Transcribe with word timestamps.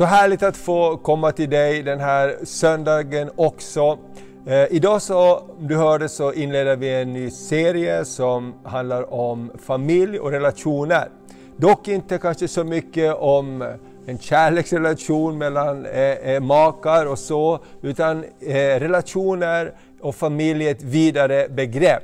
Så 0.00 0.06
härligt 0.06 0.42
att 0.42 0.56
få 0.56 0.96
komma 0.96 1.32
till 1.32 1.50
dig 1.50 1.82
den 1.82 2.00
här 2.00 2.36
söndagen 2.44 3.30
också. 3.36 3.98
Eh, 4.46 4.64
idag 4.70 5.02
så, 5.02 5.42
du 5.58 5.76
hörde 5.76 6.08
så 6.08 6.32
inleder 6.32 6.76
vi 6.76 6.94
en 6.94 7.12
ny 7.12 7.30
serie 7.30 8.04
som 8.04 8.54
handlar 8.64 9.14
om 9.14 9.52
familj 9.62 10.18
och 10.18 10.30
relationer. 10.30 11.08
Dock 11.56 11.88
inte 11.88 12.18
kanske 12.18 12.48
så 12.48 12.64
mycket 12.64 13.14
om 13.14 13.74
en 14.06 14.18
kärleksrelation 14.18 15.38
mellan 15.38 15.86
eh, 15.86 16.00
eh 16.00 16.40
makar 16.40 17.06
och 17.06 17.18
så, 17.18 17.58
utan 17.82 18.24
eh, 18.40 18.54
relationer 18.54 19.72
och 20.00 20.14
familj 20.14 20.66
är 20.66 20.70
ett 20.70 20.82
vidare 20.82 21.48
begrepp. 21.48 22.02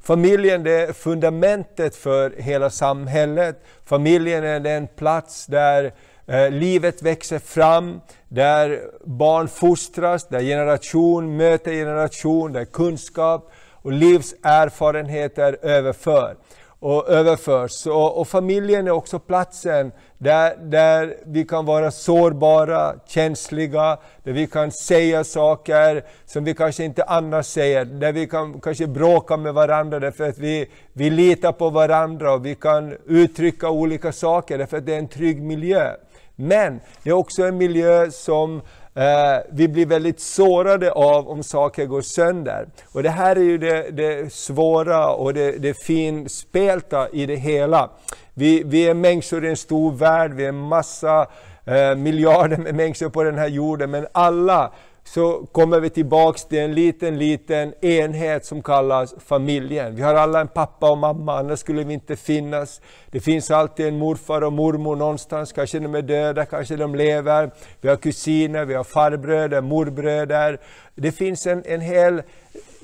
Familjen 0.00 0.62
det 0.62 0.72
är 0.72 0.92
fundamentet 0.92 1.96
för 1.96 2.34
hela 2.38 2.70
samhället. 2.70 3.64
Familjen 3.84 4.44
är 4.44 4.60
den 4.60 4.86
plats 4.86 5.46
där 5.46 5.92
Eh, 6.26 6.50
livet 6.50 7.02
växer 7.02 7.38
fram, 7.38 8.00
där 8.28 8.80
barn 9.04 9.48
fostras, 9.48 10.28
där 10.28 10.40
generation 10.40 11.36
möter 11.36 11.72
generation, 11.72 12.52
där 12.52 12.64
kunskap 12.64 13.52
och 13.72 13.92
livserfarenheter 13.92 15.58
överför 15.62 16.36
och 16.84 17.08
överförs. 17.08 17.86
Och, 17.86 18.20
och, 18.20 18.28
familjen 18.28 18.86
är 18.86 18.90
också 18.90 19.18
platsen 19.18 19.92
där, 20.18 20.56
där 20.56 21.16
vi 21.26 21.44
kan 21.44 21.66
vara 21.66 21.90
sårbara, 21.90 22.94
känsliga, 23.06 23.98
där 24.22 24.32
vi 24.32 24.46
kan 24.46 24.70
säga 24.72 25.24
saker 25.24 26.04
som 26.26 26.44
vi 26.44 26.54
kanske 26.54 26.84
inte 26.84 27.04
annars 27.04 27.46
säger, 27.46 27.84
där 27.84 28.12
vi 28.12 28.26
kan 28.26 28.60
kanske 28.60 28.86
bråka 28.86 29.36
med 29.36 29.54
varandra 29.54 30.00
därför 30.00 30.28
att 30.28 30.38
vi, 30.38 30.66
vi 30.92 31.10
litar 31.10 31.52
på 31.52 31.70
varandra 31.70 32.32
och 32.32 32.46
vi 32.46 32.54
kan 32.54 32.96
uttrycka 33.06 33.70
olika 33.70 34.12
saker 34.12 34.58
därför 34.58 34.76
att 34.76 34.86
det 34.86 34.94
är 34.94 34.98
en 34.98 35.08
trygg 35.08 35.42
miljö. 35.42 35.92
Men 36.36 36.80
det 37.02 37.10
är 37.10 37.14
också 37.14 37.42
en 37.42 37.56
miljö 37.56 38.10
som 38.10 38.62
eh, 38.94 39.38
vi 39.52 39.68
blir 39.68 39.86
väldigt 39.86 40.20
sårade 40.20 40.92
av 40.92 41.28
om 41.28 41.42
saker 41.42 41.86
går 41.86 42.02
sönder. 42.02 42.66
Och 42.92 43.02
det 43.02 43.10
här 43.10 43.36
är 43.36 43.40
ju 43.40 43.58
det, 43.58 43.90
det 43.90 44.32
svåra 44.32 45.08
och 45.08 45.34
det, 45.34 45.52
det 45.52 45.74
finspelta 45.74 47.08
i 47.08 47.26
det 47.26 47.36
hela. 47.36 47.90
Vi, 48.34 48.62
vi 48.66 48.88
är 48.88 48.94
människor 48.94 49.44
i 49.44 49.48
en 49.48 49.56
stor 49.56 49.92
värld, 49.92 50.32
vi 50.34 50.44
är 50.44 50.48
en 50.48 50.60
massa 50.60 51.26
eh, 51.64 51.94
miljarder 51.94 52.56
med 52.56 52.74
människor 52.74 53.08
på 53.08 53.22
den 53.22 53.38
här 53.38 53.48
jorden, 53.48 53.90
men 53.90 54.06
alla 54.12 54.72
så 55.04 55.46
kommer 55.52 55.80
vi 55.80 55.90
tillbaks 55.90 56.44
till 56.44 56.58
en 56.58 56.74
liten, 56.74 57.18
liten 57.18 57.74
enhet 57.84 58.44
som 58.44 58.62
kallas 58.62 59.14
familjen. 59.26 59.94
Vi 59.96 60.02
har 60.02 60.14
alla 60.14 60.40
en 60.40 60.48
pappa 60.48 60.90
och 60.90 60.98
mamma, 60.98 61.38
annars 61.38 61.58
skulle 61.58 61.84
vi 61.84 61.94
inte 61.94 62.16
finnas. 62.16 62.80
Det 63.10 63.20
finns 63.20 63.50
alltid 63.50 63.86
en 63.86 63.98
morfar 63.98 64.42
och 64.42 64.52
mormor 64.52 64.96
någonstans, 64.96 65.52
kanske 65.52 65.78
de 65.78 65.94
är 65.94 66.02
döda, 66.02 66.44
kanske 66.44 66.76
de 66.76 66.94
lever. 66.94 67.50
Vi 67.80 67.88
har 67.88 67.96
kusiner, 67.96 68.64
vi 68.64 68.74
har 68.74 68.84
farbröder, 68.84 69.60
morbröder. 69.60 70.60
Det 70.94 71.12
finns 71.12 71.46
en, 71.46 71.62
en 71.66 71.80
hel 71.80 72.22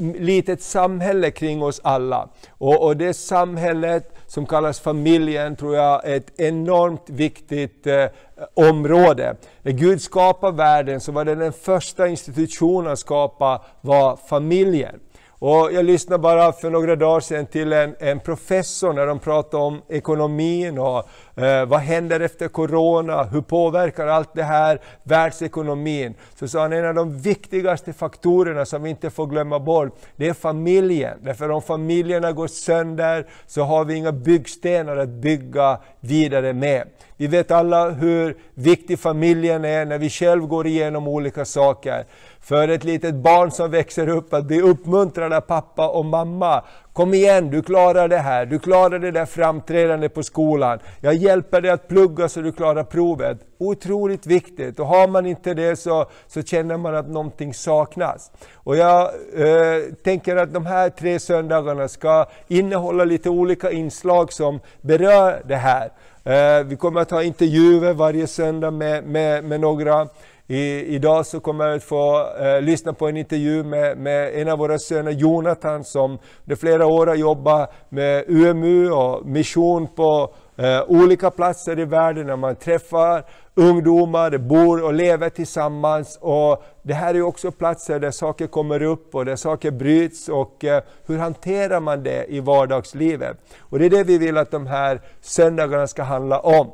litet 0.01 0.63
samhälle 0.63 1.31
kring 1.31 1.63
oss 1.63 1.81
alla. 1.85 2.29
Och, 2.51 2.85
och 2.85 2.97
det 2.97 3.15
samhället 3.15 4.15
som 4.27 4.47
kallas 4.47 4.81
familjen 4.81 5.57
tror 5.57 5.77
jag 5.77 6.05
är 6.05 6.17
ett 6.17 6.41
enormt 6.41 7.11
viktigt 7.11 7.87
eh, 7.87 8.07
område. 8.55 9.37
När 9.63 9.73
Gud 9.73 10.03
skapade 10.03 10.57
världen 10.57 11.01
så 11.01 11.13
var 11.13 11.25
det 11.25 11.35
den 11.35 11.53
första 11.53 12.09
institutionen 12.09 12.93
att 12.93 12.99
skapa 12.99 13.63
var 13.81 14.17
familjen. 14.17 15.01
Och 15.43 15.73
jag 15.73 15.85
lyssnade 15.85 16.19
bara 16.19 16.53
för 16.53 16.71
några 16.71 16.97
dagar 16.97 17.21
sedan 17.21 17.47
till 17.47 17.73
en, 17.73 17.95
en 17.99 18.21
professor 18.21 18.93
när 18.93 19.07
de 19.07 19.19
pratade 19.19 19.63
om 19.63 19.83
ekonomin 19.89 20.79
och 20.79 21.09
eh, 21.43 21.67
vad 21.67 21.81
händer 21.81 22.21
efter 22.21 22.49
Corona, 22.49 23.23
hur 23.23 23.41
påverkar 23.41 24.07
allt 24.07 24.35
det 24.35 24.43
här 24.43 24.81
världsekonomin? 25.03 26.15
Så 26.35 26.49
sa 26.49 26.61
han 26.61 26.73
en 26.73 26.85
av 26.85 26.95
de 26.95 27.19
viktigaste 27.19 27.93
faktorerna 27.93 28.65
som 28.67 28.83
vi 28.83 28.91
inte 28.91 29.11
får 29.11 29.27
glömma 29.27 29.59
bort, 29.59 29.99
det 30.17 30.29
är 30.29 30.35
familjen. 30.35 31.19
Därför 31.23 31.51
om 31.51 31.63
familjerna 31.63 32.33
går 32.33 32.47
sönder 32.47 33.27
så 33.47 33.63
har 33.63 33.85
vi 33.85 33.95
inga 33.95 34.13
byggstenar 34.13 34.97
att 34.97 35.09
bygga 35.09 35.79
vidare 36.01 36.53
med. 36.53 36.89
Vi 37.17 37.27
vet 37.27 37.51
alla 37.51 37.91
hur 37.91 38.37
viktig 38.55 38.99
familjen 38.99 39.65
är 39.65 39.85
när 39.85 39.99
vi 39.99 40.11
själv 40.11 40.47
går 40.47 40.67
igenom 40.67 41.09
olika 41.09 41.45
saker. 41.45 42.05
För 42.43 42.69
ett 42.69 42.85
litet 42.85 43.15
barn 43.15 43.51
som 43.51 43.71
växer 43.71 44.09
upp 44.09 44.35
att 44.35 44.45
bli 44.45 44.61
uppmuntrad 44.61 45.33
av 45.33 45.41
pappa 45.41 45.89
och 45.89 46.05
mamma. 46.05 46.65
Kom 46.93 47.15
igen, 47.15 47.51
du 47.51 47.63
klarar 47.63 48.09
det 48.09 48.19
här, 48.19 48.47
du 48.47 48.59
klarar 48.59 48.99
det 48.99 49.11
där 49.11 49.27
framträdandet 49.27 50.15
på 50.15 50.23
skolan. 50.23 50.79
Jag 51.01 51.15
hjälper 51.15 51.61
dig 51.61 51.71
att 51.71 51.89
plugga 51.89 52.29
så 52.29 52.41
du 52.41 52.53
klarar 52.53 52.85
provet. 52.85 53.39
Otroligt 53.59 54.27
viktigt 54.27 54.81
och 54.81 54.87
har 54.87 55.09
man 55.09 55.27
inte 55.27 55.55
det 55.55 55.77
så, 55.77 56.07
så 56.27 56.43
känner 56.43 56.77
man 56.77 56.95
att 56.95 57.09
någonting 57.09 57.55
saknas. 57.55 58.31
Och 58.55 58.77
jag 58.77 59.01
eh, 59.35 59.83
tänker 60.05 60.37
att 60.37 60.53
de 60.53 60.67
här 60.67 60.91
tre 60.91 61.19
söndagarna 61.19 61.89
ska 61.89 62.27
innehålla 62.49 63.05
lite 63.05 63.31
olika 63.31 63.71
inslag 63.71 64.33
som 64.33 64.61
berör 64.81 65.43
det 65.45 65.57
här. 65.57 65.91
Eh, 66.25 66.65
vi 66.65 66.77
kommer 66.77 67.01
att 67.01 67.11
ha 67.11 67.23
intervjuer 67.23 67.93
varje 67.93 68.27
söndag 68.27 68.71
med, 68.71 69.05
med, 69.05 69.45
med 69.45 69.61
några. 69.61 70.09
I, 70.51 70.95
idag 70.95 71.27
så 71.27 71.41
kommer 71.41 71.67
jag 71.67 71.77
att 71.77 71.85
få 71.85 72.29
eh, 72.41 72.63
lyssna 72.63 72.93
på 72.93 73.09
en 73.09 73.17
intervju 73.17 73.65
med, 73.65 73.99
med, 73.99 74.35
en 74.35 74.49
av 74.49 74.59
våra 74.59 74.79
söner, 74.79 75.11
Jonathan, 75.11 75.85
som 75.85 76.19
under 76.45 76.57
flera 76.57 76.87
år 76.87 77.07
har 77.07 77.15
jobbat 77.15 77.73
med 77.89 78.25
UMU 78.29 78.91
och 78.91 79.27
mission 79.27 79.87
på 79.87 80.35
eh, 80.57 80.83
olika 80.89 81.31
platser 81.31 81.79
i 81.79 81.85
världen 81.85 82.27
när 82.27 82.37
man 82.37 82.57
träffar 82.57 83.25
ungdomar, 83.55 84.39
bor 84.39 84.85
och 84.85 84.95
lever 84.95 85.29
tillsammans. 85.29 86.19
Och 86.21 86.65
det 86.83 86.95
här 86.95 87.15
är 87.15 87.23
också 87.23 87.51
platser 87.51 87.99
där 87.99 88.11
saker 88.11 88.47
kommer 88.47 88.83
upp 88.83 89.15
och 89.15 89.25
där 89.25 89.37
saker 89.37 89.71
bryts 89.71 90.29
och 90.29 90.65
eh, 90.65 90.83
hur 91.07 91.19
hanterar 91.19 91.81
man 91.81 92.03
det 92.03 92.25
i 92.29 92.41
vardagslivet? 92.41 93.37
Och 93.61 93.79
det 93.79 93.87
är 93.87 93.91
det 93.91 94.05
vi 94.05 94.19
vill 94.19 94.37
att 94.37 94.51
de 94.51 94.67
här 94.67 95.01
söndagarna 95.21 95.87
ska 95.87 96.03
handla 96.03 96.41
om. 96.41 96.71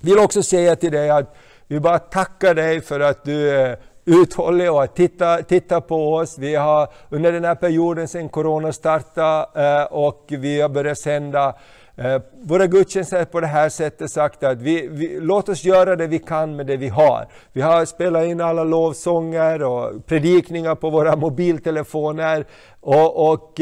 Jag 0.00 0.10
vill 0.10 0.24
också 0.24 0.42
säga 0.42 0.76
till 0.76 0.92
dig 0.92 1.10
att 1.10 1.34
vi 1.68 1.80
bara 1.80 1.98
tackar 1.98 2.54
dig 2.54 2.80
för 2.80 3.00
att 3.00 3.24
du 3.24 3.50
är 3.50 3.78
uthållig 4.04 4.72
och 4.72 4.94
tittar 4.94 5.42
titta 5.42 5.80
på 5.80 6.14
oss. 6.14 6.38
Vi 6.38 6.54
har 6.54 6.88
under 7.08 7.32
den 7.32 7.44
här 7.44 7.54
perioden 7.54 8.08
sedan 8.08 8.28
Corona 8.28 8.72
startade 8.72 9.46
eh, 9.54 9.84
och 9.92 10.24
vi 10.28 10.60
har 10.60 10.68
börjat 10.68 10.98
sända 10.98 11.54
eh, 11.96 12.22
våra 12.42 12.66
gudstjänster 12.66 13.24
på 13.24 13.40
det 13.40 13.46
här 13.46 13.68
sättet 13.68 14.10
sagt 14.10 14.42
att 14.42 14.58
vi, 14.58 14.88
vi, 14.88 15.20
låt 15.20 15.48
oss 15.48 15.64
göra 15.64 15.96
det 15.96 16.06
vi 16.06 16.18
kan 16.18 16.56
med 16.56 16.66
det 16.66 16.76
vi 16.76 16.88
har. 16.88 17.28
Vi 17.52 17.60
har 17.60 17.84
spelat 17.84 18.24
in 18.24 18.40
alla 18.40 18.64
lovsånger 18.64 19.62
och 19.62 20.06
predikningar 20.06 20.74
på 20.74 20.90
våra 20.90 21.16
mobiltelefoner 21.16 22.46
och, 22.80 23.32
och 23.32 23.60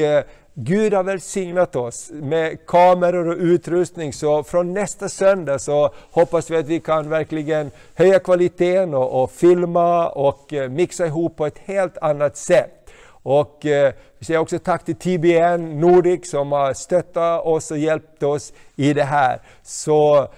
Gud 0.58 0.94
har 0.94 1.03
välsignat 1.03 1.76
oss 1.76 2.11
med 2.14 2.67
kameror 2.67 3.29
och 3.29 3.37
utrustning, 3.38 4.12
så 4.12 4.43
från 4.43 4.75
nästa 4.75 5.08
söndag 5.08 5.58
så 5.58 5.91
hoppas 6.11 6.50
vi 6.50 6.56
att 6.56 6.67
vi 6.67 6.81
kan 6.81 7.08
verkligen 7.08 7.70
höja 7.94 8.19
kvaliteten 8.19 8.94
och, 8.94 9.23
och 9.23 9.31
filma 9.31 10.08
och 10.08 10.53
eh, 10.53 10.69
mixa 10.69 11.06
ihop 11.06 11.37
på 11.37 11.47
ett 11.47 11.58
helt 11.58 11.99
annat 11.99 12.37
sätt. 12.37 12.91
Och 13.08 13.67
eh, 13.67 13.93
vi 14.19 14.25
säger 14.25 14.41
också 14.41 14.58
tack 14.58 14.85
till 14.85 14.97
TBN 14.97 15.81
Nordic 15.81 16.31
som 16.31 16.53
har 16.53 16.75
stöttat 16.75 17.47
oss 17.47 17.70
och 17.70 17.79
hjälpt 17.79 18.23
oss 18.23 18.53
i 18.76 18.93
det 18.93 19.05
här. 19.05 19.41
Så 19.62 20.29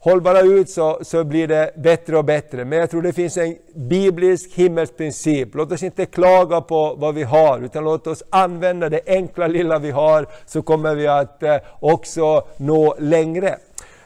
håll 0.00 0.20
bara 0.20 0.40
ut 0.40 0.70
så, 0.70 0.98
så 1.02 1.24
blir 1.24 1.48
det 1.48 1.72
bättre 1.76 2.18
och 2.18 2.24
bättre. 2.24 2.64
Men 2.64 2.78
jag 2.78 2.90
tror 2.90 3.02
det 3.02 3.12
finns 3.12 3.36
en 3.36 3.56
biblisk 3.74 4.50
himmelsprincip. 4.54 5.54
Låt 5.54 5.72
oss 5.72 5.82
inte 5.82 6.06
klaga 6.06 6.60
på 6.60 6.94
vad 6.98 7.14
vi 7.14 7.22
har, 7.22 7.60
utan 7.60 7.84
låt 7.84 8.06
oss 8.06 8.22
använda 8.30 8.88
det 8.88 9.00
enkla 9.06 9.46
lilla 9.46 9.78
vi 9.78 9.90
har, 9.90 10.26
så 10.46 10.62
kommer 10.62 10.94
vi 10.94 11.06
att 11.06 11.42
eh, 11.42 11.56
också 11.80 12.46
nå 12.56 12.94
längre. 12.98 13.56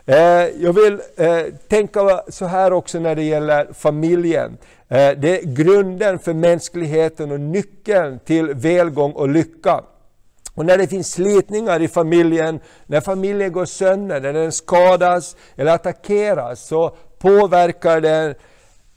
Eh, 0.06 0.16
jag 0.60 0.72
vill 0.72 1.00
eh, 1.16 1.42
tänka 1.68 2.22
så 2.28 2.44
här 2.46 2.72
också 2.72 2.98
när 2.98 3.14
det 3.14 3.22
gäller 3.22 3.72
familjen. 3.72 4.58
Eh, 4.88 5.10
det 5.16 5.40
är 5.40 5.42
grunden 5.42 6.18
för 6.18 6.34
mänskligheten 6.34 7.32
och 7.32 7.40
nyckeln 7.40 8.18
till 8.18 8.54
välgång 8.54 9.12
och 9.12 9.28
lycka. 9.28 9.80
Och 10.54 10.66
när 10.66 10.78
det 10.78 10.86
finns 10.86 11.12
slitningar 11.12 11.82
i 11.82 11.88
familjen, 11.88 12.60
när 12.86 13.00
familjen 13.00 13.52
går 13.52 13.64
sönder, 13.64 14.20
när 14.20 14.32
den 14.32 14.52
skadas 14.52 15.36
eller 15.56 15.74
attackeras, 15.74 16.66
så 16.66 16.96
påverkar 17.18 18.00
den 18.00 18.34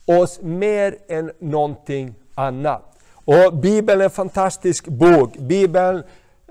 oss 0.05 0.39
mer 0.41 0.95
än 1.07 1.31
någonting 1.39 2.15
annat. 2.35 2.83
Och 3.13 3.57
Bibeln 3.57 4.01
är 4.01 4.05
en 4.05 4.09
fantastisk 4.09 4.87
bok. 4.87 5.37
Bibeln 5.37 6.03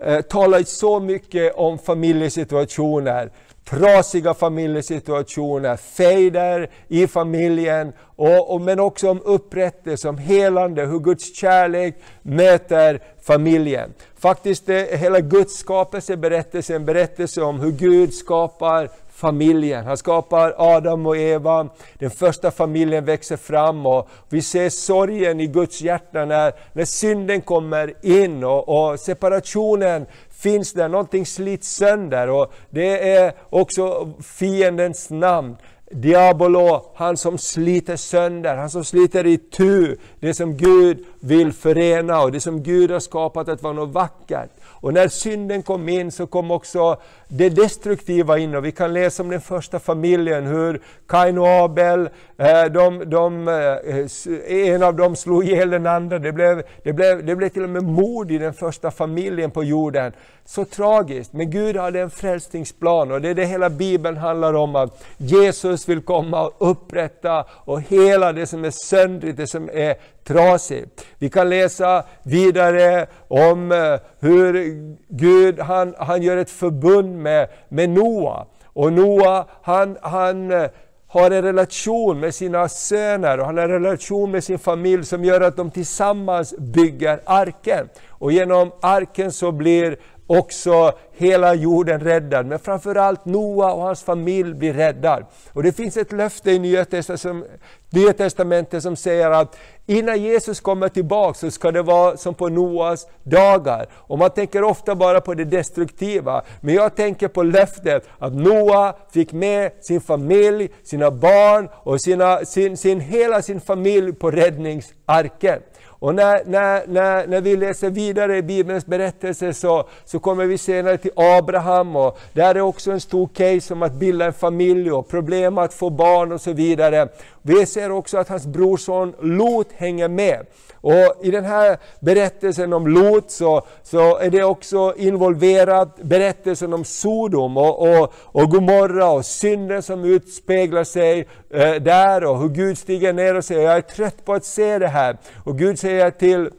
eh, 0.02 0.20
talar 0.20 0.62
så 0.62 1.00
mycket 1.00 1.54
om 1.54 1.78
familjesituationer 1.78 3.30
trasiga 3.70 4.34
familjesituationer, 4.34 5.76
fejder 5.76 6.70
i 6.88 7.06
familjen, 7.06 7.92
och, 8.16 8.54
och, 8.54 8.60
men 8.60 8.80
också 8.80 9.10
om 9.10 9.20
upprättelse, 9.24 10.08
om 10.08 10.18
helande, 10.18 10.86
hur 10.86 10.98
Guds 10.98 11.36
kärlek 11.36 11.94
möter 12.22 13.00
familjen. 13.22 13.94
Faktiskt 14.18 14.68
är 14.68 14.96
hela 14.96 15.20
Guds 15.20 15.58
skapelseberättelse 15.58 16.74
en 16.74 16.84
berättelse 16.84 17.42
om 17.42 17.60
hur 17.60 17.72
Gud 17.72 18.14
skapar 18.14 18.90
familjen. 19.16 19.84
Han 19.84 19.96
skapar 19.96 20.54
Adam 20.58 21.06
och 21.06 21.16
Eva, 21.16 21.68
den 21.98 22.10
första 22.10 22.50
familjen 22.50 23.04
växer 23.04 23.36
fram 23.36 23.86
och 23.86 24.08
vi 24.28 24.42
ser 24.42 24.70
sorgen 24.70 25.40
i 25.40 25.46
Guds 25.46 25.80
hjärta 25.80 26.24
när, 26.24 26.52
när 26.72 26.84
synden 26.84 27.40
kommer 27.40 27.94
in 28.06 28.44
och, 28.44 28.68
och 28.68 29.00
separationen 29.00 30.06
finns 30.38 30.72
där, 30.72 30.88
någonting 30.88 31.26
slits 31.26 31.76
sönder 31.76 32.30
och 32.30 32.52
det 32.70 33.16
är 33.16 33.32
också 33.50 34.12
fiendens 34.22 35.10
namn. 35.10 35.56
Diabolo, 35.90 36.92
han 36.94 37.16
som 37.16 37.38
sliter 37.38 37.96
sönder, 37.96 38.56
han 38.56 38.70
som 38.70 38.84
sliter 38.84 39.26
i 39.26 39.38
tu 39.38 39.96
det 40.20 40.34
som 40.34 40.56
Gud 40.56 41.04
vill 41.20 41.52
förena 41.52 42.22
och 42.22 42.32
det 42.32 42.40
som 42.40 42.62
Gud 42.62 42.90
har 42.90 43.00
skapat 43.00 43.48
att 43.48 43.62
vara 43.62 43.72
något 43.72 43.94
vackert. 43.94 44.50
Och 44.64 44.94
när 44.94 45.08
synden 45.08 45.62
kom 45.62 45.88
in 45.88 46.12
så 46.12 46.26
kom 46.26 46.50
också 46.50 47.00
det 47.28 47.48
destruktiva 47.48 48.38
in 48.38 48.54
och 48.54 48.64
vi 48.64 48.72
kan 48.72 48.92
läsa 48.92 49.22
om 49.22 49.30
den 49.30 49.40
första 49.40 49.78
familjen, 49.78 50.46
hur 50.46 50.80
Kain 51.08 51.38
och 51.38 51.48
Abel, 51.48 52.08
eh, 52.38 52.64
de, 52.64 53.10
de, 53.10 53.48
eh, 53.48 54.72
en 54.74 54.82
av 54.82 54.96
dem 54.96 55.16
slog 55.16 55.44
ihjäl 55.44 55.70
den 55.70 55.86
andra. 55.86 56.18
Det 56.18 56.32
blev, 56.32 56.62
det, 56.82 56.92
blev, 56.92 57.26
det 57.26 57.36
blev 57.36 57.48
till 57.48 57.62
och 57.62 57.70
med 57.70 57.84
mord 57.84 58.30
i 58.30 58.38
den 58.38 58.54
första 58.54 58.90
familjen 58.90 59.50
på 59.50 59.64
jorden. 59.64 60.12
Så 60.44 60.64
tragiskt, 60.64 61.32
men 61.32 61.50
Gud 61.50 61.76
hade 61.76 62.00
en 62.00 62.10
frälsningsplan 62.10 63.12
och 63.12 63.20
det 63.20 63.28
är 63.28 63.34
det 63.34 63.44
hela 63.44 63.70
Bibeln 63.70 64.16
handlar 64.16 64.54
om. 64.54 64.76
att 64.76 65.04
Jesus 65.16 65.88
vill 65.88 66.02
komma 66.02 66.46
och 66.46 66.70
upprätta 66.70 67.44
och 67.50 67.80
hela 67.80 68.32
det 68.32 68.46
som 68.46 68.64
är 68.64 68.70
söndrigt, 68.70 69.36
det 69.36 69.46
som 69.46 69.70
är 69.72 69.94
trasigt. 70.24 71.06
Vi 71.18 71.30
kan 71.30 71.48
läsa 71.48 72.04
vidare 72.22 73.06
om 73.28 73.72
eh, 73.72 74.00
hur 74.20 74.74
Gud 75.08 75.60
han, 75.60 75.94
han 75.98 76.22
gör 76.22 76.36
ett 76.36 76.50
förbund 76.50 77.15
med, 77.22 77.48
med 77.68 77.90
Noa. 77.90 78.46
Och 78.64 78.92
Noa 78.92 79.46
han, 79.62 79.96
han 80.02 80.50
eh, 80.50 80.70
har 81.08 81.30
en 81.30 81.42
relation 81.42 82.20
med 82.20 82.34
sina 82.34 82.68
söner 82.68 83.38
och 83.38 83.46
han 83.46 83.56
har 83.56 83.64
en 83.64 83.70
relation 83.70 84.30
med 84.30 84.44
sin 84.44 84.58
familj 84.58 85.04
som 85.04 85.24
gör 85.24 85.40
att 85.40 85.56
de 85.56 85.70
tillsammans 85.70 86.54
bygger 86.58 87.20
arken. 87.24 87.88
Och 88.08 88.32
genom 88.32 88.72
arken 88.82 89.32
så 89.32 89.52
blir 89.52 89.96
också 90.26 90.92
hela 91.12 91.54
jorden 91.54 92.00
räddad. 92.00 92.46
Men 92.46 92.58
framförallt 92.58 93.24
Noa 93.24 93.72
och 93.72 93.82
hans 93.82 94.02
familj 94.02 94.54
blir 94.54 94.72
räddad. 94.72 95.24
Och 95.52 95.62
det 95.62 95.72
finns 95.72 95.96
ett 95.96 96.12
löfte 96.12 96.50
i 96.50 96.58
Nya 96.58 96.84
Testamentet 96.84 97.20
som, 97.20 97.44
Nya 97.90 98.12
Testamentet 98.12 98.82
som 98.82 98.96
säger 98.96 99.30
att 99.30 99.56
innan 99.86 100.22
Jesus 100.22 100.60
kommer 100.60 100.88
tillbaka 100.88 101.38
så 101.38 101.50
ska 101.50 101.72
det 101.72 101.82
vara 101.82 102.16
som 102.16 102.34
på 102.34 102.48
Noas 102.48 103.06
dagar. 103.22 103.86
Och 103.92 104.18
man 104.18 104.30
tänker 104.30 104.64
ofta 104.64 104.94
bara 104.94 105.20
på 105.20 105.34
det 105.34 105.44
destruktiva. 105.44 106.42
Men 106.60 106.74
jag 106.74 106.96
tänker 106.96 107.28
på 107.28 107.42
löftet 107.42 108.08
att 108.18 108.34
Noa 108.34 108.94
fick 109.12 109.32
med 109.32 109.72
sin 109.80 110.00
familj, 110.00 110.68
sina 110.84 111.10
barn 111.10 111.68
och 111.74 112.00
sina, 112.00 112.44
sin, 112.44 112.76
sin, 112.76 113.00
hela 113.00 113.42
sin 113.42 113.60
familj 113.60 114.12
på 114.12 114.30
räddningsarken. 114.30 115.60
Och 115.98 116.14
när, 116.14 116.42
när, 116.46 116.86
när, 116.86 117.26
när 117.26 117.40
vi 117.40 117.56
läser 117.56 117.90
vidare 117.90 118.36
i 118.36 118.42
Bibelns 118.42 118.86
berättelse 118.86 119.54
så, 119.54 119.88
så 120.04 120.18
kommer 120.18 120.46
vi 120.46 120.58
senare 120.58 120.98
till 120.98 121.10
Abraham 121.16 121.96
och 121.96 122.18
där 122.32 122.54
är 122.54 122.60
också 122.60 122.90
en 122.90 123.00
stor 123.00 123.28
case 123.34 123.74
om 123.74 123.82
att 123.82 123.94
bilda 123.94 124.24
en 124.24 124.32
familj 124.32 124.92
och 124.92 125.08
problem 125.08 125.58
att 125.58 125.74
få 125.74 125.90
barn 125.90 126.32
och 126.32 126.40
så 126.40 126.52
vidare. 126.52 127.08
Vi 127.42 127.66
ser 127.66 127.90
också 127.90 128.18
att 128.18 128.28
hans 128.28 128.46
brorson 128.46 129.14
Lot 129.20 129.68
hänger 129.72 130.08
med. 130.08 130.46
Och 130.80 131.16
I 131.22 131.30
den 131.30 131.44
här 131.44 131.78
berättelsen 132.00 132.72
om 132.72 132.86
Lot 132.86 133.30
så, 133.30 133.66
så 133.82 134.18
är 134.18 134.30
det 134.30 134.44
också 134.44 134.94
involverat 134.96 135.96
berättelsen 135.96 136.72
om 136.72 136.84
Sodom 136.84 137.56
och, 137.56 137.88
och, 137.88 138.12
och 138.16 138.50
Gomorra 138.50 139.10
och 139.10 139.24
synden 139.24 139.82
som 139.82 140.04
utspeglar 140.04 140.84
sig 140.84 141.26
eh, 141.50 141.74
där 141.74 142.24
och 142.24 142.38
hur 142.38 142.48
Gud 142.48 142.78
stiger 142.78 143.12
ner 143.12 143.34
och 143.34 143.44
säger 143.44 143.62
jag 143.62 143.76
är 143.76 143.80
trött 143.80 144.24
på 144.24 144.34
att 144.34 144.44
se 144.44 144.78
det 144.78 144.88
här. 144.88 145.16
Och 145.44 145.58
Gud 145.58 145.78
säger 145.86 146.10
till 146.10 146.50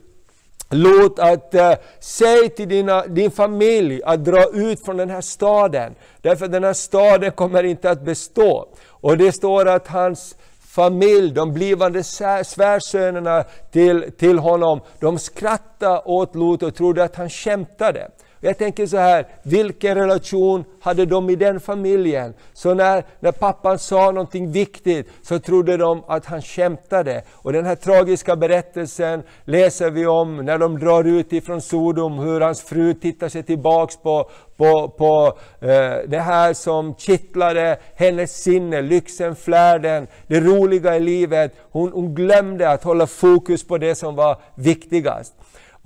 Lot 0.70 1.20
att 1.20 1.56
uh, 1.56 1.74
säg 2.00 2.50
till 2.50 2.70
dina, 2.70 3.08
din 3.08 3.32
familj 3.32 4.02
att 4.04 4.26
dra 4.26 4.44
ut 4.54 4.86
från 4.86 4.98
den 4.98 5.10
här 5.10 5.22
staden. 5.22 5.96
Därför 6.22 6.48
den 6.48 6.64
här 6.64 6.74
staden 6.74 7.32
kommer 7.32 7.64
inte 7.64 7.90
att 7.90 8.06
bestå. 8.06 8.68
Och 8.90 9.18
det 9.18 9.32
står 9.32 9.68
att 9.68 9.88
hans 9.88 10.36
familj, 10.60 11.32
de 11.32 11.54
blivande 11.54 12.04
svärsönerna 12.44 13.44
till, 13.72 14.12
till 14.18 14.40
honom, 14.40 14.82
de 15.00 15.20
skrattade 15.20 16.02
åt 16.06 16.36
Lot 16.36 16.64
och 16.64 16.76
trodde 16.76 17.04
att 17.04 17.16
han 17.16 17.30
skämtade. 17.30 18.12
Jag 18.40 18.58
tänker 18.58 18.86
så 18.86 18.98
här, 18.98 19.28
vilken 19.44 19.96
relation 19.96 20.64
hade 20.82 21.06
de 21.06 21.30
i 21.30 21.36
den 21.36 21.60
familjen? 21.60 22.34
Så 22.54 22.74
när, 22.74 23.04
när 23.20 23.32
pappan 23.32 23.80
sa 23.80 24.12
någonting 24.12 24.52
viktigt 24.52 25.10
så 25.22 25.40
trodde 25.40 25.78
de 25.78 26.04
att 26.08 26.26
han 26.26 26.42
skämtade. 26.42 27.24
Och 27.32 27.54
den 27.54 27.66
här 27.66 27.76
tragiska 27.76 28.36
berättelsen 28.36 29.24
läser 29.46 29.90
vi 29.90 30.08
om 30.08 30.38
när 30.46 30.58
de 30.58 30.80
drar 30.80 31.04
ut 31.04 31.34
ifrån 31.34 31.62
Sodom, 31.62 32.20
hur 32.20 32.42
hans 32.42 32.62
fru 32.62 32.94
tittar 32.94 33.30
sig 33.30 33.44
tillbaks 33.44 33.98
på, 33.98 34.30
på, 34.58 34.90
på 34.98 35.38
eh, 35.62 35.98
det 36.08 36.20
här 36.20 36.54
som 36.54 36.96
kittlade 36.96 37.78
hennes 37.96 38.44
sinne, 38.44 38.82
lyxen, 38.82 39.36
flärden, 39.36 40.08
det 40.28 40.40
roliga 40.40 40.96
i 40.96 41.00
livet. 41.00 41.54
Hon, 41.72 41.92
hon 41.92 42.16
glömde 42.16 42.70
att 42.70 42.84
hålla 42.84 43.08
fokus 43.08 43.68
på 43.68 43.78
det 43.78 43.96
som 43.96 44.16
var 44.16 44.38
viktigast. 44.56 45.34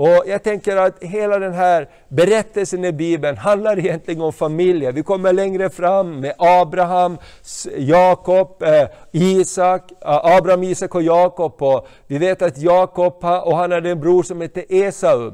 Och 0.02 0.24
Jag 0.26 0.44
tänker 0.44 0.78
att 0.78 1.04
hela 1.04 1.40
den 1.40 1.54
här 1.54 1.90
berättelsen 2.08 2.86
i 2.86 2.92
Bibeln 2.92 3.38
handlar 3.38 3.80
egentligen 3.80 4.22
om 4.22 4.34
familjer. 4.34 4.92
Vi 4.92 5.04
kommer 5.04 5.34
längre 5.34 5.70
fram 5.70 6.20
med 6.20 6.34
Abraham, 6.38 7.18
Jakob, 7.78 8.64
eh, 8.64 8.88
Isak, 9.12 9.92
eh, 9.92 10.26
Abraham, 10.38 10.64
Isak 10.64 10.96
och 10.96 11.02
Jakob. 11.02 11.86
vi 12.08 12.18
vet 12.18 12.42
att 12.42 12.58
Jakob 12.58 13.14
och 13.24 13.58
han 13.58 13.72
hade 13.72 13.90
en 13.90 14.00
bror 14.00 14.24
som 14.24 14.42
hette 14.42 14.76
Esau. 14.76 15.32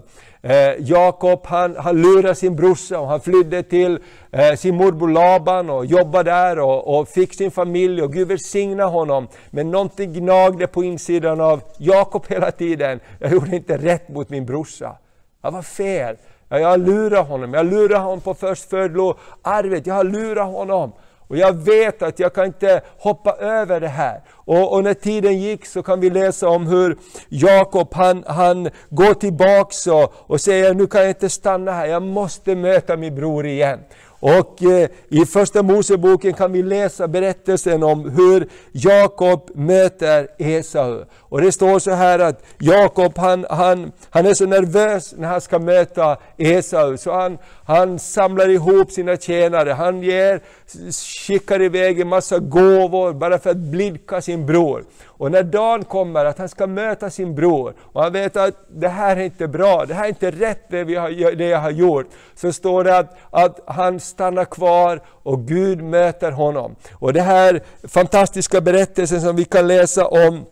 Eh, 0.49 0.75
Jakob 0.79 1.45
han, 1.45 1.75
han 1.77 2.01
lurade 2.01 2.35
sin 2.35 2.55
brorsa 2.55 2.99
och 2.99 3.07
han 3.07 3.21
flydde 3.21 3.63
till 3.63 3.99
eh, 4.31 4.55
sin 4.55 4.75
morbror 4.75 5.09
Laban 5.09 5.69
och 5.69 5.85
jobbade 5.85 6.31
där 6.31 6.59
och, 6.59 6.99
och 6.99 7.07
fick 7.07 7.33
sin 7.33 7.51
familj 7.51 8.01
och 8.01 8.13
Gud 8.13 8.27
välsignade 8.27 8.89
honom. 8.89 9.27
Men 9.49 9.71
någonting 9.71 10.13
gnagde 10.13 10.67
på 10.67 10.83
insidan 10.83 11.41
av 11.41 11.61
Jakob 11.77 12.25
hela 12.27 12.51
tiden. 12.51 12.99
Jag 13.19 13.31
gjorde 13.31 13.55
inte 13.55 13.77
rätt 13.77 14.09
mot 14.09 14.29
min 14.29 14.45
brorsa. 14.45 14.97
Jag 15.41 15.51
var 15.51 15.61
fel. 15.61 16.15
Jag 16.49 16.79
lurade 16.79 17.21
honom. 17.21 17.53
Jag 17.53 17.65
lurade 17.65 17.97
honom 17.97 18.21
på 18.21 18.33
förstfödsloarvet. 18.33 19.87
Jag 19.87 19.95
har 19.95 20.03
lurat 20.03 20.47
honom. 20.47 20.91
Och 21.27 21.37
jag 21.37 21.53
vet 21.53 22.01
att 22.01 22.19
jag 22.19 22.33
kan 22.33 22.45
inte 22.45 22.81
hoppa 22.97 23.31
över 23.31 23.79
det 23.79 23.87
här. 23.87 24.21
Och, 24.33 24.73
och, 24.73 24.83
när 24.83 24.93
tiden 24.93 25.39
gick 25.39 25.65
så 25.65 25.83
kan 25.83 25.99
vi 25.99 26.09
läsa 26.09 26.49
om 26.49 26.67
hur 26.67 26.97
Jakob 27.29 27.93
han, 27.93 28.23
han 28.27 28.69
går 28.89 29.13
tillbaks 29.13 29.87
och, 29.87 30.13
och 30.17 30.41
säger 30.41 30.73
nu 30.73 30.87
kan 30.87 31.01
jag 31.01 31.09
inte 31.09 31.29
stanna 31.29 31.71
här, 31.71 31.85
jag 31.85 32.01
måste 32.01 32.55
möta 32.55 32.97
min 32.97 33.15
bror 33.15 33.45
igen. 33.45 33.79
Och 34.27 34.63
eh, 34.63 34.89
i 35.09 35.25
första 35.25 35.63
Moseboken 35.63 36.33
kan 36.33 36.51
vi 36.51 36.63
läsa 36.63 37.07
berättelsen 37.07 37.83
om 37.83 38.09
hur 38.09 38.49
Jakob 38.71 39.49
möter 39.55 40.27
Esau. 40.37 41.03
Och 41.19 41.41
det 41.41 41.51
står 41.51 41.79
så 41.79 41.91
här 41.91 42.19
att 42.19 42.43
Jakob 42.57 43.17
han, 43.17 43.45
han, 43.49 43.91
han 44.09 44.25
är 44.25 44.33
så 44.33 44.45
nervös 44.45 45.13
när 45.17 45.27
han 45.27 45.41
ska 45.41 45.59
möta 45.59 46.17
Esau, 46.37 46.97
så 46.97 47.11
han, 47.11 47.37
han 47.65 47.99
samlar 47.99 48.49
ihop 48.49 48.91
sina 48.91 49.17
tjänare, 49.17 49.71
han 49.71 50.03
ger, 50.03 50.41
skickar 51.27 51.61
iväg 51.61 51.99
en 51.99 52.07
massa 52.07 52.39
gåvor 52.39 53.13
bara 53.13 53.39
för 53.39 53.49
att 53.49 53.57
blidka 53.57 54.21
sin 54.21 54.45
bror. 54.45 54.83
Och 55.17 55.31
när 55.31 55.43
dagen 55.43 55.83
kommer 55.83 56.25
att 56.25 56.37
han 56.37 56.49
ska 56.49 56.67
möta 56.67 57.09
sin 57.09 57.35
bror, 57.35 57.73
och 57.79 58.03
han 58.03 58.13
vet 58.13 58.37
att 58.37 58.55
det 58.69 58.87
här 58.87 59.17
är 59.17 59.21
inte 59.21 59.47
bra, 59.47 59.85
det 59.85 59.93
här 59.93 60.03
är 60.03 60.09
inte 60.09 60.31
rätt 60.31 60.69
det, 60.69 60.83
vi 60.83 60.95
har, 60.95 61.35
det 61.35 61.47
jag 61.47 61.59
har 61.59 61.71
gjort, 61.71 62.05
så 62.35 62.53
står 62.53 62.83
det 62.83 62.97
att, 62.97 63.17
att 63.29 63.59
han 63.65 63.99
stannar 63.99 64.45
kvar 64.45 65.01
och 65.23 65.47
Gud 65.47 65.81
möter 65.81 66.31
honom. 66.31 66.75
Och 66.93 67.13
det 67.13 67.21
här 67.21 67.61
fantastiska 67.87 68.61
berättelsen 68.61 69.21
som 69.21 69.35
vi 69.35 69.45
kan 69.45 69.67
läsa 69.67 70.07
om 70.07 70.45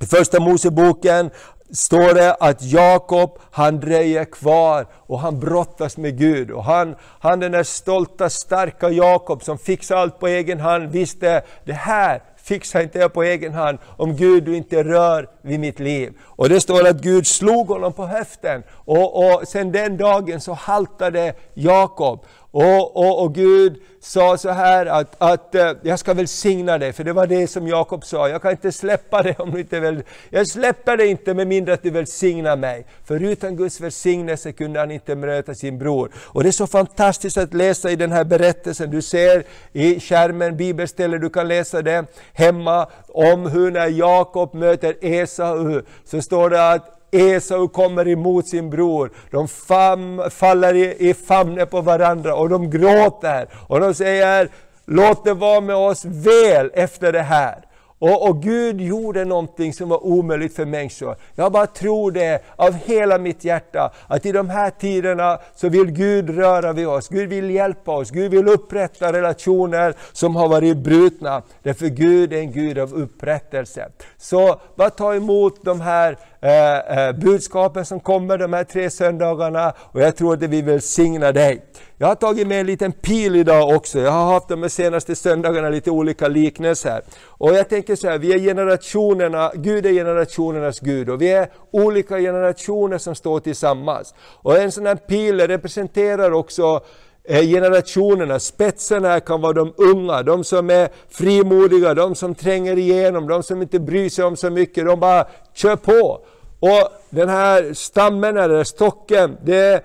i 0.00 0.06
Första 0.06 0.40
Moseboken 0.40 1.30
står 1.72 2.14
det 2.14 2.34
att 2.34 2.62
Jakob 2.62 3.38
han 3.50 3.80
dröjer 3.80 4.24
kvar 4.24 4.86
och 4.92 5.20
han 5.20 5.40
brottas 5.40 5.96
med 5.96 6.18
Gud. 6.18 6.50
Och 6.50 6.64
han, 6.64 6.96
han 7.20 7.40
den 7.40 7.52
där 7.52 7.62
stolta, 7.62 8.30
starka 8.30 8.90
Jakob 8.90 9.42
som 9.42 9.58
fixar 9.58 9.96
allt 9.96 10.18
på 10.18 10.26
egen 10.26 10.60
hand 10.60 10.90
visste 10.90 11.42
det 11.64 11.72
här 11.72 12.22
fixar 12.46 12.80
inte 12.80 12.98
jag 12.98 13.12
på 13.12 13.22
egen 13.22 13.54
hand 13.54 13.78
om 13.96 14.16
Gud 14.16 14.44
du 14.44 14.56
inte 14.56 14.84
rör 14.84 15.28
vid 15.42 15.60
mitt 15.60 15.80
liv. 15.80 16.12
Och 16.22 16.48
det 16.48 16.60
står 16.60 16.88
att 16.88 16.96
Gud 16.96 17.26
slog 17.26 17.68
honom 17.68 17.92
på 17.92 18.06
höften 18.06 18.62
och, 18.70 19.26
och 19.26 19.48
sedan 19.48 19.72
den 19.72 19.96
dagen 19.96 20.40
så 20.40 20.52
haltade 20.52 21.34
Jakob. 21.54 22.24
Och, 22.58 22.96
och, 22.96 23.22
och 23.22 23.34
Gud 23.34 23.76
sa 24.00 24.38
så 24.38 24.50
här 24.50 24.86
att, 24.86 25.16
att 25.18 25.54
eh, 25.54 25.72
jag 25.82 25.98
ska 25.98 26.14
välsigna 26.14 26.78
dig, 26.78 26.92
för 26.92 27.04
det 27.04 27.12
var 27.12 27.26
det 27.26 27.46
som 27.46 27.68
Jakob 27.68 28.04
sa. 28.04 28.28
Jag 28.28 28.42
kan 28.42 28.50
inte 28.50 28.72
släppa 28.72 29.22
dig 29.22 29.36
om 29.38 29.50
du 29.50 29.60
inte 29.60 29.80
vill. 29.80 30.02
Jag 30.30 30.48
släpper 30.48 30.96
dig 30.96 31.08
inte 31.08 31.34
med 31.34 31.46
mindre 31.46 31.74
att 31.74 31.82
du 31.82 31.90
välsignar 31.90 32.56
mig. 32.56 32.86
För 33.04 33.22
utan 33.22 33.56
Guds 33.56 33.80
välsignelse 33.80 34.52
kunde 34.52 34.80
han 34.80 34.90
inte 34.90 35.14
möta 35.14 35.54
sin 35.54 35.78
bror. 35.78 36.10
Och 36.16 36.42
det 36.42 36.48
är 36.48 36.52
så 36.52 36.66
fantastiskt 36.66 37.36
att 37.36 37.54
läsa 37.54 37.90
i 37.90 37.96
den 37.96 38.12
här 38.12 38.24
berättelsen. 38.24 38.90
Du 38.90 39.02
ser 39.02 39.44
i 39.72 40.00
skärmen 40.00 40.56
bibelstället, 40.56 41.20
du 41.20 41.30
kan 41.30 41.48
läsa 41.48 41.82
det 41.82 42.04
hemma 42.32 42.86
om 43.08 43.46
hur 43.46 43.70
när 43.70 43.88
Jakob 43.88 44.54
möter 44.54 44.94
Esau, 45.00 45.82
så 46.04 46.22
står 46.22 46.50
det 46.50 46.70
att 46.70 46.95
Esau 47.16 47.68
kommer 47.68 48.08
emot 48.08 48.48
sin 48.48 48.70
bror. 48.70 49.10
De 49.30 49.48
fam, 49.48 50.22
faller 50.30 50.74
i, 50.74 51.08
i 51.08 51.14
famnen 51.14 51.66
på 51.66 51.80
varandra 51.80 52.34
och 52.34 52.48
de 52.48 52.70
gråter. 52.70 53.48
Och 53.68 53.80
de 53.80 53.94
säger, 53.94 54.48
låt 54.84 55.24
det 55.24 55.34
vara 55.34 55.60
med 55.60 55.76
oss 55.76 56.04
väl 56.04 56.70
efter 56.74 57.12
det 57.12 57.22
här. 57.22 57.66
Och, 57.98 58.28
och, 58.28 58.42
Gud 58.42 58.80
gjorde 58.80 59.24
någonting 59.24 59.72
som 59.72 59.88
var 59.88 60.06
omöjligt 60.06 60.56
för 60.56 60.64
människor. 60.64 61.16
Jag 61.34 61.52
bara 61.52 61.66
tror 61.66 62.10
det 62.10 62.42
av 62.56 62.74
hela 62.74 63.18
mitt 63.18 63.44
hjärta, 63.44 63.92
att 64.08 64.26
i 64.26 64.32
de 64.32 64.50
här 64.50 64.70
tiderna 64.70 65.38
så 65.54 65.68
vill 65.68 65.90
Gud 65.90 66.36
röra 66.38 66.72
vid 66.72 66.86
oss. 66.86 67.08
Gud 67.08 67.28
vill 67.28 67.50
hjälpa 67.50 67.92
oss. 67.92 68.10
Gud 68.10 68.30
vill 68.30 68.48
upprätta 68.48 69.12
relationer 69.12 69.94
som 70.12 70.36
har 70.36 70.48
varit 70.48 70.76
brutna. 70.76 71.42
Därför 71.62 71.86
Gud 71.86 72.32
är 72.32 72.38
en 72.38 72.52
Gud 72.52 72.78
av 72.78 72.94
upprättelse. 72.94 73.88
Så 74.16 74.60
bara 74.74 74.90
ta 74.90 75.14
emot 75.14 75.64
de 75.64 75.80
här 75.80 76.18
Eh, 76.46 76.98
eh, 76.98 77.12
budskapen 77.12 77.84
som 77.84 78.00
kommer 78.00 78.38
de 78.38 78.52
här 78.52 78.64
tre 78.64 78.90
söndagarna 78.90 79.72
och 79.78 80.00
jag 80.00 80.16
tror 80.16 80.34
att 80.34 80.42
vi 80.42 80.62
välsignar 80.62 81.32
dig. 81.32 81.64
Jag 81.98 82.06
har 82.06 82.14
tagit 82.14 82.46
med 82.46 82.60
en 82.60 82.66
liten 82.66 82.92
pil 82.92 83.36
idag 83.36 83.76
också. 83.76 83.98
Jag 83.98 84.10
har 84.10 84.32
haft 84.32 84.48
de 84.48 84.70
senaste 84.70 85.16
söndagarna 85.16 85.68
lite 85.68 85.90
olika 85.90 86.28
liknelser. 86.28 87.02
Och 87.24 87.54
jag 87.54 87.68
tänker 87.68 87.96
så 87.96 88.08
här, 88.08 88.18
vi 88.18 88.32
är 88.32 88.38
generationerna, 88.38 89.52
Gud 89.54 89.86
är 89.86 89.92
generationernas 89.92 90.80
Gud 90.80 91.10
och 91.10 91.22
vi 91.22 91.32
är 91.32 91.48
olika 91.70 92.18
generationer 92.18 92.98
som 92.98 93.14
står 93.14 93.40
tillsammans. 93.40 94.14
Och 94.42 94.58
en 94.58 94.72
sån 94.72 94.86
här 94.86 94.96
pil 94.96 95.40
representerar 95.40 96.32
också 96.32 96.80
eh, 97.24 97.42
generationerna. 97.42 98.38
Spetsen 98.38 99.04
här 99.04 99.20
kan 99.20 99.40
vara 99.40 99.52
de 99.52 99.74
unga, 99.76 100.22
de 100.22 100.44
som 100.44 100.70
är 100.70 100.88
frimodiga, 101.10 101.94
de 101.94 102.14
som 102.14 102.34
tränger 102.34 102.78
igenom, 102.78 103.28
de 103.28 103.42
som 103.42 103.62
inte 103.62 103.80
bryr 103.80 104.08
sig 104.08 104.24
om 104.24 104.36
så 104.36 104.50
mycket, 104.50 104.86
de 104.86 105.00
bara 105.00 105.26
kör 105.54 105.76
på. 105.76 106.20
Och 106.60 106.88
den 107.10 107.28
här 107.28 107.74
stammen, 107.74 108.36
eller 108.36 108.64
stocken, 108.64 109.36
det 109.42 109.84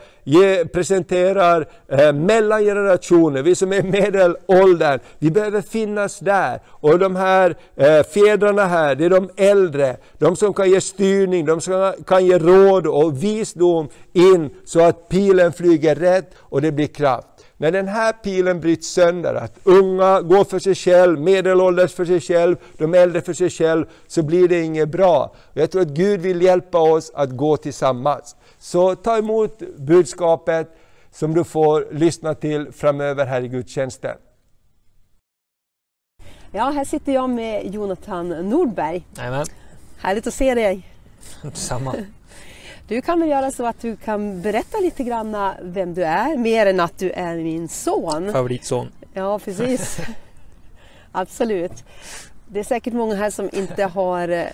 presenterar 0.74 1.68
eh, 1.88 2.14
mellangenerationer, 2.14 3.42
vi 3.42 3.56
som 3.56 3.74
är 3.74 3.84
medelåldern, 3.84 5.00
vi 5.20 5.32
behöver 5.32 5.62
finnas 5.62 6.20
där. 6.20 6.60
Och 6.68 7.00
de 7.00 7.16
här 7.16 7.56
eh, 7.76 8.04
fjädrarna 8.04 8.66
här, 8.66 8.96
det 8.96 9.06
är 9.06 9.10
de 9.10 9.30
äldre, 9.36 9.98
de 10.18 10.36
som 10.36 10.54
kan 10.54 10.70
ge 10.70 10.82
styrning, 10.82 11.46
de 11.46 11.62
som 11.62 11.94
kan 12.08 12.26
ge 12.26 12.38
råd 12.38 12.88
och 12.88 13.24
visdom 13.24 13.90
in 14.14 14.50
så 14.66 14.84
att 14.84 15.10
pilen 15.10 15.54
flyger 15.54 15.96
rätt 15.96 16.32
och 16.38 16.62
det 16.62 16.72
blir 16.72 16.88
kraft. 16.88 17.28
När 17.62 17.72
den 17.72 17.88
här 17.88 18.14
pilen 18.14 18.60
bryts 18.60 18.88
sönder, 18.88 19.34
att 19.34 19.60
unga 19.64 20.22
går 20.22 20.44
för 20.44 20.60
sig 20.60 20.76
själv, 20.76 21.20
medelålders 21.20 21.94
för 21.94 22.06
sig 22.06 22.22
själv, 22.22 22.56
de 22.78 22.94
äldre 22.94 23.22
för 23.22 23.34
sig 23.34 23.50
själv, 23.50 23.86
så 24.08 24.24
blir 24.24 24.48
det 24.48 24.62
inget 24.62 24.90
bra. 24.90 25.36
Jag 25.54 25.72
tror 25.72 25.82
att 25.82 25.88
Gud 25.88 26.22
vill 26.22 26.42
hjälpa 26.42 26.80
oss 26.80 27.12
att 27.14 27.30
gå 27.30 27.58
tillsammans. 27.58 28.36
Så 28.60 28.96
ta 28.96 29.18
emot 29.18 29.60
budskapet 29.78 30.78
som 31.12 31.34
du 31.34 31.44
får 31.44 31.88
lyssna 31.92 32.34
till 32.34 32.72
framöver 32.72 33.26
här 33.26 33.42
i 33.42 33.48
gudstjänsten. 33.48 34.18
Ja, 36.52 36.64
här 36.70 36.86
sitter 36.86 37.14
jag 37.14 37.30
med 37.30 37.74
Jonathan 37.74 38.30
Nordberg. 38.30 39.06
Jajamän. 39.18 39.46
Härligt 39.98 40.28
att 40.28 40.34
se 40.34 40.56
dig. 40.56 40.88
Detsamma. 41.42 41.96
Du 42.88 43.02
kan 43.02 43.20
väl 43.20 43.30
göra 43.30 43.52
så 43.52 43.66
att 43.66 43.82
du 43.82 43.96
kan 43.96 44.42
berätta 44.42 44.78
lite 44.78 45.04
grann 45.04 45.54
vem 45.62 45.94
du 45.94 46.04
är, 46.04 46.38
mer 46.38 46.66
än 46.66 46.80
att 46.80 46.98
du 46.98 47.12
är 47.12 47.36
min 47.36 47.68
son. 47.68 48.32
Favoritson. 48.32 48.92
Ja, 49.14 49.40
precis. 49.40 50.00
Absolut. 51.12 51.84
Det 52.48 52.60
är 52.60 52.64
säkert 52.64 52.94
många 52.94 53.16
här 53.16 53.30
som 53.30 53.50
inte 53.54 53.84
har, 53.84 54.28
eh, 54.28 54.46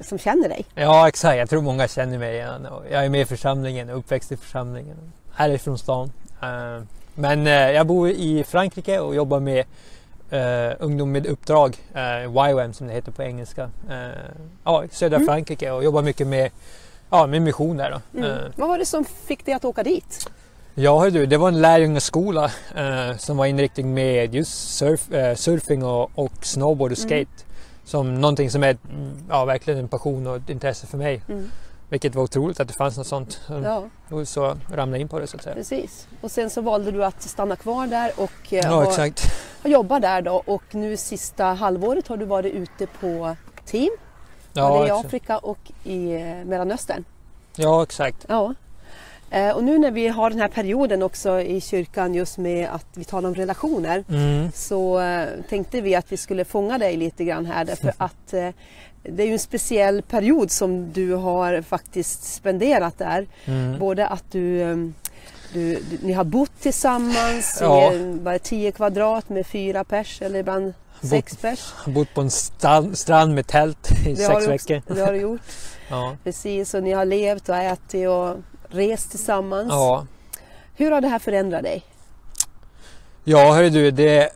som 0.00 0.18
känner 0.18 0.48
dig. 0.48 0.64
Ja, 0.74 1.08
exakt. 1.08 1.38
Jag 1.38 1.50
tror 1.50 1.62
många 1.62 1.88
känner 1.88 2.18
mig 2.18 2.34
igen. 2.34 2.66
Jag 2.90 3.04
är 3.04 3.08
med 3.08 3.20
i 3.20 3.24
församlingen, 3.24 3.90
uppväxt 3.90 4.32
i 4.32 4.36
församlingen. 4.36 4.96
Härifrån 5.34 5.78
stan. 5.78 6.12
Eh, 6.42 6.82
men 7.14 7.46
eh, 7.46 7.52
jag 7.52 7.86
bor 7.86 8.08
i 8.08 8.44
Frankrike 8.44 9.00
och 9.00 9.14
jobbar 9.14 9.40
med 9.40 9.64
ungdom 10.78 11.12
med 11.12 11.26
uppdrag, 11.26 11.76
YWAM 12.24 12.72
som 12.72 12.86
det 12.86 12.92
heter 12.92 13.12
på 13.12 13.22
engelska. 13.22 13.70
Ja, 14.64 14.84
södra 14.90 15.16
mm. 15.16 15.26
Frankrike 15.26 15.70
och 15.70 15.84
jobbar 15.84 16.02
mycket 16.02 16.26
med 16.26 16.50
Ja, 17.10 17.26
min 17.26 17.44
mission 17.44 17.76
där 17.76 17.90
då. 17.90 18.18
Mm. 18.18 18.30
Uh, 18.30 18.50
Vad 18.56 18.68
var 18.68 18.78
det 18.78 18.86
som 18.86 19.04
fick 19.04 19.46
dig 19.46 19.54
att 19.54 19.64
åka 19.64 19.82
dit? 19.82 20.30
Ja 20.74 21.10
du, 21.10 21.26
det 21.26 21.36
var 21.36 21.48
en 21.48 21.60
lärjungaskola 21.60 22.44
uh, 22.78 23.16
som 23.16 23.36
var 23.36 23.46
inriktad 23.46 23.82
med 23.82 24.34
just 24.34 24.76
surf, 24.78 25.12
uh, 25.12 25.34
surfing 25.34 25.84
och, 25.84 26.10
och 26.14 26.32
snowboard 26.42 26.92
och 26.92 26.98
mm. 26.98 27.08
skate. 27.08 27.44
Mm. 27.44 27.56
Som 27.84 28.20
någonting 28.20 28.50
som 28.50 28.64
är 28.64 28.76
ja, 29.28 29.44
verkligen 29.44 29.80
en 29.80 29.88
passion 29.88 30.26
och 30.26 30.36
ett 30.36 30.50
intresse 30.50 30.86
för 30.86 30.98
mig. 30.98 31.22
Mm. 31.28 31.50
Vilket 31.88 32.14
var 32.14 32.22
otroligt 32.22 32.60
att 32.60 32.68
det 32.68 32.74
fanns 32.74 32.96
något 32.96 33.06
sånt. 33.06 33.40
Ja. 33.64 33.84
Och 34.10 34.28
så 34.28 34.56
ramlade 34.72 34.90
jag 34.90 35.00
in 35.00 35.08
på 35.08 35.18
det 35.18 35.26
så 35.26 35.36
att 35.36 35.42
säga. 35.42 35.54
Precis. 35.54 36.08
Och 36.20 36.30
sen 36.30 36.50
så 36.50 36.60
valde 36.60 36.90
du 36.90 37.04
att 37.04 37.22
stanna 37.22 37.56
kvar 37.56 37.86
där 37.86 38.12
och 38.16 38.32
ja, 38.48 38.68
har, 38.68 38.82
exakt. 38.82 39.22
har 39.62 39.70
jobbat 39.70 40.02
där 40.02 40.22
då. 40.22 40.42
Och 40.46 40.62
nu 40.70 40.96
sista 40.96 41.44
halvåret 41.44 42.08
har 42.08 42.16
du 42.16 42.24
varit 42.24 42.54
ute 42.54 42.86
på 42.86 43.36
team 43.64 43.90
Ja, 44.52 44.68
Både 44.68 44.88
i 44.88 44.90
Afrika 44.90 45.38
och 45.38 45.58
i 45.84 46.14
eh, 46.14 46.44
Mellanöstern. 46.44 47.04
Ja, 47.56 47.82
exakt. 47.82 48.26
Ja. 48.28 48.54
Eh, 49.30 49.50
och 49.50 49.64
nu 49.64 49.78
när 49.78 49.90
vi 49.90 50.08
har 50.08 50.30
den 50.30 50.40
här 50.40 50.48
perioden 50.48 51.02
också 51.02 51.40
i 51.40 51.60
kyrkan 51.60 52.14
just 52.14 52.38
med 52.38 52.68
att 52.68 52.86
vi 52.94 53.04
talar 53.04 53.28
om 53.28 53.34
relationer 53.34 54.04
mm. 54.08 54.52
så 54.54 55.00
eh, 55.00 55.28
tänkte 55.48 55.80
vi 55.80 55.94
att 55.94 56.12
vi 56.12 56.16
skulle 56.16 56.44
fånga 56.44 56.78
dig 56.78 56.96
lite 56.96 57.24
grann 57.24 57.46
här 57.46 57.64
därför 57.64 57.92
att 57.98 58.34
det 59.02 59.22
är 59.22 59.26
ju 59.26 59.32
en 59.32 59.38
speciell 59.38 60.02
period 60.02 60.50
som 60.50 60.92
du 60.92 61.14
har 61.14 61.62
faktiskt 61.62 62.34
spenderat 62.34 62.98
där. 62.98 63.26
Mm. 63.44 63.78
Både 63.78 64.06
att 64.06 64.24
du, 64.32 64.58
du, 65.52 65.74
du, 65.90 65.98
ni 66.02 66.12
har 66.12 66.24
bott 66.24 66.60
tillsammans 66.60 67.58
ja. 67.60 67.92
i 67.92 68.18
bara 68.22 68.38
10 68.38 68.72
kvadrat 68.72 69.28
med 69.28 69.46
fyra 69.46 69.84
pers 69.84 70.22
eller 70.22 70.38
ibland 70.38 70.74
Sex 71.02 71.36
pers. 71.36 71.72
Bott 71.86 72.14
på 72.14 72.20
en 72.20 72.30
strand 72.96 73.34
med 73.34 73.46
tält 73.46 73.90
i 74.06 74.14
det 74.14 74.16
sex 74.16 74.46
veckor. 74.46 74.94
Det 74.94 75.00
har 75.00 75.12
du 75.12 75.18
gjort. 75.20 75.40
ja. 75.88 76.16
Precis, 76.24 76.74
och 76.74 76.82
ni 76.82 76.92
har 76.92 77.04
levt 77.04 77.48
och 77.48 77.56
ätit 77.56 78.08
och 78.08 78.36
rest 78.68 79.10
tillsammans. 79.10 79.68
Ja. 79.70 80.06
Hur 80.74 80.90
har 80.90 81.00
det 81.00 81.08
här 81.08 81.18
förändrat 81.18 81.62
dig? 81.62 81.82
Ja, 83.24 83.52
hörru 83.52 83.70
du, 83.70 83.90
det, 83.90 84.30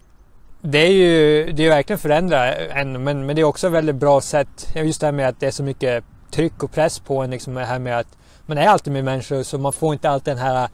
det 0.60 0.78
är 0.78 0.92
ju 0.92 1.52
det 1.52 1.66
är 1.66 1.68
verkligen 1.68 1.98
förändrat 1.98 2.54
men, 2.86 3.26
men 3.26 3.36
det 3.36 3.42
är 3.42 3.44
också 3.44 3.66
ett 3.66 3.72
väldigt 3.72 3.96
bra 3.96 4.20
sätt. 4.20 4.68
Just 4.74 5.00
det 5.00 5.06
här 5.06 5.12
med 5.12 5.28
att 5.28 5.40
det 5.40 5.46
är 5.46 5.50
så 5.50 5.62
mycket 5.62 6.04
tryck 6.30 6.62
och 6.62 6.72
press 6.72 6.98
på 6.98 7.22
en. 7.22 7.30
Liksom 7.30 7.54
det 7.54 7.64
här 7.64 7.78
med 7.78 7.98
att 7.98 8.18
man 8.46 8.58
är 8.58 8.66
alltid 8.66 8.92
med 8.92 9.04
människor 9.04 9.42
så 9.42 9.58
man 9.58 9.72
får 9.72 9.92
inte 9.92 10.10
alltid 10.10 10.36
den 10.36 10.44
här 10.44 10.68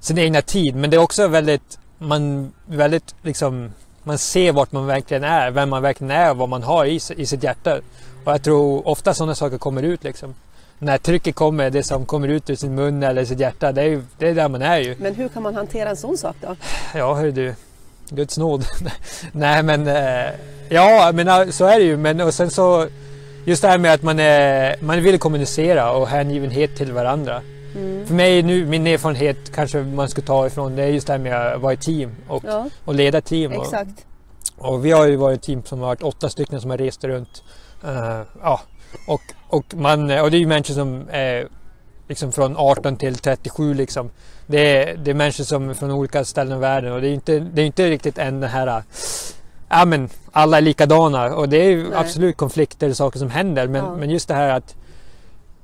sin 0.00 0.18
egna 0.18 0.42
tid. 0.42 0.76
Men 0.76 0.90
det 0.90 0.96
är 0.96 1.00
också 1.00 1.28
väldigt, 1.28 1.78
man 1.98 2.52
väldigt 2.66 3.14
liksom 3.22 3.72
man 4.04 4.18
ser 4.18 4.52
vart 4.52 4.72
man 4.72 4.86
verkligen 4.86 5.24
är, 5.24 5.50
vem 5.50 5.70
man 5.70 5.82
verkligen 5.82 6.10
är 6.10 6.30
och 6.30 6.36
vad 6.36 6.48
man 6.48 6.62
har 6.62 6.84
i, 6.84 7.00
i 7.16 7.26
sitt 7.26 7.42
hjärta. 7.42 7.80
Och 8.24 8.32
jag 8.32 8.42
tror 8.42 8.88
ofta 8.88 9.14
sådana 9.14 9.34
saker 9.34 9.58
kommer 9.58 9.82
ut 9.82 10.04
liksom. 10.04 10.34
När 10.78 10.98
trycket 10.98 11.34
kommer, 11.34 11.70
det 11.70 11.82
som 11.82 12.06
kommer 12.06 12.28
ut 12.28 12.50
ur 12.50 12.54
sin 12.54 12.74
mun 12.74 13.02
eller 13.02 13.24
sitt 13.24 13.40
hjärta, 13.40 13.72
det 13.72 13.82
är, 13.82 13.86
ju, 13.86 14.02
det 14.18 14.28
är 14.28 14.34
där 14.34 14.48
man 14.48 14.62
är 14.62 14.78
ju. 14.78 14.96
Men 14.98 15.14
hur 15.14 15.28
kan 15.28 15.42
man 15.42 15.54
hantera 15.54 15.90
en 15.90 15.96
sån 15.96 16.18
sak 16.18 16.36
då? 16.40 16.56
Ja, 16.94 17.14
hör 17.14 17.30
du. 17.30 17.54
Guds 18.08 18.38
nåd. 18.38 18.64
Nej 19.32 19.62
men, 19.62 19.86
eh, 19.88 20.30
ja 20.68 21.10
men 21.14 21.52
så 21.52 21.64
är 21.64 21.78
det 21.78 21.84
ju. 21.84 21.96
Men 21.96 22.20
och 22.20 22.34
sen 22.34 22.50
så, 22.50 22.86
just 23.44 23.62
det 23.62 23.68
här 23.68 23.78
med 23.78 23.94
att 23.94 24.02
man, 24.02 24.18
är, 24.18 24.76
man 24.80 25.02
vill 25.02 25.18
kommunicera 25.18 25.92
och 25.92 26.08
hängivenhet 26.08 26.76
till 26.76 26.92
varandra. 26.92 27.42
Mm. 27.74 28.06
För 28.06 28.14
mig 28.14 28.42
nu, 28.42 28.66
min 28.66 28.86
erfarenhet 28.86 29.52
kanske 29.54 29.82
man 29.82 30.08
ska 30.08 30.22
ta 30.22 30.46
ifrån 30.46 30.76
det 30.76 30.82
är 30.82 30.88
just 30.88 31.06
det 31.06 31.12
här 31.12 31.20
med 31.20 31.54
att 31.54 31.60
vara 31.60 31.72
i 31.72 31.76
team 31.76 32.10
och, 32.28 32.44
ja. 32.46 32.68
och 32.84 32.94
leda 32.94 33.20
team. 33.20 33.52
Och, 33.52 33.74
och, 34.58 34.84
vi 34.84 34.90
har 34.90 35.06
ju 35.06 35.16
varit 35.16 35.38
ett 35.38 35.44
team 35.44 35.62
som 35.64 35.80
har 35.80 35.86
varit 35.86 36.02
åtta 36.02 36.28
stycken 36.28 36.60
som 36.60 36.70
har 36.70 36.78
rest 36.78 37.04
runt. 37.04 37.42
Uh, 37.84 38.22
ja. 38.42 38.60
och, 39.06 39.20
och, 39.48 39.74
man, 39.74 40.00
och 40.02 40.30
det 40.30 40.36
är 40.36 40.40
ju 40.40 40.46
människor 40.46 40.74
som 40.74 41.08
är 41.10 41.48
liksom 42.08 42.32
från 42.32 42.56
18 42.56 42.96
till 42.96 43.14
37 43.14 43.74
liksom. 43.74 44.10
Det 44.46 44.58
är, 44.58 44.96
det 44.96 45.10
är 45.10 45.14
människor 45.14 45.44
som 45.44 45.70
är 45.70 45.74
från 45.74 45.90
olika 45.90 46.24
ställen 46.24 46.58
i 46.58 46.60
världen 46.60 46.92
och 46.92 47.00
det 47.00 47.08
är 47.08 47.12
inte, 47.12 47.38
det 47.38 47.62
är 47.62 47.66
inte 47.66 47.90
riktigt 47.90 48.18
än 48.18 48.40
den 48.40 48.50
här 48.50 48.82
ja 49.68 49.84
men 49.84 50.08
alla 50.32 50.56
är 50.56 50.60
likadana 50.60 51.34
och 51.34 51.48
det 51.48 51.56
är 51.56 51.70
ju 51.70 51.94
absolut 51.94 52.36
konflikter 52.36 52.90
och 52.90 52.96
saker 52.96 53.18
som 53.18 53.30
händer 53.30 53.68
men, 53.68 53.84
ja. 53.84 53.96
men 53.96 54.10
just 54.10 54.28
det 54.28 54.34
här 54.34 54.48
att 54.48 54.76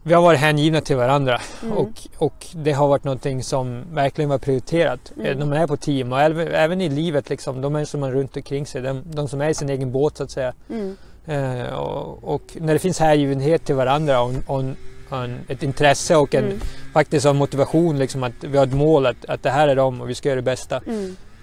vi 0.08 0.14
har 0.14 0.22
varit 0.22 0.40
hängivna 0.40 0.80
till 0.80 0.96
varandra 0.96 1.40
mm. 1.62 1.76
och, 1.76 1.88
och 2.16 2.46
det 2.52 2.72
har 2.72 2.88
varit 2.88 3.04
någonting 3.04 3.42
som 3.42 3.84
verkligen 3.92 4.30
var 4.30 4.38
prioriterat 4.38 5.12
mm. 5.16 5.38
när 5.38 5.46
man 5.46 5.58
är 5.58 5.66
på 5.66 5.76
team 5.76 6.12
och 6.12 6.20
även, 6.20 6.48
även 6.48 6.80
i 6.80 6.88
livet 6.88 7.30
liksom, 7.30 7.60
de 7.60 7.72
människor 7.72 7.98
man 7.98 8.12
runt 8.12 8.36
omkring 8.36 8.66
sig, 8.66 8.82
de, 8.82 9.02
de 9.04 9.28
som 9.28 9.40
är 9.40 9.48
i 9.48 9.54
sin 9.54 9.70
egen 9.70 9.92
båt 9.92 10.16
så 10.16 10.22
att 10.22 10.30
säga. 10.30 10.52
Mm. 10.70 10.96
Eh, 11.26 11.72
och, 11.74 12.34
och, 12.34 12.42
när 12.54 12.72
det 12.72 12.78
finns 12.78 12.98
hängivenhet 12.98 13.64
till 13.64 13.74
varandra 13.74 14.20
och, 14.20 14.32
och, 14.46 14.64
och 15.08 15.18
en, 15.24 15.40
ett 15.48 15.62
intresse 15.62 16.16
och 16.16 16.34
en 16.34 16.44
mm. 16.44 16.60
faktiskt 16.92 17.26
en 17.26 17.36
motivation 17.36 17.98
liksom 17.98 18.22
att 18.22 18.32
vi 18.40 18.58
har 18.58 18.66
ett 18.66 18.74
mål 18.74 19.06
att, 19.06 19.24
att 19.28 19.42
det 19.42 19.50
här 19.50 19.68
är 19.68 19.76
dem 19.76 20.00
och 20.00 20.10
vi 20.10 20.14
ska 20.14 20.28
göra 20.28 20.36
det 20.36 20.42
bästa. 20.42 20.80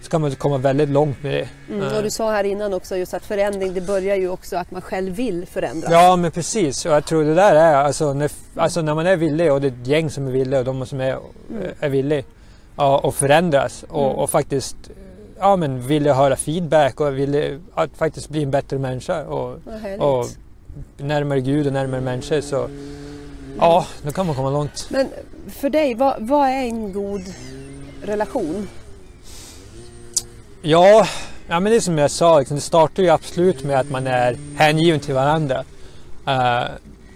Så 0.06 0.12
kan 0.12 0.22
man 0.22 0.36
komma 0.36 0.58
väldigt 0.58 0.90
långt 0.90 1.24
med 1.24 1.34
det. 1.34 1.74
Mm, 1.74 1.96
och 1.96 2.04
du 2.04 2.10
sa 2.10 2.32
här 2.32 2.44
innan 2.44 2.74
också 2.74 2.98
just 2.98 3.14
att 3.14 3.26
förändring 3.26 3.74
det 3.74 3.82
börjar 3.82 4.16
ju 4.16 4.30
också 4.30 4.58
att 4.58 4.72
man 4.72 4.82
själv 4.82 5.16
vill 5.16 5.46
förändras. 5.46 5.92
Ja 5.92 6.16
men 6.16 6.32
precis 6.32 6.86
och 6.86 6.92
jag 6.92 7.06
tror 7.06 7.24
det 7.24 7.36
där 7.36 7.56
är 7.56 7.76
alltså 7.76 8.14
när, 8.14 8.32
alltså 8.56 8.82
när 8.82 8.96
man 8.96 9.08
är 9.08 9.16
villig 9.16 9.52
och 9.52 9.62
det 9.62 9.68
är 9.68 9.72
ett 9.72 9.88
gäng 9.88 10.10
som 10.10 10.28
är 10.28 10.32
villiga 10.32 10.60
och 10.60 10.66
de 10.66 10.86
som 10.86 11.02
är, 11.02 11.12
mm. 11.50 11.72
är 11.80 11.90
villiga 11.90 12.24
ja, 12.76 12.98
och 12.98 13.16
förändras 13.16 13.84
och, 13.90 14.06
mm. 14.06 14.16
och, 14.16 14.30
faktiskt 14.30 14.76
ja, 15.40 15.56
men 15.56 15.88
vill 15.88 16.08
höra 16.08 16.36
feedback 16.36 17.00
och 17.00 17.18
vill 17.18 17.60
att 17.74 17.90
faktiskt 17.98 18.30
bli 18.30 18.44
en 18.44 18.52
bättre 18.52 18.78
människa 18.78 19.24
och, 19.24 19.60
och 20.00 20.26
närmare 20.98 21.42
Gud 21.42 21.68
och 21.68 21.74
närmare 21.74 22.02
människor 22.02 22.42
så 22.42 22.70
ja, 23.60 23.86
då 24.04 24.12
kan 24.12 24.26
man 24.26 24.36
komma 24.36 24.50
långt. 24.50 24.88
Men 24.90 25.08
för 25.50 25.70
dig, 25.70 25.96
vad, 25.96 26.16
vad 26.20 26.48
är 26.48 26.64
en 26.64 26.94
god 26.94 27.22
relation? 28.02 28.68
Ja, 30.68 31.08
ja 31.48 31.60
men 31.60 31.72
det 31.72 31.76
är 31.76 31.80
som 31.80 31.98
jag 31.98 32.12
sa, 32.12 32.40
liksom, 32.40 32.56
det 32.56 32.62
startar 32.62 33.04
ju 33.04 33.10
absolut 33.10 33.64
med 33.64 33.80
att 33.80 33.90
man 33.90 34.08
är 34.08 34.38
hängiven 34.56 35.00
till 35.00 35.14
varandra. 35.14 35.64
Uh, 36.28 36.66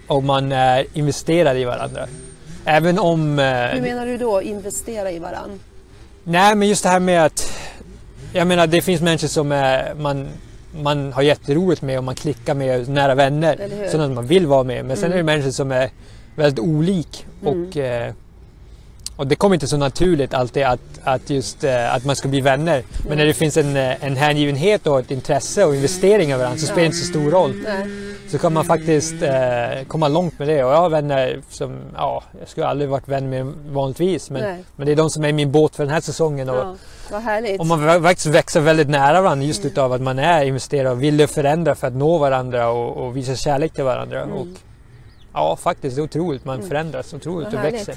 och 0.06 0.22
man 0.22 0.52
är 0.52 0.86
investerad 0.92 1.56
i 1.56 1.64
varandra. 1.64 2.06
Även 2.64 2.98
om... 2.98 3.38
Uh, 3.38 3.44
Hur 3.44 3.80
menar 3.80 4.06
du 4.06 4.16
då, 4.16 4.42
investera 4.42 5.10
i 5.10 5.18
varandra? 5.18 5.58
Nej, 6.24 6.54
men 6.54 6.68
just 6.68 6.82
det 6.82 6.88
här 6.88 7.00
med 7.00 7.24
att... 7.24 7.52
Jag 8.32 8.46
menar, 8.46 8.66
det 8.66 8.82
finns 8.82 9.00
människor 9.00 9.28
som 9.28 9.52
är, 9.52 9.94
man, 9.94 10.28
man 10.82 11.12
har 11.12 11.22
jätteroligt 11.22 11.82
med 11.82 11.98
och 11.98 12.04
man 12.04 12.14
klickar 12.14 12.54
med 12.54 12.88
nära 12.88 13.14
vänner. 13.14 13.88
Sådana 13.90 14.14
man 14.14 14.26
vill 14.26 14.46
vara 14.46 14.64
med. 14.64 14.84
Men 14.84 14.96
sen 14.96 15.04
mm. 15.04 15.12
är 15.12 15.16
det 15.16 15.24
människor 15.24 15.50
som 15.50 15.72
är 15.72 15.90
väldigt 16.36 16.58
olik. 16.58 17.26
Mm. 17.42 17.68
Och, 17.68 17.76
uh, 17.76 18.14
och 19.20 19.26
det 19.26 19.36
kommer 19.36 19.54
inte 19.54 19.68
så 19.68 19.76
naturligt 19.76 20.34
alltid 20.34 20.62
att, 20.62 20.80
att, 21.04 21.30
just, 21.30 21.64
uh, 21.64 21.94
att 21.94 22.04
man 22.04 22.16
ska 22.16 22.28
bli 22.28 22.40
vänner. 22.40 22.82
Men 22.98 23.06
mm. 23.06 23.18
när 23.18 23.26
det 23.26 23.34
finns 23.34 23.56
en, 23.56 23.76
eh, 23.76 24.04
en 24.04 24.16
hängivenhet 24.16 24.86
och 24.86 24.98
ett 24.98 25.10
intresse 25.10 25.64
och 25.64 25.74
investering 25.74 26.30
i 26.30 26.34
varandra 26.34 26.58
så 26.58 26.66
spelar 26.66 26.80
det 26.80 26.86
inte 26.86 26.98
så 26.98 27.06
stor 27.06 27.30
roll. 27.30 27.66
Mm. 27.66 28.14
Så 28.28 28.38
kan 28.38 28.52
man 28.52 28.64
faktiskt 28.64 29.22
uh, 29.22 29.84
komma 29.88 30.08
långt 30.08 30.38
med 30.38 30.48
det. 30.48 30.64
Och 30.64 30.72
jag 30.72 30.76
har 30.76 30.90
vänner 30.90 31.40
som, 31.50 31.78
ja, 31.96 32.22
jag 32.40 32.48
skulle 32.48 32.66
aldrig 32.66 32.90
varit 32.90 33.08
vän 33.08 33.30
med 33.30 33.52
vanligtvis. 33.68 34.30
Men, 34.30 34.64
men 34.76 34.86
det 34.86 34.92
är 34.92 34.96
de 34.96 35.10
som 35.10 35.24
är 35.24 35.28
i 35.28 35.32
min 35.32 35.52
båt 35.52 35.76
för 35.76 35.84
den 35.84 35.92
här 35.92 36.00
säsongen. 36.00 36.48
Och, 36.48 36.56
ja, 36.56 36.74
vad 37.10 37.22
härligt. 37.22 37.60
Och 37.60 37.66
man 37.66 38.02
faktiskt 38.02 38.26
växer 38.26 38.60
väldigt 38.60 38.88
nära 38.88 39.20
varandra 39.20 39.46
just 39.46 39.60
mm. 39.60 39.72
utav 39.72 39.92
att 39.92 40.00
man 40.00 40.18
är 40.18 40.44
investerad 40.44 40.92
och 40.92 41.02
vill 41.02 41.26
förändra 41.26 41.74
för 41.74 41.86
att 41.86 41.94
nå 41.94 42.18
varandra 42.18 42.70
och, 42.70 43.06
och 43.06 43.16
visa 43.16 43.36
kärlek 43.36 43.72
till 43.72 43.84
varandra. 43.84 44.22
Mm. 44.22 44.36
Och, 44.36 44.46
ja, 45.32 45.56
faktiskt, 45.56 45.96
det 45.96 46.02
är 46.02 46.04
otroligt. 46.04 46.44
Man 46.44 46.56
mm. 46.56 46.68
förändras 46.68 47.14
otroligt 47.14 47.48
och 47.48 47.64
växer. 47.64 47.94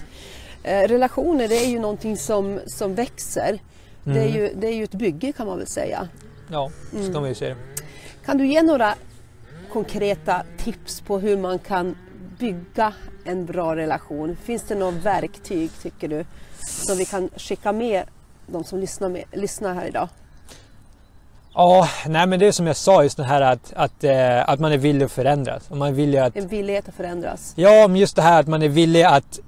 Eh, 0.64 0.88
relationer 0.88 1.48
det 1.48 1.66
är 1.66 1.70
ju 1.70 1.80
någonting 1.80 2.18
som, 2.18 2.60
som 2.66 2.96
växer. 2.96 3.50
Mm. 3.50 3.60
Det, 4.04 4.20
är 4.20 4.28
mm. 4.28 4.36
ju, 4.36 4.54
det 4.56 4.68
är 4.68 4.74
ju 4.74 4.84
ett 4.84 4.94
bygge 4.94 5.32
kan 5.32 5.48
man 5.48 5.58
väl 5.58 5.68
säga. 5.68 6.08
Ja, 6.52 6.72
så 6.92 6.98
kan 6.98 7.06
mm. 7.06 7.22
man 7.22 7.30
ju 7.30 7.36
säga 7.36 7.56
Kan 8.26 8.38
du 8.38 8.48
ge 8.48 8.62
några 8.62 8.96
konkreta 9.72 10.44
tips 10.58 11.02
på 11.02 11.20
hur 11.20 11.38
man 11.38 11.60
kan 11.60 11.96
bygga 12.40 12.94
en 13.26 13.46
bra 13.46 13.76
relation? 13.76 14.38
Finns 14.44 14.64
det 14.64 14.76
några 14.76 14.92
verktyg 14.92 15.72
tycker 15.82 16.08
du 16.08 16.26
som 16.60 16.98
vi 16.98 17.06
kan 17.06 17.30
skicka 17.36 17.72
med 17.72 18.04
de 18.48 18.64
som 18.64 18.80
lyssnar, 18.80 19.10
med, 19.10 19.24
lyssnar 19.32 19.74
här 19.74 19.86
idag? 19.86 20.10
Ja, 21.54 21.90
nej 22.08 22.28
men 22.28 22.40
det 22.40 22.48
är 22.48 22.52
som 22.52 22.68
jag 22.68 22.76
sa 22.76 23.04
just 23.04 23.18
det 23.18 23.24
här 23.24 23.42
att, 23.42 23.74
att, 23.76 24.04
eh, 24.04 24.50
att 24.50 24.60
man 24.60 24.72
är 24.72 24.78
villig 24.78 25.06
att 25.06 25.12
förändras. 25.12 25.64
Och 25.70 25.78
man 25.78 25.88
är 25.88 25.94
villig 25.94 26.18
att, 26.18 26.36
en 26.36 26.48
villighet 26.48 26.90
att 26.90 26.96
förändras? 26.96 27.54
Ja, 27.56 27.88
men 27.88 27.96
just 27.96 28.16
det 28.16 28.22
här 28.22 28.40
att 28.40 28.48
man 28.48 28.62
är 28.62 28.70
villig 28.70 29.04
att 29.04 29.40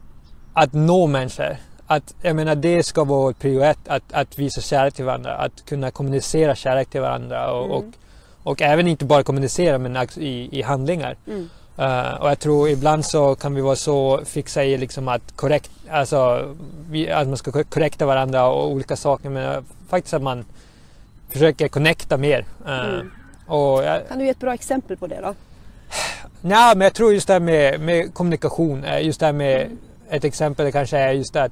att 0.55 0.73
nå 0.73 1.07
människor. 1.07 1.57
Att, 1.87 2.15
jag 2.21 2.35
menar, 2.35 2.55
det 2.55 2.83
ska 2.83 3.03
vara 3.03 3.33
prio 3.33 3.61
ett, 3.61 3.87
att, 3.87 4.03
att 4.11 4.39
visa 4.39 4.61
kärlek 4.61 4.93
till 4.93 5.05
varandra. 5.05 5.35
Att 5.35 5.65
kunna 5.65 5.91
kommunicera 5.91 6.55
kärlek 6.55 6.89
till 6.89 7.01
varandra. 7.01 7.51
Och, 7.51 7.65
mm. 7.65 7.77
och, 7.77 8.51
och, 8.51 8.61
även 8.61 8.87
inte 8.87 9.05
bara 9.05 9.23
kommunicera 9.23 9.77
men 9.77 10.07
i, 10.17 10.59
i 10.59 10.61
handlingar. 10.61 11.15
Mm. 11.27 11.49
Uh, 11.79 12.21
och 12.21 12.29
jag 12.29 12.39
tror 12.39 12.69
ibland 12.69 13.05
så 13.05 13.35
kan 13.35 13.55
vi 13.55 13.61
vara 13.61 13.75
så 13.75 14.21
fixa 14.25 14.63
i 14.63 14.77
liksom 14.77 15.07
att, 15.07 15.35
korrekt, 15.35 15.71
alltså, 15.89 16.53
vi, 16.89 17.11
att 17.11 17.27
man 17.27 17.37
ska 17.37 17.63
korrekta 17.63 18.05
varandra 18.05 18.47
och 18.47 18.71
olika 18.71 18.95
saker. 18.95 19.29
Men 19.29 19.65
faktiskt 19.89 20.13
att 20.13 20.21
man 20.21 20.45
försöker 21.29 21.67
connecta 21.67 22.17
mer. 22.17 22.45
Uh, 22.65 22.89
mm. 22.89 23.11
och, 23.47 23.81
kan 24.09 24.19
du 24.19 24.25
ge 24.25 24.31
ett 24.31 24.39
bra 24.39 24.53
exempel 24.53 24.97
på 24.97 25.07
det 25.07 25.19
då? 25.21 25.33
Nej, 26.41 26.75
men 26.75 26.81
jag 26.81 26.93
tror 26.93 27.13
just 27.13 27.27
det 27.27 27.33
här 27.33 27.39
med, 27.39 27.79
med 27.79 28.13
kommunikation, 28.13 28.83
eh, 28.83 29.05
just 29.05 29.19
det 29.19 29.25
här 29.25 29.33
med 29.33 29.61
mm 29.61 29.77
ett 30.09 30.23
exempel 30.23 30.71
kanske 30.71 30.97
är 30.97 31.11
just 31.11 31.35
att 31.35 31.51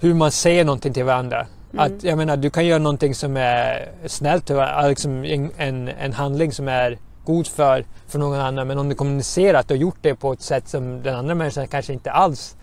hur 0.00 0.14
man 0.14 0.30
säger 0.30 0.64
någonting 0.64 0.92
till 0.92 1.04
varandra. 1.04 1.46
Mm. 1.72 1.84
Att, 1.84 2.04
jag 2.04 2.18
menar, 2.18 2.36
du 2.36 2.50
kan 2.50 2.66
göra 2.66 2.78
någonting 2.78 3.14
som 3.14 3.36
är 3.36 3.88
snällt, 4.06 4.50
liksom 4.88 5.24
en, 5.56 5.88
en 5.88 6.12
handling 6.12 6.52
som 6.52 6.68
är 6.68 6.98
god 7.24 7.46
för, 7.46 7.84
för 8.06 8.18
någon 8.18 8.40
annan. 8.40 8.68
Men 8.68 8.78
om 8.78 8.88
du 8.88 8.94
kommunicerat 8.94 9.70
och 9.70 9.76
gjort 9.76 9.98
det 10.00 10.14
på 10.14 10.32
ett 10.32 10.42
sätt 10.42 10.68
som 10.68 11.02
den 11.02 11.14
andra 11.14 11.34
människan 11.34 11.66
kanske 11.66 11.92
inte 11.92 12.10
alls 12.10 12.56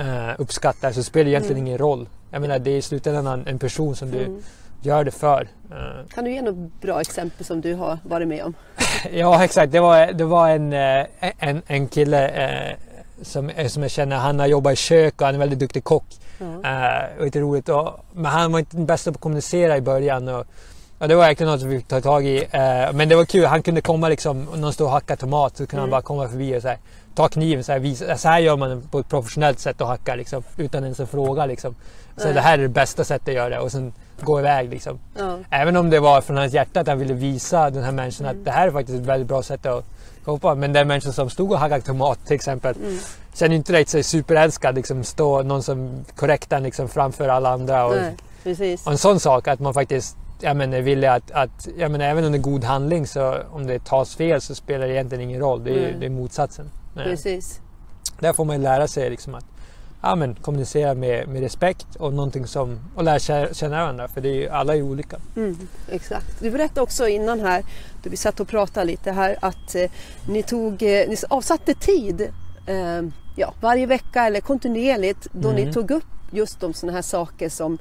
uh, 0.00 0.30
uppskattar 0.38 0.92
så 0.92 1.02
spelar 1.02 1.24
det 1.24 1.30
egentligen 1.30 1.56
mm. 1.56 1.66
ingen 1.66 1.78
roll. 1.78 2.08
Jag 2.30 2.40
menar, 2.40 2.58
det 2.58 2.70
är 2.70 2.76
i 2.76 2.82
slutändan 2.82 3.46
en 3.46 3.58
person 3.58 3.96
som 3.96 4.10
du 4.10 4.18
mm. 4.18 4.42
gör 4.82 5.04
det 5.04 5.10
för. 5.10 5.48
Uh. 5.70 6.08
Kan 6.14 6.24
du 6.24 6.32
ge 6.32 6.42
något 6.42 6.80
bra 6.80 7.00
exempel 7.00 7.46
som 7.46 7.60
du 7.60 7.74
har 7.74 7.98
varit 8.02 8.28
med 8.28 8.44
om? 8.44 8.54
ja, 9.12 9.44
exakt. 9.44 9.72
Det 9.72 9.80
var, 9.80 10.12
det 10.12 10.24
var 10.24 10.48
en, 10.48 10.72
eh, 10.72 11.06
en, 11.38 11.62
en 11.66 11.88
kille 11.88 12.28
eh, 12.28 12.76
som 13.24 13.82
jag 13.82 13.90
känner, 13.90 14.16
han 14.16 14.40
har 14.40 14.46
jobbat 14.46 14.72
i 14.72 14.76
kök 14.76 15.14
och 15.20 15.26
han 15.26 15.28
är 15.28 15.34
en 15.34 15.40
väldigt 15.40 15.58
duktig 15.58 15.84
kock. 15.84 16.04
Mm. 16.40 16.54
Uh, 16.54 17.18
och 17.18 17.24
lite 17.24 17.40
roligt. 17.40 17.68
Och, 17.68 18.04
men 18.12 18.24
han 18.24 18.52
var 18.52 18.58
inte 18.58 18.76
den 18.76 18.86
bästa 18.86 19.12
på 19.12 19.16
att 19.16 19.20
kommunicera 19.20 19.76
i 19.76 19.80
början. 19.80 20.28
Och, 20.28 20.46
och 20.98 21.08
det 21.08 21.14
var 21.14 21.22
verkligen 21.22 21.52
något 21.52 21.60
som 21.60 21.68
vi 21.68 21.78
fick 21.78 21.88
ta 21.88 22.00
tag 22.00 22.26
i. 22.26 22.40
Uh, 22.40 22.92
men 22.92 23.08
det 23.08 23.14
var 23.14 23.24
kul, 23.24 23.44
han 23.44 23.62
kunde 23.62 23.80
komma 23.80 24.08
liksom, 24.08 24.48
om 24.52 24.60
någon 24.60 24.72
stod 24.72 24.86
och 24.86 24.92
hackade 24.92 25.20
tomat 25.20 25.56
så 25.56 25.66
kunde 25.66 25.72
mm. 25.72 25.80
han 25.82 25.90
bara 25.90 26.02
komma 26.02 26.28
förbi 26.28 26.58
och 26.58 26.62
så 26.62 26.68
här, 26.68 26.78
ta 27.14 27.28
kniven 27.28 27.64
så 27.64 27.72
här, 27.72 27.78
visa, 27.78 28.16
så 28.16 28.28
här 28.28 28.38
gör 28.38 28.56
man 28.56 28.82
på 28.90 28.98
ett 28.98 29.08
professionellt 29.08 29.58
sätt 29.58 29.80
och 29.80 29.86
hacka 29.86 30.14
liksom, 30.14 30.42
utan 30.56 30.82
ens 30.82 31.00
en 31.00 31.06
fråga. 31.06 31.46
Liksom. 31.46 31.74
Så 32.16 32.22
mm. 32.22 32.34
det 32.34 32.40
här 32.40 32.58
är 32.58 32.62
det 32.62 32.68
bästa 32.68 33.04
sättet 33.04 33.28
att 33.28 33.34
göra 33.34 33.48
det 33.48 33.58
och 33.58 33.72
sen 33.72 33.92
gå 34.20 34.40
iväg. 34.40 34.70
Liksom. 34.70 34.98
Även 35.50 35.76
om 35.76 35.90
det 35.90 36.00
var 36.00 36.20
från 36.20 36.36
hans 36.36 36.52
hjärta 36.52 36.80
att 36.80 36.88
han 36.88 36.98
ville 36.98 37.14
visa 37.14 37.70
den 37.70 37.84
här 37.84 37.92
människan 37.92 38.26
att 38.26 38.32
mm. 38.32 38.44
det 38.44 38.50
här 38.50 38.68
är 38.68 38.72
faktiskt 38.72 38.98
ett 38.98 39.06
väldigt 39.06 39.28
bra 39.28 39.42
sätt 39.42 39.66
att 39.66 39.84
hoppa. 40.24 40.54
Men 40.54 40.72
den 40.72 40.88
människan 40.88 41.12
som 41.12 41.30
stod 41.30 41.52
och 41.52 41.58
hackade 41.58 41.82
tomat 41.82 42.26
till 42.26 42.34
exempel 42.34 42.76
mm. 42.76 42.98
känner 43.34 43.56
inte 43.56 43.72
direkt 43.72 43.90
sig 43.90 44.02
superälskad. 44.02 44.74
Liksom, 44.74 45.04
stå 45.04 45.42
någon 45.42 45.62
som 45.62 46.04
korrektar 46.16 46.60
liksom, 46.60 46.88
framför 46.88 47.28
alla 47.28 47.50
andra. 47.50 47.86
Och, 47.86 47.94
Nej, 48.44 48.78
och 48.84 48.92
en 48.92 48.98
sån 48.98 49.20
sak 49.20 49.48
att 49.48 49.60
man 49.60 49.74
faktiskt 49.74 50.16
jag 50.42 50.56
menar, 50.56 50.78
är 50.78 50.82
villig 50.82 51.08
att, 51.08 51.30
att 51.30 51.68
jag 51.78 51.90
menar, 51.90 52.04
även 52.04 52.24
om 52.24 52.32
det 52.32 52.38
är 52.38 52.42
god 52.42 52.64
handling 52.64 53.06
så 53.06 53.38
om 53.50 53.66
det 53.66 53.84
tas 53.84 54.16
fel 54.16 54.40
så 54.40 54.54
spelar 54.54 54.86
det 54.86 54.92
egentligen 54.92 55.24
ingen 55.24 55.40
roll. 55.40 55.64
Det 55.64 55.70
är, 55.70 55.88
mm. 55.88 56.00
det 56.00 56.06
är 56.06 56.10
motsatsen. 56.10 56.70
Precis. 56.94 57.60
Där 58.20 58.32
får 58.32 58.44
man 58.44 58.62
lära 58.62 58.88
sig 58.88 59.10
liksom 59.10 59.34
att 59.34 59.44
ja, 60.02 60.14
men, 60.14 60.34
kommunicera 60.34 60.94
med, 60.94 61.28
med 61.28 61.42
respekt 61.42 61.96
och 61.96 62.12
någonting 62.12 62.46
som, 62.46 62.80
och 62.94 63.04
lära 63.04 63.18
känna 63.54 63.76
varandra 63.76 64.08
för 64.08 64.20
det 64.20 64.44
är, 64.44 64.50
alla 64.50 64.76
är 64.76 64.82
olika. 64.82 65.16
Mm, 65.36 65.68
exakt. 65.90 66.40
Du 66.40 66.50
berättade 66.50 66.80
också 66.80 67.08
innan 67.08 67.40
här, 67.40 67.64
då 68.02 68.10
vi 68.10 68.16
satt 68.16 68.40
och 68.40 68.48
pratade 68.48 68.86
lite 68.86 69.12
här, 69.12 69.36
att 69.40 69.74
eh, 69.74 69.90
ni, 70.28 70.42
tog, 70.42 70.82
eh, 70.82 71.08
ni 71.08 71.16
avsatte 71.28 71.74
tid 71.74 72.20
eh, 72.66 73.02
ja, 73.36 73.54
varje 73.60 73.86
vecka 73.86 74.26
eller 74.26 74.40
kontinuerligt 74.40 75.28
då 75.32 75.50
mm. 75.50 75.64
ni 75.64 75.72
tog 75.72 75.90
upp 75.90 76.04
just 76.30 76.62
om 76.62 76.74
sådana 76.74 76.96
här 76.96 77.02
saker 77.02 77.48
som 77.48 77.78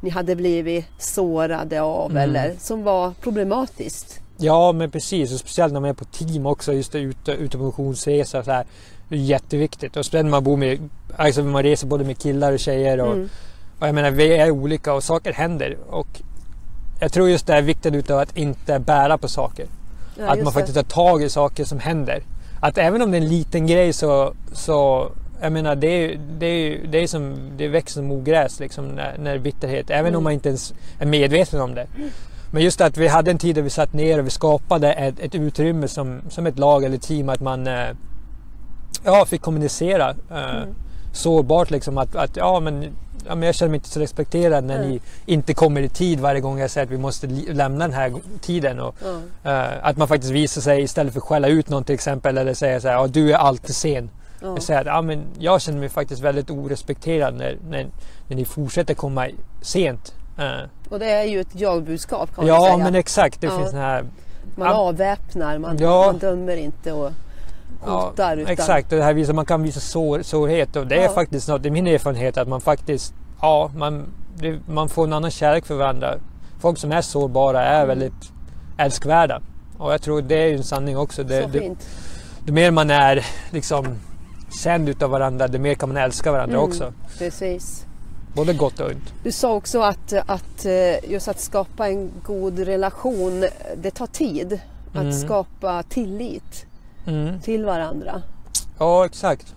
ni 0.00 0.10
hade 0.10 0.36
blivit 0.36 0.86
sårade 0.98 1.80
av 1.80 2.10
mm. 2.10 2.22
eller 2.22 2.54
som 2.58 2.82
var 2.82 3.10
problematiskt. 3.10 4.20
Ja 4.36 4.72
men 4.72 4.90
precis 4.90 5.32
och 5.32 5.38
speciellt 5.38 5.72
när 5.72 5.80
man 5.80 5.90
är 5.90 5.94
på 5.94 6.04
team 6.04 6.46
också 6.46 6.72
just 6.72 6.92
det, 6.92 6.98
ute, 6.98 7.32
ute 7.32 7.58
på 7.58 7.94
så 7.94 8.10
här. 8.10 8.66
Det 9.08 9.14
är 9.14 9.18
jätteviktigt 9.18 9.96
och 9.96 10.06
speciellt 10.06 10.24
när 10.24 10.30
man 10.30 10.44
bor 10.44 10.56
med, 10.56 10.88
alltså 11.16 11.42
man 11.42 11.62
reser 11.62 11.86
både 11.86 12.04
med 12.04 12.18
killar 12.18 12.52
och 12.52 12.58
tjejer 12.58 13.00
och, 13.00 13.12
mm. 13.12 13.28
och 13.78 13.88
jag 13.88 13.94
menar 13.94 14.10
vi 14.10 14.36
är 14.36 14.50
olika 14.50 14.94
och 14.94 15.04
saker 15.04 15.32
händer 15.32 15.76
och 15.90 16.22
jag 17.00 17.12
tror 17.12 17.28
just 17.30 17.46
det 17.46 17.54
är 17.54 17.62
viktigt 17.62 17.94
utav 17.94 18.18
att 18.18 18.36
inte 18.36 18.78
bära 18.78 19.18
på 19.18 19.28
saker. 19.28 19.66
Ja, 20.18 20.28
att 20.28 20.42
man 20.42 20.52
faktiskt 20.52 20.76
tar 20.76 20.82
tag 20.82 21.22
i 21.22 21.28
saker 21.28 21.64
som 21.64 21.78
händer. 21.78 22.22
Att 22.60 22.78
även 22.78 23.02
om 23.02 23.10
det 23.10 23.16
är 23.16 23.22
en 23.22 23.28
liten 23.28 23.66
grej 23.66 23.92
så, 23.92 24.34
så 24.52 25.08
jag 25.40 25.52
menar 25.52 25.76
det, 25.76 25.86
är, 25.86 26.20
det, 26.38 26.46
är, 26.46 26.86
det, 26.86 26.98
är 26.98 27.06
som, 27.06 27.36
det 27.56 27.68
växer 27.68 28.00
som 28.00 28.12
ogräs 28.12 28.60
liksom 28.60 28.88
när, 28.88 29.18
när 29.18 29.38
bitterhet, 29.38 29.90
även 29.90 30.06
mm. 30.06 30.16
om 30.16 30.24
man 30.24 30.32
inte 30.32 30.48
ens 30.48 30.74
är 30.98 31.06
medveten 31.06 31.60
om 31.60 31.74
det. 31.74 31.86
Men 32.50 32.62
just 32.62 32.80
att 32.80 32.96
vi 32.96 33.08
hade 33.08 33.30
en 33.30 33.38
tid 33.38 33.54
där 33.54 33.62
vi 33.62 33.70
satt 33.70 33.92
ner 33.92 34.18
och 34.18 34.26
vi 34.26 34.30
skapade 34.30 34.92
ett, 34.92 35.20
ett 35.20 35.34
utrymme 35.34 35.88
som, 35.88 36.20
som 36.28 36.46
ett 36.46 36.58
lag 36.58 36.84
eller 36.84 36.98
team 36.98 37.28
att 37.28 37.40
man 37.40 37.66
eh, 37.66 37.88
ja, 39.04 39.24
fick 39.24 39.42
kommunicera. 39.42 40.10
Eh, 40.30 40.56
mm. 40.56 40.74
Sårbart 41.12 41.70
liksom 41.70 41.98
att, 41.98 42.16
att 42.16 42.36
ja, 42.36 42.60
men, 42.60 42.84
ja, 43.28 43.34
men 43.34 43.46
jag 43.46 43.54
känner 43.54 43.70
mig 43.70 43.76
inte 43.76 43.88
så 43.88 44.00
respekterad 44.00 44.64
när 44.64 44.76
mm. 44.76 44.90
ni 44.90 45.00
inte 45.26 45.54
kommer 45.54 45.80
i 45.80 45.88
tid 45.88 46.20
varje 46.20 46.40
gång 46.40 46.58
jag 46.58 46.70
säger 46.70 46.86
att 46.86 46.92
vi 46.92 46.98
måste 46.98 47.26
lämna 47.26 47.84
den 47.84 47.94
här 47.94 48.14
tiden. 48.40 48.80
Och, 48.80 48.94
mm. 49.02 49.16
uh, 49.16 49.86
att 49.86 49.96
man 49.96 50.08
faktiskt 50.08 50.32
visar 50.32 50.60
sig 50.60 50.82
istället 50.82 51.12
för 51.12 51.20
att 51.20 51.24
skälla 51.24 51.48
ut 51.48 51.68
någon 51.68 51.84
till 51.84 51.94
exempel 51.94 52.38
eller 52.38 52.54
säga 52.54 52.80
så 52.80 52.88
här, 52.88 52.94
ja, 52.94 53.06
du 53.06 53.32
är 53.32 53.36
alltid 53.36 53.74
sen. 53.74 54.10
Mm. 54.42 54.54
Jag 54.54 54.62
säger 54.62 54.80
att 54.80 54.86
ja, 54.86 55.02
men 55.02 55.22
jag 55.38 55.60
känner 55.60 55.78
mig 55.78 55.88
faktiskt 55.88 56.22
väldigt 56.22 56.50
orespekterad 56.50 57.34
när, 57.34 57.58
när, 57.68 57.86
när 58.28 58.36
ni 58.36 58.44
fortsätter 58.44 58.94
komma 58.94 59.28
sent. 59.62 60.14
Uh. 60.38 60.68
Och 60.88 60.98
det 60.98 61.10
är 61.10 61.24
ju 61.24 61.40
ett 61.40 61.60
jag-budskap 61.60 62.34
kan 62.34 62.44
man 62.44 62.54
ja, 62.54 62.60
säga. 62.60 62.70
Ja 62.70 62.76
men 62.78 62.94
exakt. 62.94 63.40
Det 63.40 63.50
finns 63.50 63.70
den 63.70 63.80
här 63.80 64.04
man 64.54 64.68
avväpnar, 64.68 65.58
man, 65.58 65.78
ja. 65.78 66.06
man 66.06 66.18
dömer 66.18 66.56
inte 66.56 66.92
och 66.92 67.12
hotar. 67.80 68.36
Ja. 68.36 68.48
Exakt, 68.48 68.90
det 68.90 69.02
här 69.02 69.14
visar, 69.14 69.32
man 69.32 69.46
kan 69.46 69.62
visa 69.62 69.80
sår, 69.80 70.22
sårhet 70.22 70.76
och 70.76 70.86
det 70.86 70.96
ja. 70.96 71.02
är 71.02 71.08
faktiskt 71.08 71.48
något, 71.48 71.66
är 71.66 71.70
min 71.70 71.86
erfarenhet 71.86 72.36
att 72.36 72.48
man 72.48 72.60
faktiskt, 72.60 73.14
ja, 73.40 73.70
man, 73.76 74.04
det, 74.34 74.58
man 74.68 74.88
får 74.88 75.04
en 75.04 75.12
annan 75.12 75.30
kärlek 75.30 75.66
för 75.66 75.74
varandra. 75.74 76.14
Folk 76.58 76.78
som 76.78 76.92
är 76.92 77.02
sårbara 77.02 77.62
är 77.64 77.84
mm. 77.84 77.88
väldigt 77.88 78.32
älskvärda. 78.78 79.40
Och 79.78 79.92
jag 79.92 80.02
tror 80.02 80.22
det 80.22 80.34
är 80.34 80.54
en 80.54 80.64
sanning 80.64 80.98
också. 80.98 81.24
Det. 81.24 81.46
Det, 81.52 81.74
det 82.44 82.52
mer 82.52 82.70
man 82.70 82.90
är 82.90 83.26
liksom 83.50 83.86
känd 84.62 84.88
utav 84.88 85.10
varandra, 85.10 85.48
det 85.48 85.58
mer 85.58 85.74
kan 85.74 85.88
man 85.88 85.96
älska 85.96 86.32
varandra 86.32 86.56
mm, 86.56 86.70
också. 86.70 86.92
Precis. 87.18 87.86
Både 88.34 88.52
gott 88.52 88.80
och 88.80 88.86
ont. 88.86 89.14
Du 89.22 89.32
sa 89.32 89.54
också 89.54 89.80
att, 89.80 90.12
att 90.12 90.64
eh, 90.64 91.10
just 91.10 91.28
att 91.28 91.40
skapa 91.40 91.88
en 91.88 92.10
god 92.24 92.58
relation, 92.58 93.44
det 93.76 93.90
tar 93.90 94.06
tid. 94.06 94.60
Att 94.92 95.00
mm. 95.00 95.12
skapa 95.12 95.82
tillit 95.82 96.66
mm. 97.06 97.40
till 97.40 97.64
varandra. 97.64 98.22
Ja, 98.78 99.06
exakt. 99.06 99.54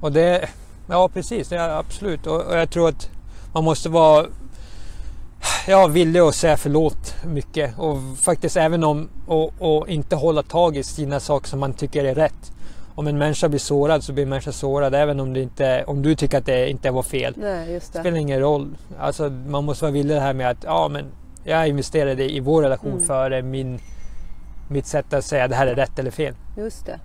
Och 0.00 0.12
det, 0.12 0.48
ja 0.88 1.08
precis, 1.08 1.52
ja, 1.52 1.76
absolut. 1.76 2.26
Och, 2.26 2.40
och 2.40 2.56
jag 2.56 2.70
tror 2.70 2.88
att 2.88 3.10
man 3.52 3.64
måste 3.64 3.88
vara 3.88 4.26
ja, 5.66 5.86
villig 5.86 6.20
att 6.20 6.34
säga 6.34 6.56
förlåt 6.56 7.14
mycket 7.24 7.78
och 7.78 7.98
faktiskt 8.16 8.56
även 8.56 8.84
om 8.84 9.08
och, 9.26 9.52
och, 9.58 9.88
inte 9.88 10.16
hålla 10.16 10.42
tag 10.42 10.76
i 10.76 10.82
sina 10.82 11.20
saker 11.20 11.48
som 11.48 11.60
man 11.60 11.72
tycker 11.72 12.04
är 12.04 12.14
rätt. 12.14 12.52
Om 12.94 13.06
en 13.06 13.18
människa 13.18 13.48
blir 13.48 13.58
sårad 13.58 14.04
så 14.04 14.12
blir 14.12 14.22
en 14.22 14.28
människa 14.28 14.52
sårad 14.52 14.94
även 14.94 15.20
om, 15.20 15.32
det 15.32 15.42
inte, 15.42 15.84
om 15.86 16.02
du 16.02 16.14
tycker 16.14 16.38
att 16.38 16.46
det 16.46 16.70
inte 16.70 16.90
var 16.90 17.02
fel. 17.02 17.34
Nej, 17.36 17.72
just 17.72 17.92
det. 17.92 17.98
det 17.98 18.02
spelar 18.02 18.18
ingen 18.18 18.40
roll. 18.40 18.68
Alltså, 18.98 19.30
man 19.30 19.64
måste 19.64 19.84
vara 19.84 19.92
villig 19.92 20.16
det 20.16 20.20
här 20.20 20.34
med 20.34 20.50
att 20.50 20.64
ja, 20.64 20.88
men 20.88 21.04
jag 21.44 21.68
investerade 21.68 22.32
i 22.32 22.40
vår 22.40 22.62
relation 22.62 22.92
mm. 22.92 23.06
före 23.06 23.42
min, 23.42 23.80
mitt 24.70 24.86
sätt 24.86 25.12
att 25.12 25.24
säga 25.24 25.48
det 25.48 25.54
här 25.54 25.66
är 25.66 25.74
rätt 25.74 25.98
eller 25.98 26.10
fel. 26.10 26.34
Just 26.56 26.86
det. 26.86 27.00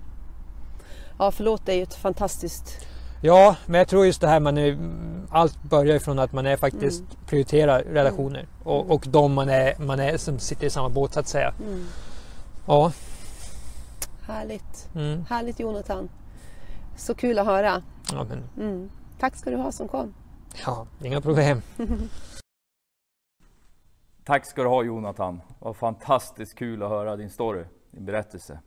Ja, 1.18 1.30
förlåt 1.30 1.68
är 1.68 1.72
ju 1.72 1.82
ett 1.82 1.94
fantastiskt 1.94 2.86
Ja, 3.20 3.56
men 3.66 3.78
jag 3.78 3.88
tror 3.88 4.06
just 4.06 4.20
det 4.20 4.28
här 4.28 4.40
man 4.40 4.58
är, 4.58 4.78
allt 5.30 5.62
börjar 5.62 5.96
ifrån 5.96 6.18
att 6.18 6.32
man 6.32 6.46
är 6.46 6.56
faktiskt 6.56 7.00
mm. 7.00 7.12
prioriterar 7.26 7.82
relationer 7.82 8.38
mm. 8.38 8.50
och, 8.62 8.90
och 8.90 9.06
de 9.08 9.32
man 9.32 9.48
är, 9.48 9.78
man 9.78 10.00
är 10.00 10.16
som 10.16 10.38
sitter 10.38 10.66
i 10.66 10.70
samma 10.70 10.88
båt 10.88 11.14
så 11.14 11.20
att 11.20 11.28
säga. 11.28 11.54
Mm. 11.66 11.86
Ja. 12.66 12.92
Härligt. 14.26 14.88
Mm. 14.94 15.24
Härligt 15.28 15.60
Jonathan. 15.60 16.08
Så 16.96 17.14
kul 17.14 17.38
att 17.38 17.46
höra. 17.46 17.82
Ja, 18.12 18.26
men... 18.28 18.68
Mm. 18.68 18.90
Tack 19.18 19.36
ska 19.36 19.50
du 19.50 19.56
ha 19.56 19.72
som 19.72 19.88
kom. 19.88 20.14
Ja, 20.66 20.86
inga 21.02 21.20
problem. 21.20 21.62
Tack 24.26 24.46
ska 24.46 24.62
du 24.62 24.68
ha 24.68 24.82
Jonathan. 24.82 25.40
Vad 25.58 25.76
fantastiskt 25.76 26.54
kul 26.58 26.82
att 26.82 26.88
höra 26.88 27.16
din 27.16 27.30
story, 27.30 27.64
din 27.90 28.04
berättelse. 28.04 28.58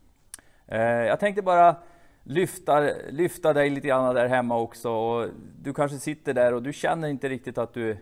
Eh, 0.66 0.80
jag 0.80 1.20
tänkte 1.20 1.42
bara 1.42 1.76
lyfta, 2.22 2.80
lyfta 3.10 3.52
dig 3.52 3.70
lite 3.70 3.88
grann 3.88 4.14
där 4.14 4.28
hemma 4.28 4.58
också. 4.58 4.90
Och 4.90 5.28
du 5.62 5.74
kanske 5.74 5.98
sitter 5.98 6.34
där 6.34 6.54
och 6.54 6.62
du 6.62 6.72
känner 6.72 7.08
inte 7.08 7.28
riktigt 7.28 7.58
att 7.58 7.74
du, 7.74 7.96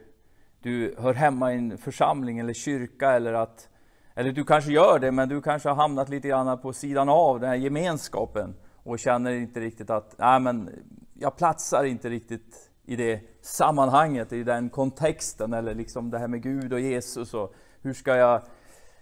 du 0.63 0.95
hör 0.99 1.15
hemma 1.15 1.53
i 1.53 1.57
en 1.57 1.79
församling 1.79 2.39
eller 2.39 2.53
kyrka 2.53 3.13
eller 3.13 3.33
att 3.33 3.69
eller 4.15 4.33
du 4.33 4.45
kanske 4.45 4.73
gör 4.73 4.99
det, 4.99 5.13
men 5.13 5.29
du 5.29 5.43
kanske 5.43 5.69
har 5.69 5.77
hamnat 5.77 6.09
lite 6.09 6.29
grann 6.29 6.59
på 6.59 6.73
sidan 6.73 7.09
av 7.09 7.41
den 7.41 7.49
här 7.49 7.57
gemenskapen 7.57 8.55
och 8.83 8.99
känner 8.99 9.33
inte 9.33 9.61
riktigt 9.61 9.91
att 9.91 10.15
nej, 10.19 10.41
men 10.41 10.71
jag 11.15 11.37
platsar 11.37 11.85
inte 11.85 12.11
riktigt 12.11 12.71
i 12.89 12.97
det 12.97 13.21
sammanhanget, 13.41 14.33
i 14.33 14.43
den 14.43 14.71
kontexten 14.71 15.53
eller 15.53 15.75
liksom 15.75 16.11
det 16.11 16.19
här 16.19 16.29
med 16.29 16.43
Gud 16.43 16.73
och 16.73 16.81
Jesus 16.81 17.35
och 17.35 17.55
hur 17.83 17.93
ska 17.93 18.17
jag 18.17 18.43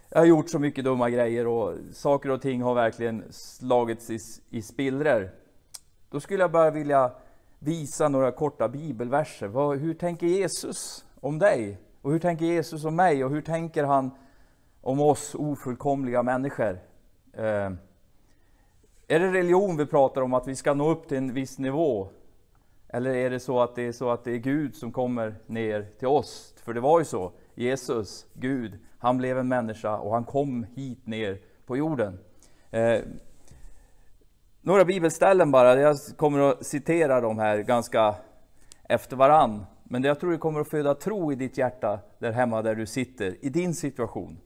jag 0.08 0.18
har 0.18 0.26
gjort 0.26 0.50
så 0.50 0.58
mycket 0.58 0.84
dumma 0.84 1.10
grejer 1.10 1.46
och 1.46 1.74
saker 1.92 2.30
och 2.30 2.42
ting 2.42 2.62
har 2.62 2.74
verkligen 2.74 3.24
slagits 3.30 4.10
i, 4.10 4.18
i 4.50 4.62
spillror. 4.62 5.30
Då 6.10 6.20
skulle 6.20 6.42
jag 6.42 6.52
bara 6.52 6.70
vilja 6.70 7.12
visa 7.58 8.08
några 8.08 8.32
korta 8.32 8.68
bibelverser. 8.68 9.46
Vad, 9.46 9.78
hur 9.78 9.94
tänker 9.94 10.26
Jesus 10.26 11.04
om 11.20 11.38
dig? 11.38 11.78
Och 12.02 12.12
hur 12.12 12.18
tänker 12.18 12.44
Jesus 12.44 12.84
om 12.84 12.96
mig? 12.96 13.24
Och 13.24 13.30
hur 13.30 13.42
tänker 13.42 13.84
han 13.84 14.10
om 14.80 15.00
oss 15.00 15.34
ofullkomliga 15.34 16.22
människor? 16.22 16.78
Eh, 17.32 17.70
är 19.08 19.20
det 19.20 19.32
religion 19.32 19.76
vi 19.76 19.86
pratar 19.86 20.20
om, 20.20 20.34
att 20.34 20.48
vi 20.48 20.56
ska 20.56 20.74
nå 20.74 20.90
upp 20.90 21.08
till 21.08 21.18
en 21.18 21.34
viss 21.34 21.58
nivå? 21.58 22.08
Eller 22.88 23.14
är 23.14 23.30
det 23.30 23.40
så 23.40 23.60
att 23.60 23.74
det 23.74 23.82
är 23.82 23.92
så 23.92 24.10
att 24.10 24.24
det 24.24 24.32
är 24.32 24.38
Gud 24.38 24.74
som 24.74 24.92
kommer 24.92 25.34
ner 25.46 25.86
till 25.98 26.08
oss? 26.08 26.54
För 26.64 26.74
det 26.74 26.80
var 26.80 26.98
ju 26.98 27.04
så. 27.04 27.32
Jesus, 27.54 28.26
Gud, 28.34 28.78
han 28.98 29.18
blev 29.18 29.38
en 29.38 29.48
människa 29.48 29.96
och 29.96 30.12
han 30.12 30.24
kom 30.24 30.66
hit 30.74 31.06
ner 31.06 31.38
på 31.66 31.76
jorden. 31.76 32.18
Eh, 32.70 33.00
några 34.60 34.84
bibelställen 34.84 35.50
bara, 35.50 35.80
jag 35.80 35.96
kommer 36.16 36.50
att 36.50 36.66
citera 36.66 37.20
dem 37.20 37.38
här 37.38 37.58
ganska 37.58 38.14
efter 38.88 39.16
varann. 39.16 39.66
Men 39.84 40.02
jag 40.02 40.20
tror 40.20 40.32
det 40.32 40.38
kommer 40.38 40.60
att 40.60 40.68
föda 40.68 40.94
tro 40.94 41.32
i 41.32 41.34
ditt 41.34 41.58
hjärta 41.58 42.00
där 42.18 42.32
hemma 42.32 42.62
där 42.62 42.74
du 42.74 42.86
sitter, 42.86 43.44
i 43.44 43.48
din 43.48 43.74
situation. 43.74 44.38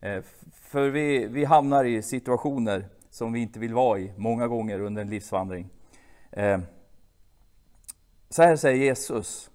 Eh, 0.00 0.22
för 0.52 0.88
vi, 0.88 1.26
vi 1.26 1.44
hamnar 1.44 1.84
i 1.84 2.02
situationer 2.02 2.88
som 3.10 3.32
vi 3.32 3.40
inte 3.40 3.58
vill 3.58 3.74
vara 3.74 3.98
i 3.98 4.12
många 4.16 4.46
gånger 4.46 4.80
under 4.80 5.02
en 5.02 5.10
livsvandring. 5.10 5.68
Eh, 6.30 6.58
så 8.30 8.42
här 8.42 8.56
säger 8.56 8.84
Jesus. 8.84 9.50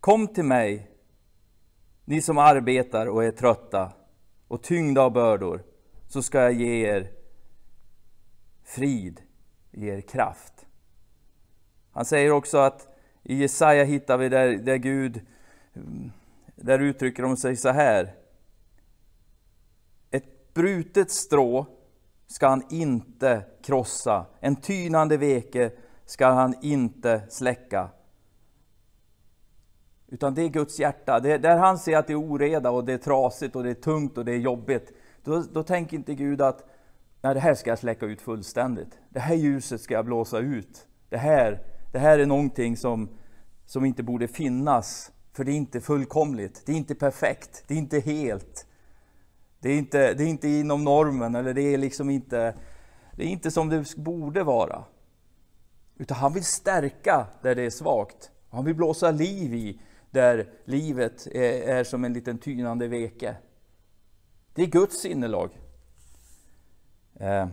Kom 0.00 0.28
till 0.28 0.44
mig 0.44 0.90
ni 2.04 2.22
som 2.22 2.38
arbetar 2.38 3.06
och 3.06 3.24
är 3.24 3.30
trötta 3.30 3.92
och 4.48 4.62
tyngda 4.62 5.02
av 5.02 5.12
bördor, 5.12 5.64
så 6.08 6.22
ska 6.22 6.40
jag 6.40 6.52
ge 6.52 6.86
er 6.86 7.12
frid, 8.64 9.22
ge 9.70 9.94
er 9.94 10.00
kraft. 10.00 10.66
Han 11.92 12.04
säger 12.04 12.30
också 12.30 12.58
att 12.58 12.88
i 13.22 13.34
Jesaja 13.34 13.84
hittar 13.84 14.18
vi 14.18 14.28
där, 14.28 14.48
där 14.56 14.76
Gud, 14.76 15.20
där 16.56 16.78
uttrycker 16.78 17.22
de 17.22 17.36
sig 17.36 17.56
så 17.56 17.68
här. 17.68 18.14
Ett 20.10 20.54
brutet 20.54 21.10
strå 21.10 21.66
ska 22.26 22.48
han 22.48 22.62
inte 22.70 23.42
krossa, 23.62 24.26
en 24.40 24.56
tynande 24.56 25.16
veke 25.16 25.72
ska 26.06 26.26
han 26.26 26.54
inte 26.62 27.22
släcka. 27.28 27.88
Utan 30.08 30.34
det 30.34 30.42
är 30.42 30.48
Guds 30.48 30.80
hjärta. 30.80 31.20
Det, 31.20 31.38
där 31.38 31.56
han 31.56 31.78
ser 31.78 31.96
att 31.96 32.06
det 32.06 32.12
är 32.12 32.20
oreda 32.20 32.70
och 32.70 32.84
det 32.84 32.92
är 32.92 32.98
trasigt 32.98 33.56
och 33.56 33.64
det 33.64 33.70
är 33.70 33.74
tungt 33.74 34.18
och 34.18 34.24
det 34.24 34.32
är 34.32 34.38
jobbigt. 34.38 34.92
Då, 35.24 35.42
då 35.52 35.62
tänker 35.62 35.96
inte 35.96 36.14
Gud 36.14 36.42
att 36.42 36.64
Nej, 37.26 37.34
det 37.34 37.40
här 37.40 37.54
ska 37.54 37.70
jag 37.70 37.78
släcka 37.78 38.06
ut 38.06 38.20
fullständigt. 38.20 38.98
Det 39.08 39.20
här 39.20 39.34
ljuset 39.34 39.80
ska 39.80 39.94
jag 39.94 40.04
blåsa 40.04 40.38
ut. 40.38 40.86
Det 41.08 41.16
här, 41.16 41.62
det 41.92 41.98
här 41.98 42.18
är 42.18 42.26
någonting 42.26 42.76
som, 42.76 43.08
som 43.64 43.84
inte 43.84 44.02
borde 44.02 44.28
finnas. 44.28 45.12
För 45.32 45.44
det 45.44 45.52
är 45.52 45.56
inte 45.56 45.80
fullkomligt, 45.80 46.62
det 46.66 46.72
är 46.72 46.76
inte 46.76 46.94
perfekt, 46.94 47.64
det 47.66 47.74
är 47.74 47.78
inte 47.78 48.00
helt. 48.00 48.66
Det 49.58 49.68
är 49.68 49.78
inte, 49.78 50.14
det 50.14 50.24
är 50.24 50.28
inte 50.28 50.48
inom 50.48 50.84
normen, 50.84 51.34
eller 51.34 51.54
det 51.54 51.62
är 51.62 51.78
liksom 51.78 52.10
inte, 52.10 52.54
det 53.12 53.24
är 53.24 53.28
inte 53.28 53.50
som 53.50 53.68
det 53.68 53.96
borde 53.96 54.42
vara. 54.42 54.84
Utan 55.96 56.16
han 56.16 56.32
vill 56.32 56.44
stärka 56.44 57.26
där 57.42 57.54
det 57.54 57.62
är 57.62 57.70
svagt. 57.70 58.30
Han 58.50 58.64
vill 58.64 58.74
blåsa 58.74 59.10
liv 59.10 59.54
i 59.54 59.80
där 60.10 60.48
livet 60.64 61.26
är, 61.26 61.68
är 61.68 61.84
som 61.84 62.04
en 62.04 62.12
liten 62.12 62.38
tynande 62.38 62.88
veke. 62.88 63.36
Det 64.54 64.62
är 64.62 64.66
Guds 64.66 65.00
sinnelag. 65.00 65.50
Eh. 67.20 67.46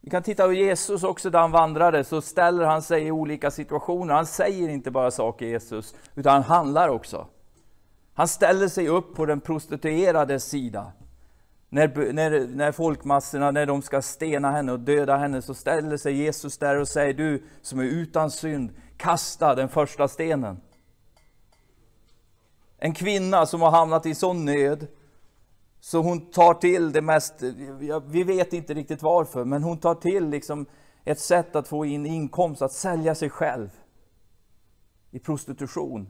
Vi 0.00 0.10
kan 0.10 0.22
titta 0.22 0.46
på 0.46 0.52
Jesus 0.52 1.02
också, 1.02 1.30
där 1.30 1.38
han 1.38 1.50
vandrade, 1.50 2.04
så 2.04 2.20
ställer 2.20 2.64
han 2.64 2.82
sig 2.82 3.06
i 3.06 3.10
olika 3.10 3.50
situationer. 3.50 4.14
Han 4.14 4.26
säger 4.26 4.68
inte 4.68 4.90
bara 4.90 5.10
saker, 5.10 5.46
Jesus, 5.46 5.94
utan 6.14 6.32
han 6.32 6.42
handlar 6.42 6.88
också. 6.88 7.26
Han 8.14 8.28
ställer 8.28 8.68
sig 8.68 8.88
upp 8.88 9.14
på 9.14 9.26
den 9.26 9.40
prostituerades 9.40 10.44
sida. 10.44 10.92
När, 11.68 12.12
när, 12.12 12.46
när 12.46 12.72
folkmassorna 12.72 13.50
när 13.50 13.66
de 13.66 13.82
ska 13.82 14.02
stena 14.02 14.50
henne 14.50 14.72
och 14.72 14.80
döda 14.80 15.16
henne, 15.16 15.42
så 15.42 15.54
ställer 15.54 15.96
sig 15.96 16.14
Jesus 16.14 16.58
där 16.58 16.76
och 16.76 16.88
säger, 16.88 17.14
du 17.14 17.42
som 17.62 17.78
är 17.78 17.84
utan 17.84 18.30
synd, 18.30 18.70
kasta 18.96 19.54
den 19.54 19.68
första 19.68 20.08
stenen. 20.08 20.60
En 22.78 22.94
kvinna 22.94 23.46
som 23.46 23.60
har 23.60 23.70
hamnat 23.70 24.06
i 24.06 24.14
sån 24.14 24.44
nöd 24.44 24.86
så 25.80 26.02
hon 26.02 26.30
tar 26.30 26.54
till 26.54 26.92
det 26.92 27.02
mest, 27.02 27.34
vi 28.06 28.24
vet 28.24 28.52
inte 28.52 28.74
riktigt 28.74 29.02
varför, 29.02 29.44
men 29.44 29.62
hon 29.62 29.78
tar 29.78 29.94
till 29.94 30.28
liksom 30.28 30.66
ett 31.04 31.20
sätt 31.20 31.56
att 31.56 31.68
få 31.68 31.84
in 31.84 32.06
inkomst, 32.06 32.62
att 32.62 32.72
sälja 32.72 33.14
sig 33.14 33.30
själv 33.30 33.70
i 35.10 35.18
prostitution. 35.18 36.08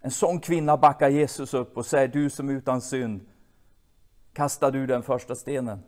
En 0.00 0.10
sån 0.10 0.40
kvinna 0.40 0.76
backar 0.76 1.08
Jesus 1.08 1.54
upp 1.54 1.76
och 1.76 1.86
säger, 1.86 2.08
du 2.08 2.30
som 2.30 2.48
är 2.48 2.52
utan 2.52 2.80
synd, 2.80 3.20
kasta 4.32 4.70
du 4.70 4.86
den 4.86 5.02
första 5.02 5.34
stenen. 5.34 5.82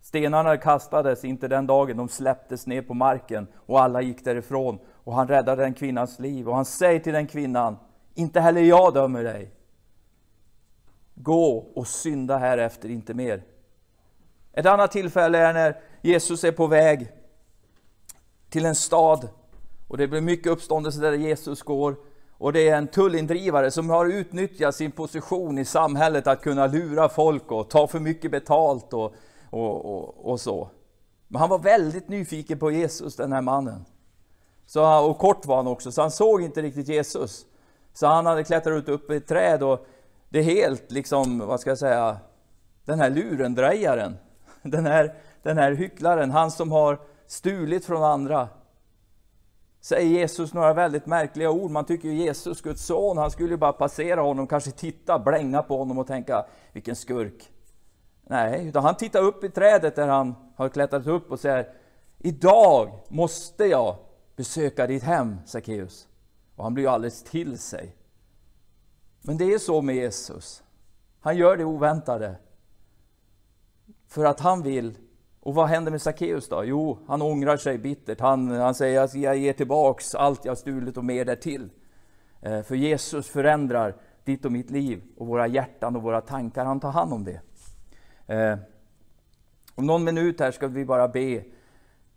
Stenarna 0.00 0.56
kastades 0.56 1.24
inte 1.24 1.48
den 1.48 1.66
dagen, 1.66 1.96
de 1.96 2.08
släpptes 2.08 2.66
ner 2.66 2.82
på 2.82 2.94
marken 2.94 3.46
och 3.54 3.82
alla 3.82 4.02
gick 4.02 4.24
därifrån. 4.24 4.78
Och 5.04 5.14
han 5.14 5.28
räddade 5.28 5.62
den 5.62 5.74
kvinnans 5.74 6.18
liv 6.18 6.48
och 6.48 6.56
han 6.56 6.64
säger 6.64 7.00
till 7.00 7.12
den 7.12 7.26
kvinnan, 7.26 7.76
inte 8.14 8.40
heller 8.40 8.60
jag 8.60 8.94
dömer 8.94 9.24
dig. 9.24 9.50
Gå 11.14 11.56
och 11.74 11.86
synda 11.86 12.38
härefter 12.38 12.88
inte 12.88 13.14
mer. 13.14 13.42
Ett 14.52 14.66
annat 14.66 14.92
tillfälle 14.92 15.38
är 15.38 15.52
när 15.52 15.80
Jesus 16.00 16.44
är 16.44 16.52
på 16.52 16.66
väg 16.66 17.08
till 18.48 18.64
en 18.64 18.74
stad 18.74 19.28
och 19.88 19.98
det 19.98 20.08
blir 20.08 20.20
mycket 20.20 20.52
uppståndelse 20.52 21.00
där 21.00 21.12
Jesus 21.12 21.62
går 21.62 21.96
och 22.42 22.52
det 22.52 22.68
är 22.68 22.76
en 22.76 22.86
tullindrivare 22.86 23.70
som 23.70 23.90
har 23.90 24.06
utnyttjat 24.06 24.74
sin 24.74 24.92
position 24.92 25.58
i 25.58 25.64
samhället 25.64 26.26
att 26.26 26.42
kunna 26.42 26.66
lura 26.66 27.08
folk 27.08 27.52
och 27.52 27.70
ta 27.70 27.86
för 27.86 28.00
mycket 28.00 28.30
betalt 28.30 28.92
och, 28.92 29.14
och, 29.50 29.84
och, 29.84 30.30
och 30.30 30.40
så. 30.40 30.68
Men 31.28 31.40
han 31.40 31.50
var 31.50 31.58
väldigt 31.58 32.08
nyfiken 32.08 32.58
på 32.58 32.70
Jesus, 32.70 33.16
den 33.16 33.32
här 33.32 33.40
mannen. 33.40 33.84
Så, 34.66 35.10
och 35.10 35.18
kort 35.18 35.46
var 35.46 35.56
han 35.56 35.66
också, 35.66 35.92
så 35.92 36.00
han 36.00 36.10
såg 36.10 36.42
inte 36.42 36.62
riktigt 36.62 36.88
Jesus. 36.88 37.46
Så 37.92 38.06
han 38.06 38.26
hade 38.26 38.44
klättrat 38.44 38.88
upp 38.88 39.10
i 39.10 39.16
ett 39.16 39.26
träd 39.26 39.62
och 39.62 39.86
det 40.28 40.38
är 40.38 40.42
helt 40.42 40.90
liksom, 40.90 41.38
vad 41.38 41.60
ska 41.60 41.70
jag 41.70 41.78
säga, 41.78 42.16
den 42.84 43.00
här 43.00 43.10
lurendrejaren, 43.10 44.16
den 44.62 44.86
här, 44.86 45.14
den 45.42 45.58
här 45.58 45.72
hycklaren, 45.72 46.30
han 46.30 46.50
som 46.50 46.72
har 46.72 46.98
stulit 47.26 47.84
från 47.84 48.02
andra. 48.02 48.48
Säger 49.82 50.08
Jesus 50.08 50.54
några 50.54 50.72
väldigt 50.72 51.06
märkliga 51.06 51.50
ord. 51.50 51.70
Man 51.70 51.84
tycker 51.84 52.08
ju 52.08 52.14
Jesus, 52.14 52.60
Guds 52.60 52.86
son, 52.86 53.18
han 53.18 53.30
skulle 53.30 53.50
ju 53.50 53.56
bara 53.56 53.72
passera 53.72 54.20
honom, 54.20 54.46
kanske 54.46 54.70
titta, 54.70 55.18
blänga 55.18 55.62
på 55.62 55.78
honom 55.78 55.98
och 55.98 56.06
tänka, 56.06 56.46
vilken 56.72 56.96
skurk. 56.96 57.52
Nej, 58.22 58.68
utan 58.68 58.84
han 58.84 58.96
tittar 58.96 59.22
upp 59.22 59.44
i 59.44 59.48
trädet 59.48 59.96
där 59.96 60.08
han 60.08 60.34
har 60.56 60.68
klättrat 60.68 61.06
upp 61.06 61.30
och 61.30 61.40
säger, 61.40 61.72
idag 62.18 62.90
måste 63.08 63.64
jag 63.64 63.96
besöka 64.36 64.86
ditt 64.86 65.02
hem, 65.02 65.36
Sackeus. 65.46 66.08
Och 66.56 66.64
han 66.64 66.74
blir 66.74 66.84
ju 66.84 66.90
alldeles 66.90 67.22
till 67.22 67.58
sig. 67.58 67.96
Men 69.22 69.36
det 69.36 69.54
är 69.54 69.58
så 69.58 69.82
med 69.82 69.94
Jesus. 69.94 70.62
Han 71.20 71.36
gör 71.36 71.56
det 71.56 71.64
oväntade. 71.64 72.36
För 74.08 74.24
att 74.24 74.40
han 74.40 74.62
vill. 74.62 74.98
Och 75.44 75.54
vad 75.54 75.68
händer 75.68 75.90
med 75.90 76.02
Sackeus 76.02 76.48
då? 76.48 76.64
Jo, 76.64 76.98
han 77.06 77.22
ångrar 77.22 77.56
sig 77.56 77.78
bittert. 77.78 78.20
Han, 78.20 78.50
han 78.50 78.74
säger 78.74 79.00
att 79.00 79.14
jag 79.14 79.36
ger 79.36 79.52
tillbaks 79.52 80.14
allt 80.14 80.44
jag 80.44 80.58
stulit 80.58 80.96
och 80.96 81.04
mer 81.04 81.24
därtill. 81.24 81.70
Eh, 82.40 82.62
för 82.62 82.74
Jesus 82.74 83.28
förändrar 83.28 83.96
ditt 84.24 84.44
och 84.44 84.52
mitt 84.52 84.70
liv 84.70 85.02
och 85.16 85.26
våra 85.26 85.46
hjärtan 85.46 85.96
och 85.96 86.02
våra 86.02 86.20
tankar. 86.20 86.64
Han 86.64 86.80
tar 86.80 86.90
hand 86.90 87.12
om 87.12 87.24
det. 87.24 87.40
Eh, 88.34 88.58
om 89.74 89.86
någon 89.86 90.04
minut 90.04 90.40
här 90.40 90.50
ska 90.50 90.66
vi 90.66 90.84
bara 90.84 91.08
be 91.08 91.44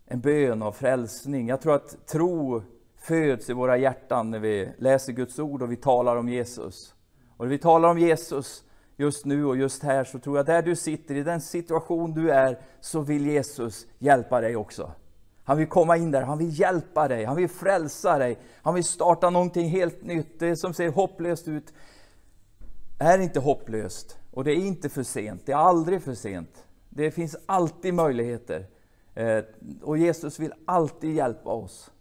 en 0.06 0.22
bön 0.22 0.62
av 0.62 0.72
frälsning. 0.72 1.48
Jag 1.48 1.62
tror 1.62 1.76
att 1.76 2.08
tro 2.08 2.64
föds 2.98 3.50
i 3.50 3.54
våra 3.54 3.78
hjärtan 3.78 4.32
när 4.32 4.40
vi 4.40 4.70
läser 4.78 5.14
Guds 5.14 5.40
ord 5.40 5.62
och 5.62 5.72
vi 5.72 5.76
talar 5.76 6.16
om 6.16 6.30
Jesus. 6.30 6.96
Och 7.38 7.46
när 7.46 7.50
vi 7.50 7.58
talar 7.58 7.90
om 7.90 8.00
Jesus 8.00 8.64
just 8.98 9.26
nu 9.26 9.46
och 9.46 9.58
just 9.58 9.84
här 9.84 10.04
så 10.04 10.20
tror 10.20 10.38
jag 10.38 10.46
där 10.46 10.62
du 10.62 10.76
sitter, 10.76 11.16
i 11.16 11.24
den 11.24 11.42
situation 11.42 12.14
du 12.14 12.32
är, 12.32 12.60
så 12.82 13.02
vill 13.02 13.26
Jesus 13.26 13.88
hjälpa 14.00 14.42
dig 14.42 14.56
också. 14.56 14.92
Han 15.44 15.58
vill 15.58 15.68
komma 15.68 15.98
in 15.98 16.12
där, 16.12 16.22
han 16.22 16.38
vill 16.38 16.60
hjälpa 16.60 17.08
dig, 17.08 17.26
han 17.26 17.36
vill 17.36 17.50
frälsa 17.50 18.18
dig, 18.18 18.38
han 18.62 18.74
vill 18.74 18.84
starta 18.84 19.30
någonting 19.30 19.70
helt 19.70 20.04
nytt. 20.04 20.40
Det 20.40 20.56
som 20.56 20.74
ser 20.74 20.90
hopplöst 20.90 21.48
ut 21.48 21.74
är 23.00 23.20
inte 23.20 23.40
hopplöst 23.40 24.18
och 24.32 24.44
det 24.44 24.52
är 24.52 24.56
inte 24.56 24.90
för 24.90 25.04
sent, 25.04 25.42
det 25.46 25.52
är 25.52 25.58
aldrig 25.58 26.04
för 26.04 26.14
sent. 26.14 26.66
Det 26.90 27.12
finns 27.12 27.36
alltid 27.46 27.94
möjligheter 27.94 28.66
eh, 29.16 29.44
och 29.82 29.98
Jesus 29.98 30.40
vill 30.40 30.54
alltid 30.66 31.16
hjälpa 31.16 31.50
oss. 31.50 31.92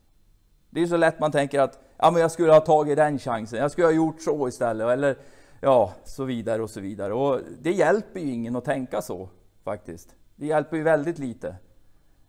Det 0.70 0.83
är 0.83 0.87
så 0.87 0.96
lätt 0.96 1.20
man 1.20 1.33
tänker 1.33 1.61
att 1.61 1.78
ja, 1.96 2.11
men 2.11 2.22
jag 2.22 2.30
skulle 2.30 2.52
ha 2.52 2.61
tagit 2.61 2.96
den 2.96 3.18
chansen, 3.18 3.59
jag 3.59 3.70
skulle 3.70 3.87
ha 3.87 3.92
gjort 3.92 4.22
så 4.22 4.48
istället, 4.48 4.88
eller 4.88 5.16
ja, 5.64 5.92
så 6.05 6.24
vidare 6.24 6.62
och 6.62 6.70
så 6.70 6.81
vidare. 6.81 7.14
Och 7.14 7.40
det 7.61 7.72
hjälper 7.72 8.20
ju 8.20 8.31
ingen 8.31 8.57
att 8.57 8.64
tänka 8.64 9.03
så, 9.03 9.29
faktiskt. 9.64 10.14
Det 10.37 10.46
hjälper 10.46 10.77
ju 10.77 10.83
väldigt 10.83 11.18
lite. 11.18 11.57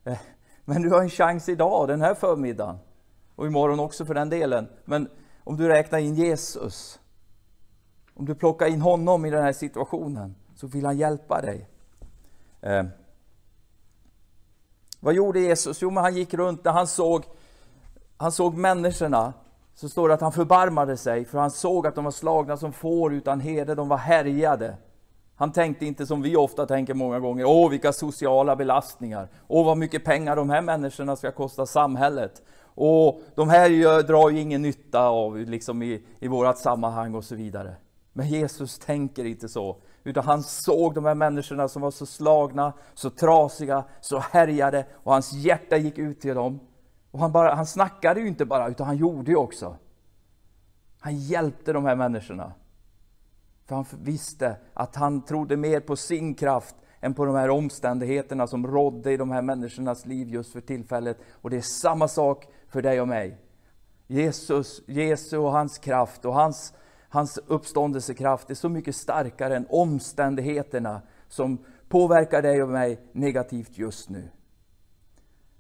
Eh, 0.04 0.17
men 0.65 0.82
du 0.82 0.89
har 0.89 1.02
en 1.02 1.10
chans 1.10 1.50
idag, 1.50 1.88
den 1.88 2.02
här 2.02 2.13
förmiddagen, 2.13 2.78
och 3.36 3.48
imorgon 3.48 3.80
också 3.80 4.06
för 4.06 4.13
den 4.13 4.30
delen. 4.30 4.67
Men 4.86 5.10
om 5.43 5.58
du 5.58 5.67
räknar 5.67 6.00
in 6.00 6.15
Jesus, 6.15 7.00
om 8.13 8.26
du 8.26 8.36
plockar 8.36 8.67
in 8.67 8.82
honom 8.82 9.26
i 9.26 9.30
den 9.30 9.43
här 9.43 9.54
situationen, 9.54 10.36
så 10.56 10.67
vill 10.67 10.86
han 10.86 10.98
hjälpa 10.98 11.41
dig. 11.41 11.69
Eh. 12.62 12.86
Vad 15.00 15.13
gjorde 15.13 15.39
Jesus? 15.39 15.82
Jo, 15.82 15.89
men 15.89 16.04
han 16.04 16.15
gick 16.15 16.34
runt 16.34 16.65
när 16.65 16.71
han 16.71 16.88
såg 16.88 17.26
han 18.17 18.32
såg 18.32 18.58
människorna, 18.58 19.34
så 19.75 19.89
står 19.89 20.07
det 20.07 20.13
att 20.13 20.21
han 20.21 20.31
förbarmade 20.31 20.97
sig, 20.97 21.25
för 21.25 21.39
han 21.39 21.51
såg 21.51 21.88
att 21.88 21.95
de 21.95 22.03
var 22.03 22.11
slagna 22.11 22.57
som 22.57 22.73
får 22.73 23.13
utan 23.13 23.39
herde, 23.39 23.75
de 23.75 23.88
var 23.88 23.97
härjade. 23.97 24.77
Han 25.35 25.51
tänkte 25.51 25.85
inte 25.85 26.05
som 26.05 26.21
vi 26.21 26.35
ofta 26.35 26.65
tänker 26.65 26.93
många 26.93 27.19
gånger, 27.19 27.45
åh 27.45 27.69
vilka 27.69 27.93
sociala 27.93 28.55
belastningar, 28.55 29.29
åh 29.47 29.65
vad 29.65 29.77
mycket 29.77 30.03
pengar 30.03 30.35
de 30.35 30.49
här 30.49 30.61
människorna 30.61 31.15
ska 31.15 31.31
kosta 31.31 31.65
samhället. 31.65 32.41
Och 32.63 33.21
de 33.35 33.49
här 33.49 33.69
gör, 33.69 34.03
drar 34.03 34.29
ju 34.29 34.39
ingen 34.39 34.61
nytta 34.61 35.07
av 35.07 35.38
liksom 35.38 35.83
i, 35.83 36.03
i 36.19 36.27
vårt 36.27 36.57
sammanhang 36.57 37.15
och 37.15 37.23
så 37.23 37.35
vidare. 37.35 37.75
Men 38.13 38.27
Jesus 38.27 38.79
tänker 38.79 39.25
inte 39.25 39.49
så, 39.49 39.77
utan 40.03 40.23
han 40.23 40.43
såg 40.43 40.93
de 40.93 41.05
här 41.05 41.15
människorna 41.15 41.67
som 41.67 41.81
var 41.81 41.91
så 41.91 42.05
slagna, 42.05 42.73
så 42.93 43.09
trasiga, 43.09 43.83
så 44.01 44.19
härjade 44.19 44.85
och 44.93 45.13
hans 45.13 45.33
hjärta 45.33 45.77
gick 45.77 45.97
ut 45.97 46.21
till 46.21 46.35
dem. 46.35 46.59
Och 47.15 47.21
han, 47.21 47.32
bara, 47.32 47.56
han 47.56 47.65
snackade 47.65 48.19
ju 48.19 48.28
inte 48.28 48.45
bara, 48.45 48.67
utan 48.67 48.88
han 48.88 48.97
gjorde 48.97 49.32
ju 49.32 49.38
också. 49.38 49.75
Han 50.99 51.15
hjälpte 51.15 51.73
de 51.73 51.86
här 51.86 51.95
människorna. 51.95 52.54
För 53.65 53.75
han 53.75 53.86
visste 53.91 54.56
att 54.73 54.95
han 54.95 55.21
trodde 55.21 55.58
mer 55.58 55.80
på 55.80 55.95
sin 55.95 56.36
kraft 56.36 56.75
än 56.99 57.13
på 57.13 57.25
de 57.25 57.36
här 57.36 57.49
omständigheterna 57.49 58.47
som 58.47 58.67
rådde 58.67 59.12
i 59.12 59.17
de 59.17 59.32
här 59.32 59.41
människornas 59.41 60.06
liv 60.06 60.30
just 60.30 60.54
för 60.54 60.62
tillfället. 60.62 61.17
Och 61.41 61.49
det 61.49 61.58
är 61.58 61.62
samma 61.62 62.08
sak 62.08 62.47
för 62.67 62.82
dig 62.82 63.01
och 63.01 63.08
mig. 63.08 63.38
Jesus, 64.08 64.82
Jesu 64.88 65.38
och 65.38 65.51
hans 65.51 65.78
kraft 65.78 66.25
och 66.25 66.34
hans, 66.34 66.73
hans 67.10 67.39
uppståndelsekraft 67.47 68.49
är 68.49 68.56
så 68.56 68.69
mycket 68.69 68.95
starkare 68.95 69.56
än 69.56 69.65
omständigheterna 69.69 71.01
som 71.28 71.58
påverkar 71.89 72.41
dig 72.41 72.63
och 72.63 72.69
mig 72.69 72.99
negativt 73.12 73.78
just 73.78 74.10
nu. 74.10 74.30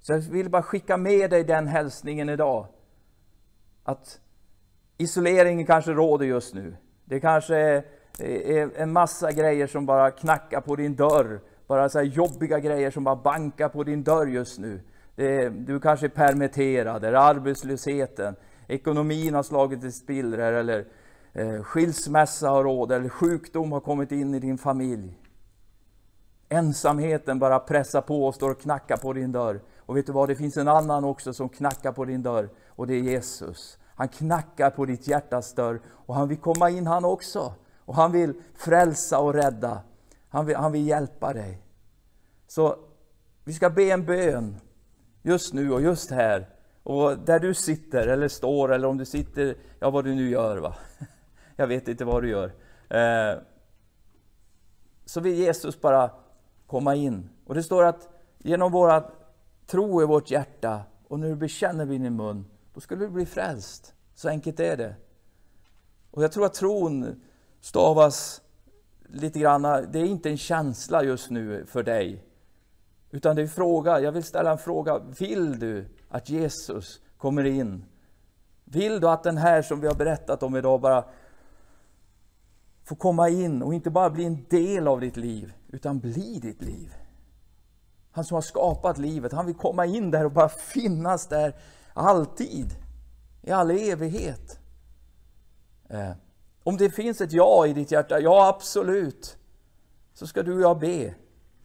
Så 0.05 0.13
jag 0.13 0.19
vill 0.19 0.49
bara 0.49 0.61
skicka 0.61 0.97
med 0.97 1.29
dig 1.29 1.43
den 1.43 1.67
hälsningen 1.67 2.29
idag. 2.29 2.67
Att 3.83 4.19
isoleringen 4.97 5.65
kanske 5.65 5.91
råder 5.91 6.25
just 6.25 6.53
nu. 6.53 6.75
Det 7.05 7.19
kanske 7.19 7.55
är, 7.57 7.83
är 8.19 8.69
en 8.75 8.91
massa 8.91 9.31
grejer 9.31 9.67
som 9.67 9.85
bara 9.85 10.11
knackar 10.11 10.61
på 10.61 10.75
din 10.75 10.95
dörr. 10.95 11.41
Bara 11.67 11.89
så 11.89 12.01
jobbiga 12.01 12.59
grejer 12.59 12.91
som 12.91 13.03
bara 13.03 13.15
bankar 13.15 13.69
på 13.69 13.83
din 13.83 14.03
dörr 14.03 14.27
just 14.27 14.59
nu. 14.59 14.81
Är, 15.15 15.49
du 15.49 15.79
kanske 15.79 16.05
är 16.05 16.09
permitterad, 16.09 17.03
eller 17.03 17.17
arbetslösheten, 17.17 18.35
ekonomin 18.67 19.33
har 19.33 19.43
slagit 19.43 19.83
i 19.83 19.91
spillror, 19.91 20.53
eller 20.53 20.85
eh, 21.33 21.63
skilsmässa 21.63 22.49
har 22.49 22.63
råd, 22.63 22.91
eller 22.91 23.09
sjukdom 23.09 23.71
har 23.71 23.79
kommit 23.79 24.11
in 24.11 24.35
i 24.35 24.39
din 24.39 24.57
familj. 24.57 25.19
Ensamheten 26.49 27.39
bara 27.39 27.59
pressar 27.59 28.01
på 28.01 28.25
och 28.25 28.35
står 28.35 28.51
och 28.51 28.61
knackar 28.61 28.97
på 28.97 29.13
din 29.13 29.31
dörr. 29.31 29.61
Och 29.85 29.97
vet 29.97 30.05
du 30.05 30.11
vad, 30.11 30.29
det 30.29 30.35
finns 30.35 30.57
en 30.57 30.67
annan 30.67 31.03
också 31.03 31.33
som 31.33 31.49
knackar 31.49 31.91
på 31.91 32.05
din 32.05 32.23
dörr 32.23 32.49
och 32.67 32.87
det 32.87 32.93
är 32.93 33.01
Jesus. 33.01 33.77
Han 33.95 34.07
knackar 34.07 34.69
på 34.69 34.85
ditt 34.85 35.07
hjärtas 35.07 35.53
dörr 35.53 35.81
och 35.87 36.15
han 36.15 36.27
vill 36.27 36.37
komma 36.37 36.69
in 36.69 36.87
han 36.87 37.05
också. 37.05 37.53
Och 37.85 37.95
han 37.95 38.11
vill 38.11 38.33
frälsa 38.55 39.19
och 39.19 39.33
rädda. 39.33 39.81
Han 40.29 40.45
vill, 40.45 40.55
han 40.55 40.71
vill 40.71 40.87
hjälpa 40.87 41.33
dig. 41.33 41.61
Så 42.47 42.75
vi 43.43 43.53
ska 43.53 43.69
be 43.69 43.83
en 43.83 44.05
bön 44.05 44.55
just 45.21 45.53
nu 45.53 45.71
och 45.71 45.81
just 45.81 46.11
här. 46.11 46.49
Och 46.83 47.19
där 47.19 47.39
du 47.39 47.53
sitter 47.53 48.07
eller 48.07 48.27
står 48.27 48.73
eller 48.73 48.87
om 48.87 48.97
du 48.97 49.05
sitter, 49.05 49.55
ja 49.79 49.89
vad 49.89 50.03
du 50.03 50.15
nu 50.15 50.29
gör 50.29 50.57
va. 50.57 50.75
Jag 51.55 51.67
vet 51.67 51.87
inte 51.87 52.05
vad 52.05 52.23
du 52.23 52.29
gör. 52.29 52.51
Eh, 52.89 53.39
så 55.05 55.21
vill 55.21 55.35
Jesus 55.35 55.81
bara 55.81 56.11
komma 56.67 56.95
in. 56.95 57.29
Och 57.45 57.55
det 57.55 57.63
står 57.63 57.83
att 57.83 58.09
genom 58.37 58.71
våra 58.71 59.03
tro 59.65 60.01
i 60.01 60.05
vårt 60.05 60.31
hjärta 60.31 60.81
och 61.07 61.19
när 61.19 61.29
du 61.29 61.35
bekänner 61.35 61.85
vid 61.85 62.01
din 62.01 62.15
mun, 62.15 62.45
då 62.73 62.81
skulle 62.81 63.05
du 63.05 63.09
bli 63.09 63.25
frälst. 63.25 63.93
Så 64.15 64.29
enkelt 64.29 64.59
är 64.59 64.77
det. 64.77 64.95
Och 66.11 66.23
jag 66.23 66.31
tror 66.31 66.45
att 66.45 66.53
tron 66.53 67.21
stavas 67.59 68.41
lite 69.09 69.39
grann, 69.39 69.61
det 69.61 69.99
är 69.99 70.05
inte 70.05 70.29
en 70.29 70.37
känsla 70.37 71.03
just 71.03 71.29
nu 71.29 71.65
för 71.65 71.83
dig. 71.83 72.23
Utan 73.11 73.35
det 73.35 73.41
är 73.41 73.47
fråga, 73.47 73.99
jag 73.99 74.11
vill 74.11 74.23
ställa 74.23 74.51
en 74.51 74.57
fråga. 74.57 74.99
Vill 75.19 75.59
du 75.59 75.85
att 76.09 76.29
Jesus 76.29 77.01
kommer 77.17 77.43
in? 77.43 77.85
Vill 78.63 78.99
du 78.99 79.09
att 79.09 79.23
den 79.23 79.37
här 79.37 79.61
som 79.61 79.81
vi 79.81 79.87
har 79.87 79.95
berättat 79.95 80.43
om 80.43 80.55
idag 80.55 80.81
bara 80.81 81.05
får 82.83 82.95
komma 82.95 83.29
in 83.29 83.61
och 83.61 83.73
inte 83.73 83.89
bara 83.89 84.09
bli 84.09 84.25
en 84.25 84.45
del 84.49 84.87
av 84.87 84.99
ditt 84.99 85.17
liv, 85.17 85.53
utan 85.67 85.99
bli 85.99 86.39
ditt 86.39 86.61
liv? 86.61 86.93
Han 88.15 88.25
som 88.25 88.35
har 88.35 88.41
skapat 88.41 88.97
livet, 88.97 89.31
han 89.31 89.45
vill 89.45 89.55
komma 89.55 89.85
in 89.85 90.11
där 90.11 90.25
och 90.25 90.31
bara 90.31 90.49
finnas 90.49 91.27
där 91.27 91.55
alltid, 91.93 92.75
i 93.41 93.51
all 93.51 93.71
evighet. 93.71 94.59
Eh, 95.89 96.11
om 96.63 96.77
det 96.77 96.89
finns 96.89 97.21
ett 97.21 97.31
ja 97.31 97.67
i 97.67 97.73
ditt 97.73 97.91
hjärta, 97.91 98.19
ja 98.19 98.47
absolut, 98.47 99.37
så 100.13 100.27
ska 100.27 100.43
du 100.43 100.55
och 100.55 100.61
jag 100.61 100.79
be 100.79 101.13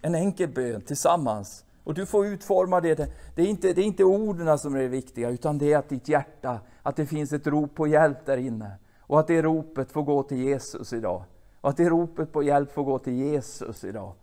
en 0.02 0.14
enkel 0.14 0.48
bön 0.48 0.80
tillsammans. 0.80 1.64
Och 1.84 1.94
du 1.94 2.06
får 2.06 2.26
utforma 2.26 2.80
det. 2.80 3.12
Det 3.34 3.42
är 3.42 3.46
inte, 3.46 3.72
det 3.72 3.80
är 3.80 3.86
inte 3.86 4.04
orden 4.04 4.58
som 4.58 4.74
är 4.74 4.80
det 4.80 4.88
viktiga, 4.88 5.30
utan 5.30 5.58
det 5.58 5.72
är 5.72 5.78
att 5.78 5.88
ditt 5.88 6.08
hjärta, 6.08 6.60
att 6.82 6.96
det 6.96 7.06
finns 7.06 7.32
ett 7.32 7.46
rop 7.46 7.74
på 7.74 7.86
hjälp 7.86 8.26
där 8.26 8.36
inne. 8.36 8.72
Och 9.00 9.20
att 9.20 9.26
det 9.26 9.42
ropet 9.42 9.92
får 9.92 10.02
gå 10.02 10.22
till 10.22 10.38
Jesus 10.38 10.92
idag. 10.92 11.24
Och 11.60 11.70
att 11.70 11.76
det 11.76 11.88
ropet 11.88 12.32
på 12.32 12.42
hjälp 12.42 12.72
får 12.72 12.84
gå 12.84 12.98
till 12.98 13.14
Jesus 13.14 13.84
idag. 13.84 14.14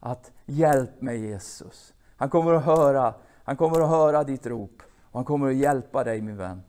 Att 0.00 0.32
hjälp 0.46 1.00
mig 1.00 1.20
Jesus. 1.20 1.94
Han 2.16 2.30
kommer 2.30 2.52
att 2.52 2.64
höra, 2.64 3.14
han 3.44 3.56
kommer 3.56 3.80
att 3.80 3.88
höra 3.88 4.24
ditt 4.24 4.46
rop. 4.46 4.82
Och 5.02 5.18
han 5.18 5.24
kommer 5.24 5.48
att 5.48 5.56
hjälpa 5.56 6.04
dig 6.04 6.20
min 6.20 6.36
vän. 6.36 6.62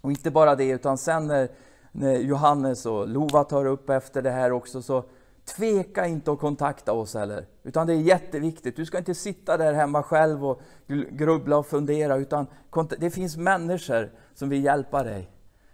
Och 0.00 0.10
inte 0.10 0.30
bara 0.30 0.54
det, 0.54 0.68
utan 0.68 0.98
sen 0.98 1.26
när, 1.26 1.48
när 1.92 2.16
Johannes 2.16 2.86
och 2.86 3.08
Lova 3.08 3.44
tar 3.44 3.64
upp 3.64 3.90
efter 3.90 4.22
det 4.22 4.30
här 4.30 4.52
också, 4.52 4.82
så 4.82 5.04
Tveka 5.46 6.06
inte 6.06 6.32
att 6.32 6.38
kontakta 6.38 6.92
oss 6.92 7.14
heller. 7.14 7.46
Utan 7.62 7.86
det 7.86 7.92
är 7.92 8.00
jätteviktigt. 8.00 8.76
Du 8.76 8.86
ska 8.86 8.98
inte 8.98 9.14
sitta 9.14 9.56
där 9.56 9.72
hemma 9.72 10.02
själv 10.02 10.46
och 10.46 10.60
grubbla 11.10 11.56
och 11.56 11.66
fundera. 11.66 12.16
Utan 12.16 12.46
det 12.98 13.10
finns 13.10 13.36
människor 13.36 14.10
som 14.34 14.48
vill 14.48 14.64
hjälpa 14.64 15.02
dig. 15.02 15.30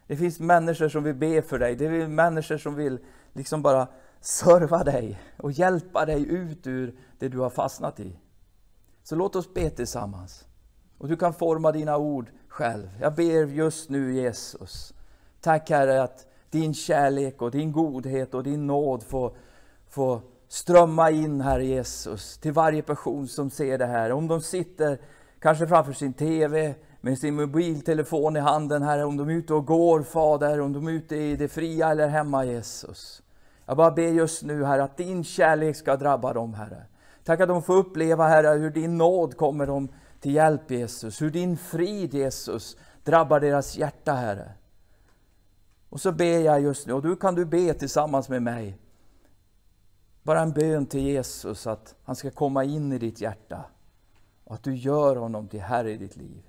Det 0.07 0.17
finns 0.17 0.41
människor 0.41 0.89
som 0.89 1.05
vill 1.05 1.15
be 1.15 1.43
för 1.43 1.59
dig. 1.59 1.77
Det 1.77 1.89
finns 1.89 2.09
människor 2.09 2.59
som 2.59 2.75
vill 2.75 2.99
liksom 3.33 3.63
bara 3.63 3.87
serva 4.25 4.85
dig 4.85 5.21
och 5.37 5.53
hjälpa 5.53 6.07
dig 6.07 6.29
ut 6.29 6.67
ur 6.67 6.95
det 7.19 7.29
du 7.29 7.39
har 7.39 7.51
fastnat 7.51 8.01
i. 8.01 8.19
Så 9.03 9.17
låt 9.17 9.37
oss 9.37 9.55
be 9.55 9.71
tillsammans. 9.71 10.45
Och 10.99 11.09
du 11.09 11.17
kan 11.17 11.35
forma 11.35 11.73
dina 11.73 11.97
ord 11.97 12.31
själv. 12.49 12.89
Jag 13.01 13.15
ber 13.15 13.47
just 13.47 13.91
nu 13.91 14.15
Jesus. 14.15 14.95
Tack 15.41 15.71
Herre 15.71 16.03
att 16.03 16.27
din 16.51 16.75
kärlek 16.75 17.43
och 17.43 17.51
din 17.51 17.73
godhet 17.73 18.35
och 18.35 18.43
din 18.43 18.67
nåd 18.67 19.03
får 19.03 19.37
får 19.93 20.21
strömma 20.49 21.11
in, 21.11 21.41
Herre 21.41 21.65
Jesus, 21.65 22.39
till 22.39 22.53
varje 22.53 22.83
person 22.83 23.29
som 23.29 23.51
ser 23.51 23.79
det 23.79 23.87
här. 23.87 24.13
Om 24.13 24.29
de 24.29 24.41
sitter 24.41 24.99
kanske 25.39 25.67
framför 25.67 25.93
sin 25.93 26.13
TV, 26.13 26.75
med 27.01 27.19
sin 27.19 27.35
mobiltelefon 27.35 28.37
i 28.37 28.41
handen, 28.41 28.83
Herre, 28.83 29.05
om 29.05 29.17
de 29.17 29.29
är 29.29 29.33
ute 29.33 29.55
och 29.55 29.67
går, 29.67 30.03
Fader, 30.03 30.61
om 30.61 30.73
de 30.73 30.87
är 30.89 30.93
ute 30.93 31.17
i 31.17 31.37
det 31.37 31.49
fria 31.49 31.91
eller 31.91 32.09
hemma, 32.09 32.45
Jesus. 32.45 33.23
Jag 33.67 33.77
bara 33.77 33.91
ber 33.91 34.09
just 34.09 34.43
nu, 34.43 34.65
Herre, 34.65 34.83
att 34.83 34.97
din 34.97 35.25
kärlek 35.25 35.77
ska 35.77 35.97
drabba 35.97 36.33
dem, 36.33 36.55
Herre. 36.55 36.87
Tack 37.25 37.41
att 37.41 37.49
de 37.49 37.63
får 37.63 37.77
uppleva, 37.77 38.29
Herre, 38.29 38.59
hur 38.59 38.71
din 38.71 38.99
nåd 38.99 39.37
kommer 39.37 39.67
dem 39.67 39.89
till 40.21 40.35
hjälp, 40.35 40.71
Jesus. 40.71 41.23
Hur 41.23 41.31
din 41.31 41.57
frid, 41.57 42.15
Jesus, 42.15 42.77
drabbar 43.05 43.41
deras 43.41 43.77
hjärta, 43.77 44.13
Herre. 44.13 44.53
Och 45.89 46.01
så 46.01 46.13
ber 46.13 46.41
jag 46.41 46.61
just 46.61 46.87
nu, 46.87 46.93
och 46.93 47.03
du 47.03 47.17
kan 47.17 47.35
du 47.35 47.45
be 47.45 47.75
tillsammans 47.75 48.29
med 48.29 48.43
mig. 48.43 48.79
Bara 50.23 50.41
en 50.41 50.53
bön 50.53 50.87
till 50.87 51.01
Jesus 51.01 51.67
att 51.67 51.95
han 52.05 52.17
ska 52.17 52.31
komma 52.31 52.65
in 52.65 52.93
i 52.93 52.99
ditt 52.99 53.21
hjärta 53.21 53.65
och 54.45 54.55
att 54.55 54.63
du 54.63 54.75
gör 54.75 55.17
honom 55.17 55.49
till 55.49 55.61
Herre 55.61 55.91
i 55.91 55.97
ditt 55.97 56.17
liv. 56.17 56.43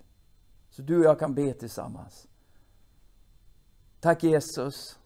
Så 0.70 0.82
du 0.82 1.00
och 1.00 1.06
jag 1.06 1.20
kan 1.20 1.34
be 1.34 1.54
tillsammans. 1.54 2.28
Tack 4.00 4.24
Jesus 4.24 5.00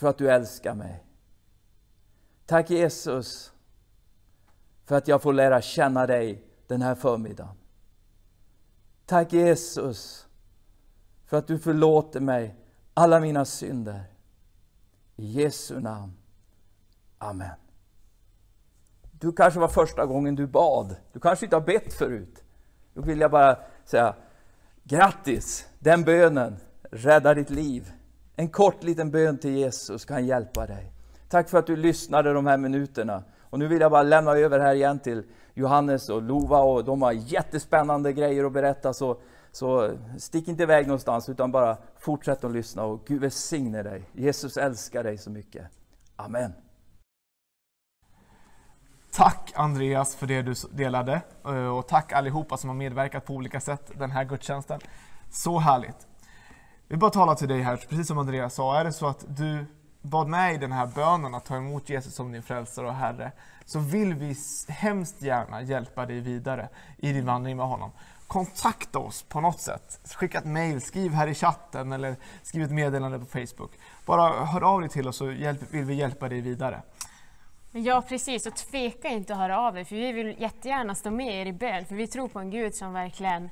för 0.00 0.08
att 0.08 0.18
du 0.18 0.30
älskar 0.30 0.74
mig. 0.74 1.04
Tack 2.46 2.70
Jesus 2.70 3.52
för 4.84 4.96
att 4.96 5.08
jag 5.08 5.22
får 5.22 5.32
lära 5.32 5.62
känna 5.62 6.06
dig 6.06 6.44
den 6.66 6.82
här 6.82 6.94
förmiddagen. 6.94 7.56
Tack 9.06 9.32
Jesus 9.32 10.26
för 11.26 11.36
att 11.36 11.46
du 11.46 11.58
förlåter 11.58 12.20
mig 12.20 12.56
alla 12.94 13.20
mina 13.20 13.44
synder. 13.44 14.04
I 15.16 15.26
Jesu 15.26 15.80
namn. 15.80 16.12
Amen. 17.18 17.58
Du 19.12 19.32
kanske 19.32 19.60
var 19.60 19.68
första 19.68 20.06
gången 20.06 20.34
du 20.34 20.46
bad. 20.46 20.96
Du 21.12 21.20
kanske 21.20 21.46
inte 21.46 21.56
har 21.56 21.66
bett 21.66 21.92
förut. 21.92 22.44
Då 22.94 23.02
vill 23.02 23.20
jag 23.20 23.30
bara 23.30 23.58
säga 23.84 24.14
grattis! 24.84 25.68
Den 25.78 26.04
bönen 26.04 26.56
räddar 26.90 27.34
ditt 27.34 27.50
liv. 27.50 27.92
En 28.40 28.48
kort 28.48 28.82
liten 28.82 29.10
bön 29.10 29.38
till 29.38 29.50
Jesus 29.50 30.04
kan 30.04 30.26
hjälpa 30.26 30.66
dig. 30.66 30.92
Tack 31.28 31.48
för 31.48 31.58
att 31.58 31.66
du 31.66 31.76
lyssnade 31.76 32.32
de 32.32 32.46
här 32.46 32.56
minuterna. 32.56 33.22
Och 33.42 33.58
nu 33.58 33.68
vill 33.68 33.80
jag 33.80 33.90
bara 33.90 34.02
lämna 34.02 34.30
över 34.30 34.58
här 34.60 34.74
igen 34.74 34.98
till 34.98 35.22
Johannes 35.54 36.08
och 36.08 36.22
Lova 36.22 36.58
och 36.58 36.84
de 36.84 37.02
har 37.02 37.12
jättespännande 37.12 38.12
grejer 38.12 38.44
att 38.44 38.52
berätta. 38.52 38.92
Så, 38.92 39.20
så 39.52 39.90
stick 40.18 40.48
inte 40.48 40.62
iväg 40.62 40.86
någonstans 40.86 41.28
utan 41.28 41.52
bara 41.52 41.76
fortsätt 41.98 42.44
att 42.44 42.52
lyssna 42.52 42.84
och 42.84 43.04
Gud 43.06 43.20
välsigne 43.20 43.82
dig. 43.82 44.02
Jesus 44.12 44.56
älskar 44.56 45.04
dig 45.04 45.18
så 45.18 45.30
mycket. 45.30 45.66
Amen. 46.16 46.52
Tack 49.12 49.52
Andreas 49.54 50.16
för 50.16 50.26
det 50.26 50.42
du 50.42 50.54
delade 50.70 51.20
eh, 51.44 51.76
och 51.76 51.88
tack 51.88 52.12
allihopa 52.12 52.56
som 52.56 52.70
har 52.70 52.76
medverkat 52.76 53.24
på 53.24 53.34
olika 53.34 53.60
sätt 53.60 53.90
den 53.98 54.10
här 54.10 54.24
gudstjänsten. 54.24 54.80
Så 55.30 55.58
härligt. 55.58 56.09
Vi 56.90 56.96
bara 56.96 57.10
tala 57.10 57.34
till 57.34 57.48
dig 57.48 57.62
här, 57.62 57.76
precis 57.76 58.06
som 58.06 58.18
Andreas 58.18 58.54
sa, 58.54 58.80
är 58.80 58.84
det 58.84 58.92
så 58.92 59.06
att 59.06 59.24
du 59.36 59.66
bad 60.02 60.28
med 60.28 60.54
i 60.54 60.58
den 60.58 60.72
här 60.72 60.86
bönen 60.86 61.34
att 61.34 61.44
ta 61.44 61.56
emot 61.56 61.88
Jesus 61.88 62.14
som 62.14 62.32
din 62.32 62.42
frälsare 62.42 62.86
och 62.86 62.94
Herre, 62.94 63.32
så 63.64 63.78
vill 63.78 64.14
vi 64.14 64.36
hemskt 64.68 65.22
gärna 65.22 65.62
hjälpa 65.62 66.06
dig 66.06 66.20
vidare 66.20 66.68
i 66.96 67.12
din 67.12 67.26
vandring 67.26 67.56
med 67.56 67.66
honom. 67.66 67.90
Kontakta 68.26 68.98
oss 68.98 69.22
på 69.22 69.40
något 69.40 69.60
sätt. 69.60 70.00
Skicka 70.14 70.38
ett 70.38 70.44
mail, 70.44 70.80
skriv 70.80 71.12
här 71.12 71.26
i 71.26 71.34
chatten 71.34 71.92
eller 71.92 72.16
skriv 72.42 72.64
ett 72.64 72.70
meddelande 72.70 73.18
på 73.18 73.26
Facebook. 73.26 73.70
Bara 74.06 74.44
hör 74.44 74.62
av 74.62 74.80
dig 74.80 74.88
till 74.88 75.08
oss 75.08 75.16
så 75.16 75.24
vill 75.70 75.84
vi 75.84 75.94
hjälpa 75.94 76.28
dig 76.28 76.40
vidare. 76.40 76.82
Ja, 77.72 78.02
precis. 78.08 78.46
Och 78.46 78.56
tveka 78.56 79.08
inte 79.08 79.32
att 79.32 79.38
höra 79.38 79.58
av 79.58 79.78
er, 79.78 79.84
för 79.84 79.96
vi 79.96 80.12
vill 80.12 80.40
jättegärna 80.40 80.94
stå 80.94 81.10
med 81.10 81.34
er 81.34 81.46
i 81.46 81.52
bön, 81.52 81.84
för 81.86 81.94
vi 81.94 82.06
tror 82.06 82.28
på 82.28 82.38
en 82.38 82.50
Gud 82.50 82.74
som 82.74 82.92
verkligen 82.92 83.50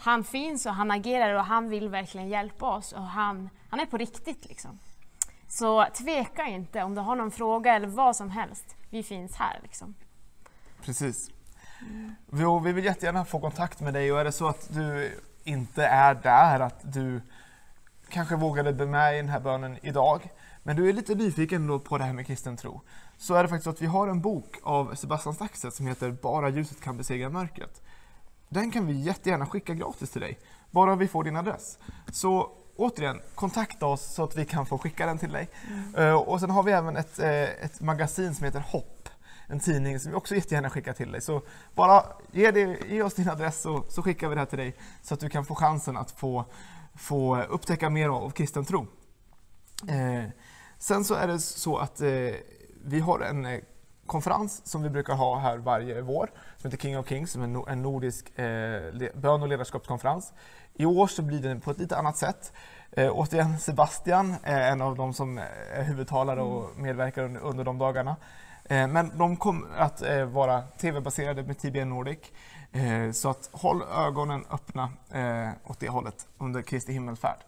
han 0.00 0.24
finns 0.24 0.66
och 0.66 0.74
han 0.74 0.90
agerar 0.90 1.34
och 1.34 1.44
han 1.44 1.68
vill 1.68 1.88
verkligen 1.88 2.28
hjälpa 2.28 2.66
oss 2.76 2.92
och 2.92 3.02
han, 3.02 3.50
han 3.68 3.80
är 3.80 3.86
på 3.86 3.96
riktigt. 3.96 4.48
Liksom. 4.48 4.78
Så 5.48 5.86
tveka 5.94 6.46
inte 6.46 6.82
om 6.82 6.94
du 6.94 7.00
har 7.00 7.16
någon 7.16 7.30
fråga 7.30 7.74
eller 7.74 7.88
vad 7.88 8.16
som 8.16 8.30
helst. 8.30 8.76
Vi 8.90 9.02
finns 9.02 9.36
här. 9.36 9.60
Liksom. 9.62 9.94
Precis. 10.84 11.30
Vi, 12.26 12.44
vi 12.64 12.72
vill 12.72 12.84
jättegärna 12.84 13.24
få 13.24 13.40
kontakt 13.40 13.80
med 13.80 13.94
dig 13.94 14.12
och 14.12 14.20
är 14.20 14.24
det 14.24 14.32
så 14.32 14.48
att 14.48 14.74
du 14.74 15.18
inte 15.44 15.84
är 15.84 16.14
där, 16.14 16.60
att 16.60 16.92
du 16.92 17.20
kanske 18.08 18.36
vågade 18.36 18.72
be 18.72 18.86
med 18.86 19.14
i 19.14 19.16
den 19.16 19.28
här 19.28 19.40
bönen 19.40 19.78
idag, 19.82 20.30
men 20.62 20.76
du 20.76 20.88
är 20.88 20.92
lite 20.92 21.14
nyfiken 21.14 21.80
på 21.80 21.98
det 21.98 22.04
här 22.04 22.12
med 22.12 22.26
kristen 22.26 22.56
tro, 22.56 22.80
så 23.18 23.34
är 23.34 23.42
det 23.42 23.48
faktiskt 23.48 23.64
så 23.64 23.70
att 23.70 23.82
vi 23.82 23.86
har 23.86 24.08
en 24.08 24.20
bok 24.20 24.56
av 24.62 24.94
Sebastian 24.94 25.34
Staxet 25.34 25.74
som 25.74 25.86
heter 25.86 26.10
Bara 26.10 26.48
ljuset 26.48 26.80
kan 26.80 26.96
besegra 26.96 27.30
mörkret. 27.30 27.82
Den 28.52 28.70
kan 28.70 28.86
vi 28.86 28.92
jättegärna 28.92 29.46
skicka 29.46 29.74
gratis 29.74 30.10
till 30.10 30.20
dig, 30.20 30.38
bara 30.70 30.96
vi 30.96 31.08
får 31.08 31.24
din 31.24 31.36
adress. 31.36 31.78
Så 32.12 32.50
återigen, 32.76 33.20
kontakta 33.34 33.86
oss 33.86 34.14
så 34.14 34.24
att 34.24 34.36
vi 34.36 34.44
kan 34.44 34.66
få 34.66 34.78
skicka 34.78 35.06
den 35.06 35.18
till 35.18 35.32
dig. 35.32 35.48
Mm. 35.96 36.16
och 36.16 36.40
sen 36.40 36.50
har 36.50 36.62
vi 36.62 36.72
även 36.72 36.96
ett, 36.96 37.18
eh, 37.18 37.42
ett 37.42 37.80
magasin 37.80 38.34
som 38.34 38.44
heter 38.44 38.60
Hopp, 38.60 39.08
en 39.46 39.60
tidning 39.60 40.00
som 40.00 40.10
vi 40.10 40.16
också 40.16 40.34
jättegärna 40.34 40.70
skickar 40.70 40.92
till 40.92 41.12
dig. 41.12 41.20
Så 41.20 41.42
bara 41.74 42.04
ge, 42.32 42.50
det, 42.50 42.78
ge 42.88 43.02
oss 43.02 43.14
din 43.14 43.28
adress 43.28 43.60
så, 43.60 43.84
så 43.88 44.02
skickar 44.02 44.28
vi 44.28 44.34
det 44.34 44.40
här 44.40 44.46
till 44.46 44.58
dig 44.58 44.76
så 45.02 45.14
att 45.14 45.20
du 45.20 45.28
kan 45.28 45.44
få 45.44 45.54
chansen 45.54 45.96
att 45.96 46.10
få, 46.10 46.44
få 46.94 47.42
upptäcka 47.42 47.90
mer 47.90 48.08
av 48.08 48.30
kristen 48.30 48.64
tro. 48.64 48.86
Eh, 49.88 50.24
sen 50.78 51.04
så 51.04 51.14
är 51.14 51.26
det 51.26 51.38
så 51.38 51.76
att 51.76 52.00
eh, 52.00 52.08
vi 52.84 53.00
har 53.00 53.20
en 53.20 53.46
eh, 53.46 53.60
konferens 54.06 54.66
som 54.66 54.82
vi 54.82 54.90
brukar 54.90 55.14
ha 55.14 55.38
här 55.38 55.58
varje 55.58 56.00
vår 56.00 56.30
som 56.60 56.70
heter 56.70 56.82
King 56.82 56.98
of 56.98 57.08
Kings, 57.08 57.30
som 57.30 57.42
är 57.42 57.70
en 57.70 57.82
nordisk 57.82 58.38
eh, 58.38 59.10
bön 59.14 59.42
och 59.42 59.48
ledarskapskonferens. 59.48 60.32
I 60.74 60.84
år 60.84 61.06
så 61.06 61.22
blir 61.22 61.42
den 61.42 61.60
på 61.60 61.70
ett 61.70 61.78
lite 61.78 61.96
annat 61.96 62.16
sätt. 62.16 62.52
Eh, 62.92 63.10
återigen 63.12 63.58
Sebastian 63.58 64.34
är 64.42 64.72
en 64.72 64.80
av 64.80 64.96
de 64.96 65.14
som 65.14 65.38
är 65.38 65.82
huvudtalare 65.82 66.40
och 66.40 66.76
medverkar 66.76 67.22
under, 67.22 67.40
under 67.40 67.64
de 67.64 67.78
dagarna. 67.78 68.16
Eh, 68.64 68.88
men 68.88 69.18
de 69.18 69.36
kommer 69.36 69.76
att 69.76 70.02
eh, 70.02 70.24
vara 70.24 70.62
tv-baserade 70.62 71.42
med 71.42 71.58
TBN 71.58 71.88
Nordic. 71.88 72.18
Eh, 72.72 73.12
så 73.12 73.30
att 73.30 73.48
håll 73.52 73.82
ögonen 73.82 74.44
öppna 74.50 74.92
åt 75.64 75.80
det 75.80 75.88
hållet 75.88 76.26
under 76.38 76.62
Kristi 76.62 76.92
himmelsfärd. 76.92 77.38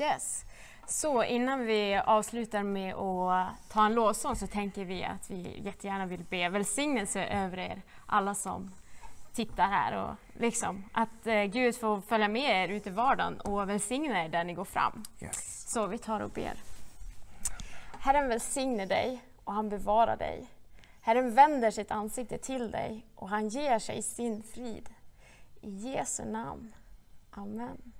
Yes. 0.00 0.44
Så 0.90 1.24
innan 1.24 1.66
vi 1.66 2.00
avslutar 2.04 2.62
med 2.62 2.94
att 2.94 3.70
ta 3.70 3.86
en 3.86 3.94
lovsång 3.94 4.36
så 4.36 4.46
tänker 4.46 4.84
vi 4.84 5.04
att 5.04 5.30
vi 5.30 5.60
jättegärna 5.64 6.06
vill 6.06 6.24
be 6.24 6.48
välsignelse 6.48 7.24
över 7.24 7.58
er 7.58 7.82
alla 8.06 8.34
som 8.34 8.70
tittar 9.32 9.66
här 9.66 10.04
och 10.04 10.40
liksom 10.40 10.84
att 10.92 11.26
eh, 11.26 11.44
Gud 11.44 11.76
får 11.76 12.00
följa 12.00 12.28
med 12.28 12.64
er 12.64 12.74
ut 12.74 12.86
i 12.86 12.90
vardagen 12.90 13.40
och 13.40 13.68
välsigna 13.68 14.24
er 14.24 14.28
där 14.28 14.44
ni 14.44 14.54
går 14.54 14.64
fram. 14.64 15.04
Yes. 15.20 15.70
Så 15.70 15.86
vi 15.86 15.98
tar 15.98 16.20
och 16.20 16.30
ber. 16.30 16.54
Herren 17.98 18.28
välsigne 18.28 18.86
dig 18.86 19.22
och 19.44 19.52
han 19.52 19.68
bevarar 19.68 20.16
dig. 20.16 20.46
Herren 21.00 21.34
vänder 21.34 21.70
sitt 21.70 21.90
ansikte 21.90 22.38
till 22.38 22.70
dig 22.70 23.06
och 23.14 23.28
han 23.28 23.48
ger 23.48 23.78
sig 23.78 24.02
sin 24.02 24.42
frid. 24.42 24.88
I 25.60 25.70
Jesu 25.70 26.24
namn. 26.24 26.74
Amen. 27.30 27.92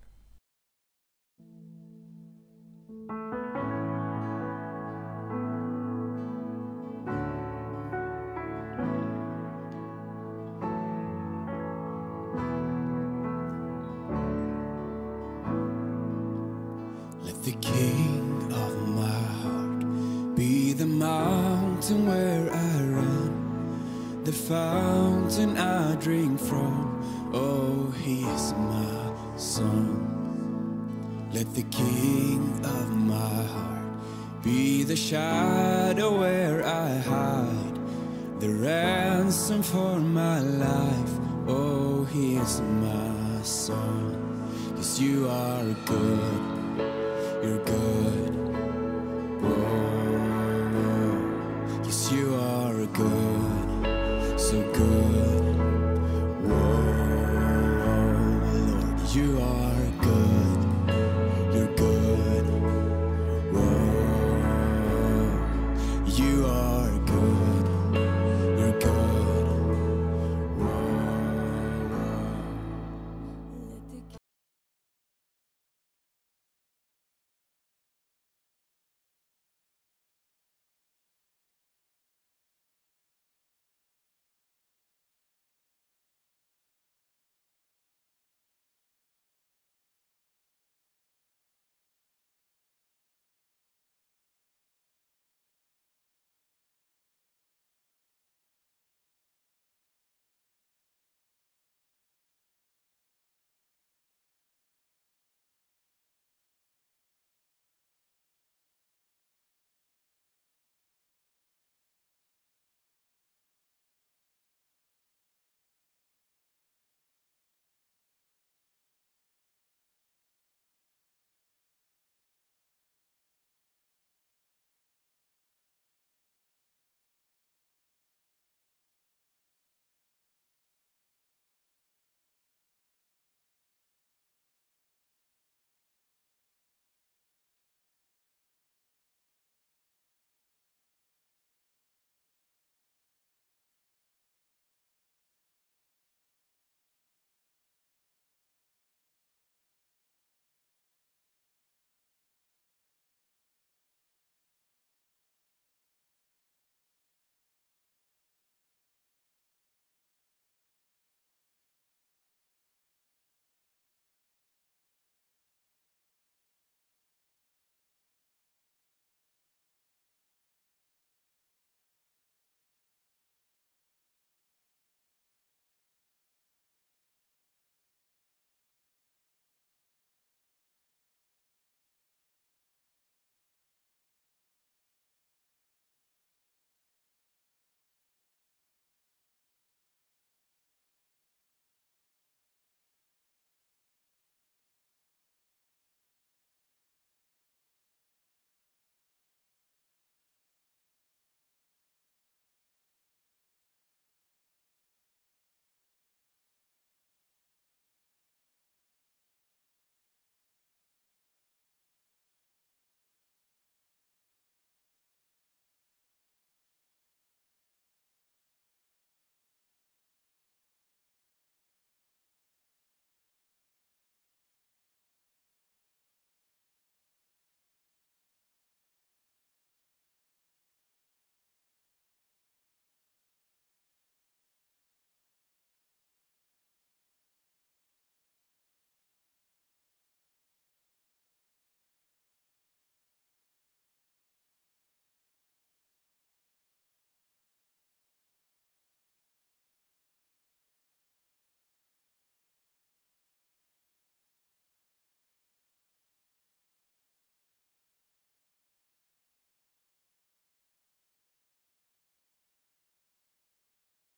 Fountain 24.49 25.59
I 25.59 25.95
drink 25.97 26.41
from. 26.41 27.31
Oh, 27.35 27.93
he 28.03 28.23
is 28.23 28.55
my 28.55 29.13
son. 29.37 30.18
Let 31.33 31.55
the 31.55 31.63
king 31.65 32.61
of 32.65 32.91
my 32.91 33.43
heart 33.55 34.43
be 34.43 34.83
the 34.83 34.97
shadow 34.97 36.19
where 36.19 36.65
I 36.65 36.99
hide, 36.99 37.79
the 38.41 38.51
ransom 38.51 39.63
for 39.63 39.99
my 39.99 40.41
life. 40.41 41.15
Oh, 41.47 42.05
he 42.05 42.37
is 42.37 42.61
my 42.61 43.43
son. 43.43 44.17
Yes, 44.77 45.01
you 45.01 45.29
are 45.29 45.65
good 45.87 46.59
you're 47.43 47.65
good. 47.65 48.38